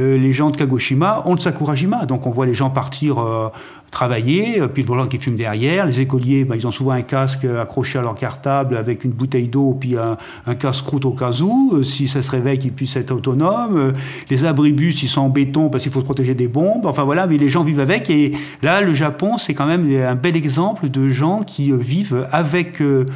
Euh, 0.01 0.17
les 0.17 0.33
gens 0.33 0.51
de 0.51 0.57
Kagoshima 0.57 1.25
ont 1.27 1.35
le 1.35 1.41
Sakurajima. 1.41 2.07
Donc 2.07 2.27
on 2.27 2.31
voit 2.31 2.47
les 2.47 2.55
gens 2.55 2.71
partir 2.71 3.19
euh, 3.19 3.49
travailler, 3.91 4.61
puis 4.73 4.83
le 4.83 4.89
volcan 4.89 5.09
qui 5.09 5.19
fume 5.19 5.35
derrière. 5.35 5.87
Les 5.87 6.01
écoliers, 6.01 6.45
ben, 6.45 6.55
ils 6.55 6.67
ont 6.67 6.71
souvent 6.71 6.93
un 6.93 7.03
casque 7.03 7.45
accroché 7.45 7.99
à 7.99 8.03
leur 8.03 8.15
cartable 8.15 8.77
avec 8.77 9.03
une 9.03 9.11
bouteille 9.11 9.49
d'eau, 9.49 9.77
puis 9.81 9.97
un, 9.97 10.17
un 10.47 10.55
casse-croûte 10.55 11.05
au 11.07 11.13
cas 11.13 11.33
où, 11.41 11.83
si 11.83 12.07
ça 12.07 12.23
se 12.23 12.31
réveille, 12.31 12.59
qu'ils 12.59 12.73
puissent 12.73 12.97
être 12.97 13.11
autonomes. 13.11 13.95
les 14.31 14.45
abribus, 14.45 15.03
ils 15.03 15.09
sont 15.09 15.23
en 15.23 15.31
béton 15.31 15.71
parce 15.71 15.83
qu'il 15.83 15.93
faut 15.93 16.01
se 16.01 16.05
protéger 16.05 16.35
des 16.35 16.49
bombes. 16.49 16.87
Enfin 16.87 17.03
voilà, 17.03 17.27
mais 17.27 17.39
les 17.39 17.49
gens 17.49 17.65
vivent 17.65 17.81
avec. 17.81 18.11
Et 18.11 18.31
là, 18.63 18.81
le 18.81 18.95
Japon, 18.95 19.39
c'est 19.39 19.55
quand 19.55 19.67
même 19.67 19.89
un 20.07 20.15
bel 20.15 20.37
exemple 20.37 20.89
de 20.89 21.09
gens 21.09 21.43
qui 21.43 21.73
vivent 21.73 22.27
avec 22.31 22.81
euh, 22.81 23.07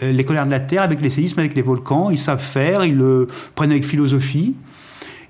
les 0.00 0.24
colères 0.24 0.46
de 0.46 0.50
la 0.50 0.60
Terre, 0.60 0.82
avec 0.82 1.00
les 1.00 1.10
séismes, 1.10 1.40
avec 1.40 1.54
les 1.54 1.62
volcans. 1.62 2.10
Ils 2.10 2.18
savent 2.18 2.42
faire, 2.42 2.84
ils 2.84 2.96
le 2.96 3.26
prennent 3.54 3.70
avec 3.70 3.84
philosophie. 3.84 4.54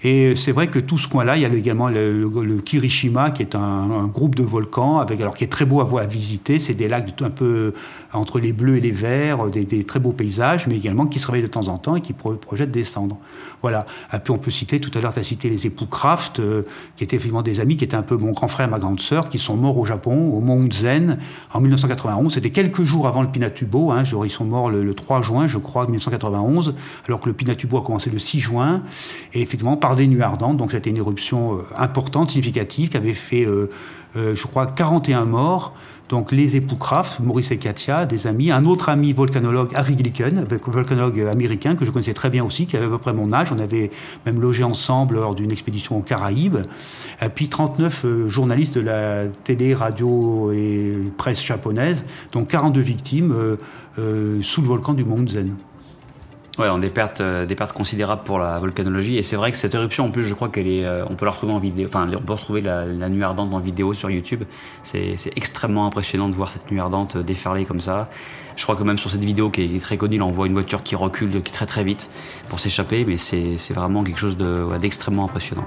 Et 0.04 0.36
c'est 0.36 0.52
vrai 0.52 0.68
que 0.68 0.78
tout 0.78 0.96
ce 0.96 1.08
coin-là, 1.08 1.36
il 1.36 1.42
y 1.42 1.44
a 1.44 1.52
également 1.52 1.88
le, 1.88 2.60
Kirishima, 2.64 3.32
qui 3.32 3.42
est 3.42 3.56
un, 3.56 4.06
groupe 4.06 4.36
de 4.36 4.44
volcans, 4.44 4.98
avec, 4.98 5.20
alors 5.20 5.36
qui 5.36 5.42
est 5.42 5.48
très 5.48 5.64
beau 5.64 5.80
à 5.80 5.84
voir, 5.84 6.04
à 6.04 6.06
visiter. 6.06 6.60
C'est 6.60 6.74
des 6.74 6.86
lacs 6.86 7.20
un 7.20 7.30
peu 7.30 7.72
entre 8.12 8.38
les 8.38 8.52
bleus 8.52 8.76
et 8.76 8.80
les 8.80 8.92
verts, 8.92 9.46
des, 9.46 9.84
très 9.84 9.98
beaux 9.98 10.12
paysages, 10.12 10.66
mais 10.68 10.76
également 10.76 11.06
qui 11.06 11.18
se 11.18 11.26
réveillent 11.26 11.42
de 11.42 11.48
temps 11.48 11.68
en 11.68 11.78
temps 11.78 11.96
et 11.96 12.00
qui 12.00 12.12
pro 12.12 12.34
projettent 12.34 12.70
descendre. 12.70 13.18
Voilà. 13.60 13.86
Et 14.12 14.18
puis 14.18 14.32
on 14.32 14.38
peut 14.38 14.52
citer, 14.52 14.78
tout 14.78 14.96
à 14.96 15.00
l'heure, 15.00 15.12
tu 15.12 15.18
as 15.18 15.24
cité 15.24 15.50
les 15.50 15.66
époux 15.66 15.86
Kraft, 15.86 16.38
euh, 16.38 16.62
qui 16.96 17.02
étaient 17.02 17.16
effectivement 17.16 17.42
des 17.42 17.58
amis, 17.58 17.76
qui 17.76 17.84
étaient 17.84 17.96
un 17.96 18.02
peu 18.02 18.16
mon 18.16 18.30
grand 18.30 18.48
frère, 18.48 18.68
ma 18.68 18.78
grande 18.78 19.00
sœur, 19.00 19.28
qui 19.28 19.38
sont 19.38 19.56
morts 19.56 19.78
au 19.78 19.84
Japon, 19.84 20.30
au 20.32 20.40
Mont 20.40 20.62
Unzen, 20.62 21.18
en 21.52 21.60
1991. 21.60 22.34
C'était 22.34 22.50
quelques 22.50 22.84
jours 22.84 23.08
avant 23.08 23.22
le 23.22 23.28
Pinatubo. 23.28 23.90
Hein, 23.90 24.04
ils 24.24 24.30
sont 24.30 24.44
morts 24.44 24.70
le, 24.70 24.84
le 24.84 24.94
3 24.94 25.22
juin, 25.22 25.48
je 25.48 25.58
crois, 25.58 25.84
1991, 25.86 26.74
alors 27.06 27.20
que 27.20 27.28
le 27.28 27.32
Pinatubo 27.32 27.78
a 27.78 27.82
commencé 27.82 28.10
le 28.10 28.20
6 28.20 28.38
juin. 28.38 28.82
Et 29.34 29.42
effectivement, 29.42 29.76
des 29.96 30.06
nuits 30.06 30.22
ardentes. 30.22 30.56
Donc 30.56 30.72
c'était 30.72 30.90
une 30.90 30.96
éruption 30.96 31.54
euh, 31.54 31.62
importante, 31.76 32.30
significative, 32.30 32.90
qui 32.90 32.96
avait 32.96 33.14
fait, 33.14 33.44
euh, 33.44 33.68
euh, 34.16 34.34
je 34.34 34.46
crois, 34.46 34.66
41 34.66 35.24
morts. 35.24 35.74
Donc 36.08 36.32
les 36.32 36.56
époux 36.56 36.76
Kraft, 36.76 37.20
Maurice 37.20 37.50
et 37.50 37.58
Katia, 37.58 38.06
des 38.06 38.26
amis, 38.26 38.50
un 38.50 38.64
autre 38.64 38.88
ami 38.88 39.12
volcanologue, 39.12 39.70
Harry 39.74 39.94
Glicken, 39.94 40.46
volcanologue 40.66 41.20
américain 41.20 41.74
que 41.74 41.84
je 41.84 41.90
connaissais 41.90 42.14
très 42.14 42.30
bien 42.30 42.42
aussi, 42.44 42.66
qui 42.66 42.78
avait 42.78 42.86
à 42.86 42.88
peu 42.88 42.96
près 42.96 43.12
mon 43.12 43.30
âge. 43.32 43.52
On 43.52 43.58
avait 43.58 43.90
même 44.24 44.40
logé 44.40 44.64
ensemble 44.64 45.16
lors 45.16 45.34
d'une 45.34 45.52
expédition 45.52 45.98
aux 45.98 46.02
Caraïbes. 46.02 46.58
Puis 47.34 47.48
39 47.48 48.04
euh, 48.04 48.28
journalistes 48.30 48.74
de 48.74 48.80
la 48.80 49.26
télé, 49.26 49.74
radio 49.74 50.50
et 50.52 50.96
presse 51.18 51.44
japonaise, 51.44 52.06
donc 52.32 52.48
42 52.48 52.80
victimes 52.80 53.34
sous 54.40 54.62
le 54.62 54.66
volcan 54.66 54.94
du 54.94 55.04
Mont 55.04 55.26
Zen. 55.26 55.56
Ouais, 56.58 56.68
on 56.68 56.78
des 56.78 56.90
pertes, 56.90 57.20
euh, 57.20 57.46
des 57.46 57.54
pertes 57.54 57.72
considérables 57.72 58.24
pour 58.24 58.40
la 58.40 58.58
volcanologie. 58.58 59.16
Et 59.16 59.22
c'est 59.22 59.36
vrai 59.36 59.52
que 59.52 59.58
cette 59.58 59.74
éruption, 59.74 60.06
en 60.06 60.10
plus, 60.10 60.24
je 60.24 60.34
crois 60.34 60.48
qu'elle 60.48 60.66
est, 60.66 60.84
euh, 60.84 61.04
on 61.08 61.14
peut 61.14 61.24
la 61.24 61.30
retrouver 61.30 61.52
en 61.52 61.60
vidéo. 61.60 61.86
Enfin, 61.86 62.08
on 62.12 62.20
peut 62.20 62.32
retrouver 62.32 62.62
la, 62.62 62.84
nuit 63.08 63.22
ardente 63.22 63.54
en 63.54 63.60
vidéo 63.60 63.94
sur 63.94 64.10
YouTube. 64.10 64.42
C'est 64.82 65.14
extrêmement 65.36 65.86
impressionnant 65.86 66.28
de 66.28 66.34
voir 66.34 66.50
cette 66.50 66.68
nuit 66.70 66.80
ardente 66.80 67.16
déferler 67.16 67.64
comme 67.64 67.80
ça. 67.80 68.08
Je 68.56 68.64
crois 68.64 68.74
que 68.74 68.82
même 68.82 68.98
sur 68.98 69.08
cette 69.08 69.24
vidéo 69.24 69.50
qui 69.50 69.76
est 69.76 69.80
très 69.80 69.96
connue, 69.96 70.18
là, 70.18 70.24
on 70.24 70.32
voit 70.32 70.48
une 70.48 70.52
voiture 70.52 70.82
qui 70.82 70.96
recule 70.96 71.42
qui 71.42 71.52
très 71.52 71.66
très 71.66 71.84
vite 71.84 72.10
pour 72.48 72.58
s'échapper. 72.58 73.04
Mais 73.04 73.18
c'est 73.18 73.72
vraiment 73.72 74.02
quelque 74.02 74.18
chose 74.18 74.36
d'extrêmement 74.36 75.26
impressionnant. 75.26 75.66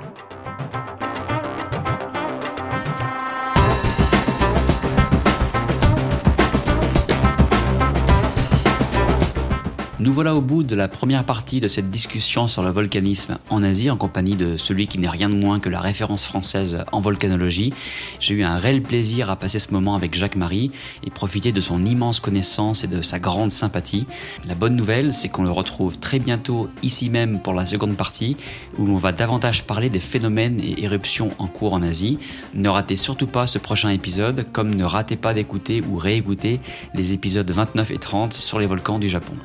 Nous 10.01 10.13
voilà 10.13 10.33
au 10.33 10.41
bout 10.41 10.63
de 10.63 10.75
la 10.75 10.87
première 10.87 11.23
partie 11.23 11.59
de 11.59 11.67
cette 11.67 11.91
discussion 11.91 12.47
sur 12.47 12.63
le 12.63 12.71
volcanisme 12.71 13.37
en 13.51 13.61
Asie 13.61 13.91
en 13.91 13.97
compagnie 13.97 14.33
de 14.33 14.57
celui 14.57 14.87
qui 14.87 14.97
n'est 14.97 15.07
rien 15.07 15.29
de 15.29 15.35
moins 15.35 15.59
que 15.59 15.69
la 15.69 15.79
référence 15.79 16.25
française 16.25 16.83
en 16.91 17.01
volcanologie. 17.01 17.71
J'ai 18.19 18.33
eu 18.33 18.41
un 18.41 18.57
réel 18.57 18.81
plaisir 18.81 19.29
à 19.29 19.35
passer 19.35 19.59
ce 19.59 19.71
moment 19.71 19.93
avec 19.93 20.15
Jacques-Marie 20.15 20.71
et 21.03 21.11
profiter 21.11 21.51
de 21.51 21.61
son 21.61 21.85
immense 21.85 22.19
connaissance 22.19 22.83
et 22.83 22.87
de 22.87 23.03
sa 23.03 23.19
grande 23.19 23.51
sympathie. 23.51 24.07
La 24.47 24.55
bonne 24.55 24.75
nouvelle, 24.75 25.13
c'est 25.13 25.29
qu'on 25.29 25.43
le 25.43 25.51
retrouve 25.51 25.99
très 25.99 26.17
bientôt 26.17 26.67
ici 26.81 27.11
même 27.11 27.39
pour 27.39 27.53
la 27.53 27.67
seconde 27.67 27.95
partie 27.95 28.37
où 28.79 28.87
l'on 28.87 28.97
va 28.97 29.11
davantage 29.11 29.65
parler 29.65 29.91
des 29.91 29.99
phénomènes 29.99 30.59
et 30.61 30.83
éruptions 30.83 31.29
en 31.37 31.45
cours 31.45 31.73
en 31.73 31.83
Asie. 31.83 32.17
Ne 32.55 32.69
ratez 32.69 32.95
surtout 32.95 33.27
pas 33.27 33.45
ce 33.45 33.59
prochain 33.59 33.89
épisode 33.89 34.47
comme 34.51 34.73
ne 34.73 34.83
ratez 34.83 35.15
pas 35.15 35.35
d'écouter 35.35 35.83
ou 35.87 35.97
réécouter 35.97 36.59
les 36.95 37.13
épisodes 37.13 37.51
29 37.51 37.91
et 37.91 37.99
30 37.99 38.33
sur 38.33 38.57
les 38.57 38.65
volcans 38.65 38.97
du 38.97 39.07
Japon. 39.07 39.35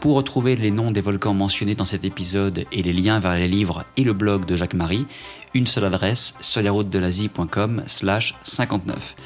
Pour 0.00 0.16
retrouver 0.16 0.56
les 0.56 0.70
noms 0.70 0.90
des 0.90 1.00
volcans 1.00 1.34
mentionnés 1.34 1.74
dans 1.74 1.84
cet 1.84 2.04
épisode 2.04 2.66
et 2.70 2.82
les 2.82 2.92
liens 2.92 3.18
vers 3.18 3.34
les 3.34 3.48
livres 3.48 3.84
et 3.96 4.04
le 4.04 4.12
blog 4.12 4.44
de 4.44 4.54
Jacques-Marie, 4.54 5.06
une 5.54 5.66
seule 5.66 5.84
adresse, 5.84 6.34
sur 6.40 6.62
slash 7.86 8.34
59. 8.42 9.16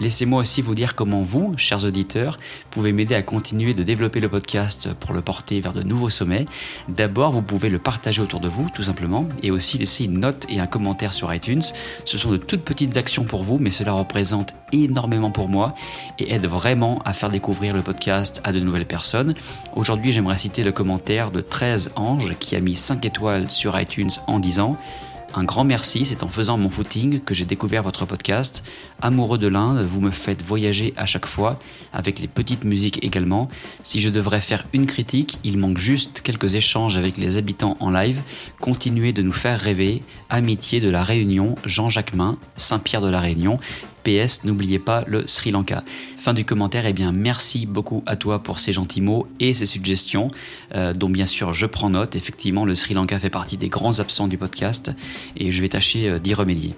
Laissez-moi 0.00 0.40
aussi 0.40 0.62
vous 0.62 0.76
dire 0.76 0.94
comment 0.94 1.22
vous, 1.22 1.54
chers 1.56 1.84
auditeurs, 1.84 2.38
pouvez 2.70 2.92
m'aider 2.92 3.16
à 3.16 3.22
continuer 3.22 3.74
de 3.74 3.82
développer 3.82 4.20
le 4.20 4.28
podcast 4.28 4.94
pour 4.94 5.12
le 5.12 5.22
porter 5.22 5.60
vers 5.60 5.72
de 5.72 5.82
nouveaux 5.82 6.08
sommets. 6.08 6.46
D'abord, 6.88 7.32
vous 7.32 7.42
pouvez 7.42 7.68
le 7.68 7.80
partager 7.80 8.22
autour 8.22 8.38
de 8.38 8.48
vous, 8.48 8.68
tout 8.72 8.84
simplement, 8.84 9.28
et 9.42 9.50
aussi 9.50 9.76
laisser 9.76 10.04
une 10.04 10.20
note 10.20 10.46
et 10.48 10.60
un 10.60 10.68
commentaire 10.68 11.12
sur 11.12 11.34
iTunes. 11.34 11.62
Ce 12.04 12.16
sont 12.16 12.30
de 12.30 12.36
toutes 12.36 12.62
petites 12.62 12.96
actions 12.96 13.24
pour 13.24 13.42
vous, 13.42 13.58
mais 13.58 13.70
cela 13.70 13.92
représente 13.92 14.54
énormément 14.72 15.32
pour 15.32 15.48
moi 15.48 15.74
et 16.20 16.32
aide 16.32 16.46
vraiment 16.46 17.02
à 17.04 17.12
faire 17.12 17.30
découvrir 17.30 17.74
le 17.74 17.82
podcast 17.82 18.40
à 18.44 18.52
de 18.52 18.60
nouvelles 18.60 18.86
personnes. 18.86 19.34
Aujourd'hui, 19.74 20.12
j'aimerais 20.12 20.38
citer 20.38 20.62
le 20.62 20.70
commentaire 20.70 21.32
de 21.32 21.40
13 21.40 21.90
Anges 21.96 22.36
qui 22.38 22.54
a 22.54 22.60
mis 22.60 22.76
5 22.76 23.04
étoiles 23.04 23.50
sur 23.50 23.78
iTunes 23.78 24.10
en 24.28 24.38
disant 24.38 24.76
un 25.34 25.44
grand 25.44 25.64
merci, 25.64 26.04
c'est 26.06 26.22
en 26.22 26.28
faisant 26.28 26.56
mon 26.56 26.70
footing 26.70 27.20
que 27.20 27.34
j'ai 27.34 27.44
découvert 27.44 27.82
votre 27.82 28.06
podcast. 28.06 28.64
Amoureux 29.02 29.38
de 29.38 29.46
l'Inde, 29.46 29.84
vous 29.84 30.00
me 30.00 30.10
faites 30.10 30.42
voyager 30.42 30.94
à 30.96 31.06
chaque 31.06 31.26
fois, 31.26 31.58
avec 31.92 32.18
les 32.18 32.28
petites 32.28 32.64
musiques 32.64 33.04
également. 33.04 33.48
Si 33.82 34.00
je 34.00 34.08
devrais 34.08 34.40
faire 34.40 34.66
une 34.72 34.86
critique, 34.86 35.38
il 35.44 35.58
manque 35.58 35.78
juste 35.78 36.22
quelques 36.22 36.54
échanges 36.54 36.96
avec 36.96 37.18
les 37.18 37.36
habitants 37.36 37.76
en 37.80 37.90
live. 37.90 38.20
Continuez 38.60 39.12
de 39.12 39.22
nous 39.22 39.32
faire 39.32 39.60
rêver. 39.60 40.02
Amitié 40.30 40.80
de 40.80 40.90
la 40.90 41.02
Réunion, 41.02 41.54
Jean-Jacques 41.64 42.14
Main, 42.14 42.34
Saint-Pierre 42.56 43.02
de 43.02 43.08
la 43.08 43.20
Réunion. 43.20 43.60
N'oubliez 44.44 44.78
pas 44.78 45.04
le 45.06 45.26
Sri 45.26 45.50
Lanka. 45.50 45.84
Fin 46.16 46.32
du 46.32 46.46
commentaire, 46.46 46.86
eh 46.86 46.94
bien 46.94 47.12
merci 47.12 47.66
beaucoup 47.66 48.02
à 48.06 48.16
toi 48.16 48.42
pour 48.42 48.58
ces 48.58 48.72
gentils 48.72 49.02
mots 49.02 49.26
et 49.38 49.52
ces 49.52 49.66
suggestions, 49.66 50.30
euh, 50.74 50.94
dont 50.94 51.10
bien 51.10 51.26
sûr 51.26 51.52
je 51.52 51.66
prends 51.66 51.90
note. 51.90 52.16
Effectivement, 52.16 52.64
le 52.64 52.74
Sri 52.74 52.94
Lanka 52.94 53.18
fait 53.18 53.28
partie 53.28 53.58
des 53.58 53.68
grands 53.68 54.00
absents 54.00 54.26
du 54.26 54.38
podcast 54.38 54.92
et 55.36 55.50
je 55.50 55.60
vais 55.60 55.68
tâcher 55.68 56.08
euh, 56.08 56.18
d'y 56.18 56.32
remédier. 56.32 56.74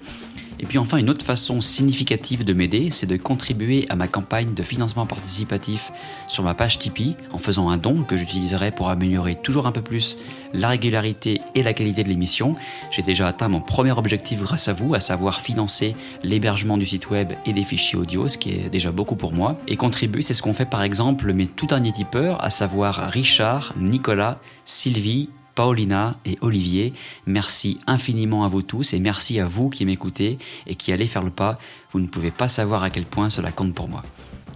Et 0.61 0.65
puis 0.65 0.77
enfin, 0.77 0.97
une 0.97 1.09
autre 1.09 1.25
façon 1.25 1.59
significative 1.59 2.45
de 2.45 2.53
m'aider, 2.53 2.91
c'est 2.91 3.07
de 3.07 3.17
contribuer 3.17 3.87
à 3.89 3.95
ma 3.95 4.07
campagne 4.07 4.53
de 4.53 4.61
financement 4.61 5.07
participatif 5.07 5.91
sur 6.27 6.43
ma 6.43 6.53
page 6.53 6.77
Tipeee 6.77 7.15
en 7.33 7.39
faisant 7.39 7.69
un 7.69 7.77
don 7.77 8.03
que 8.03 8.15
j'utiliserai 8.15 8.71
pour 8.71 8.89
améliorer 8.89 9.35
toujours 9.41 9.65
un 9.65 9.71
peu 9.71 9.81
plus 9.81 10.19
la 10.53 10.69
régularité 10.69 11.41
et 11.55 11.63
la 11.63 11.73
qualité 11.73 12.03
de 12.03 12.09
l'émission. 12.09 12.55
J'ai 12.91 13.01
déjà 13.01 13.27
atteint 13.27 13.47
mon 13.47 13.59
premier 13.59 13.91
objectif 13.91 14.43
grâce 14.43 14.67
à 14.67 14.73
vous, 14.73 14.93
à 14.93 14.99
savoir 14.99 15.41
financer 15.41 15.95
l'hébergement 16.21 16.77
du 16.77 16.85
site 16.85 17.09
web 17.09 17.33
et 17.47 17.53
des 17.53 17.63
fichiers 17.63 17.97
audio, 17.97 18.27
ce 18.27 18.37
qui 18.37 18.51
est 18.51 18.69
déjà 18.69 18.91
beaucoup 18.91 19.15
pour 19.15 19.33
moi. 19.33 19.57
Et 19.67 19.77
contribuer, 19.77 20.21
c'est 20.21 20.35
ce 20.35 20.43
qu'on 20.43 20.53
fait 20.53 20.65
par 20.65 20.83
exemple 20.83 21.33
mes 21.33 21.47
tout 21.47 21.65
derniers 21.65 21.91
tipeurs, 21.91 22.43
à 22.43 22.51
savoir 22.51 23.09
Richard, 23.09 23.73
Nicolas, 23.77 24.37
Sylvie, 24.63 25.29
Paulina 25.55 26.15
et 26.25 26.37
Olivier. 26.41 26.93
Merci 27.25 27.79
infiniment 27.87 28.43
à 28.45 28.47
vous 28.47 28.61
tous 28.61 28.93
et 28.93 28.99
merci 28.99 29.39
à 29.39 29.45
vous 29.45 29.69
qui 29.69 29.85
m'écoutez 29.85 30.37
et 30.67 30.75
qui 30.75 30.91
allez 30.91 31.07
faire 31.07 31.23
le 31.23 31.31
pas. 31.31 31.57
Vous 31.91 31.99
ne 31.99 32.07
pouvez 32.07 32.31
pas 32.31 32.47
savoir 32.47 32.83
à 32.83 32.89
quel 32.89 33.05
point 33.05 33.29
cela 33.29 33.51
compte 33.51 33.73
pour 33.73 33.87
moi. 33.87 34.03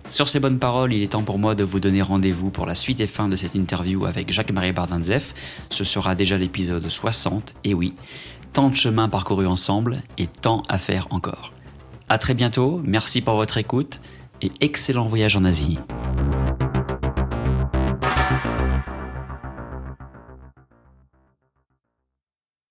Sur 0.10 0.30
ces 0.30 0.40
bonnes 0.40 0.60
paroles, 0.60 0.94
il 0.94 1.02
est 1.02 1.14
temps 1.14 1.24
pour 1.24 1.40
moi 1.40 1.56
de 1.56 1.64
vous 1.64 1.80
donner 1.80 2.02
rendez-vous 2.02 2.52
pour 2.52 2.66
la 2.66 2.76
suite 2.76 3.00
et 3.00 3.08
fin 3.08 3.28
de 3.28 3.36
cette 3.36 3.56
interview 3.56 4.06
avec 4.06 4.32
Jacques-Marie 4.32 4.72
Bardinzef. 4.72 5.34
Ce 5.72 5.84
sera 5.84 6.14
déjà 6.14 6.38
l'épisode 6.38 6.88
60, 6.88 7.56
et 7.64 7.74
oui, 7.74 7.96
tant 8.54 8.70
de 8.70 8.76
chemin 8.76 9.10
parcouru 9.10 9.48
ensemble 9.48 10.04
et 10.18 10.28
tant 10.28 10.62
à 10.70 10.78
faire 10.78 11.08
encore. 11.10 11.54
A 12.08 12.20
très 12.20 12.36
bientôt, 12.36 12.82
merci 12.84 13.22
pour 13.22 13.36
votre 13.36 13.58
écoute 13.58 14.00
et 14.42 14.52
excellent 14.62 15.08
voyage 15.08 15.36
en 15.36 15.44
Asie. 15.44 15.80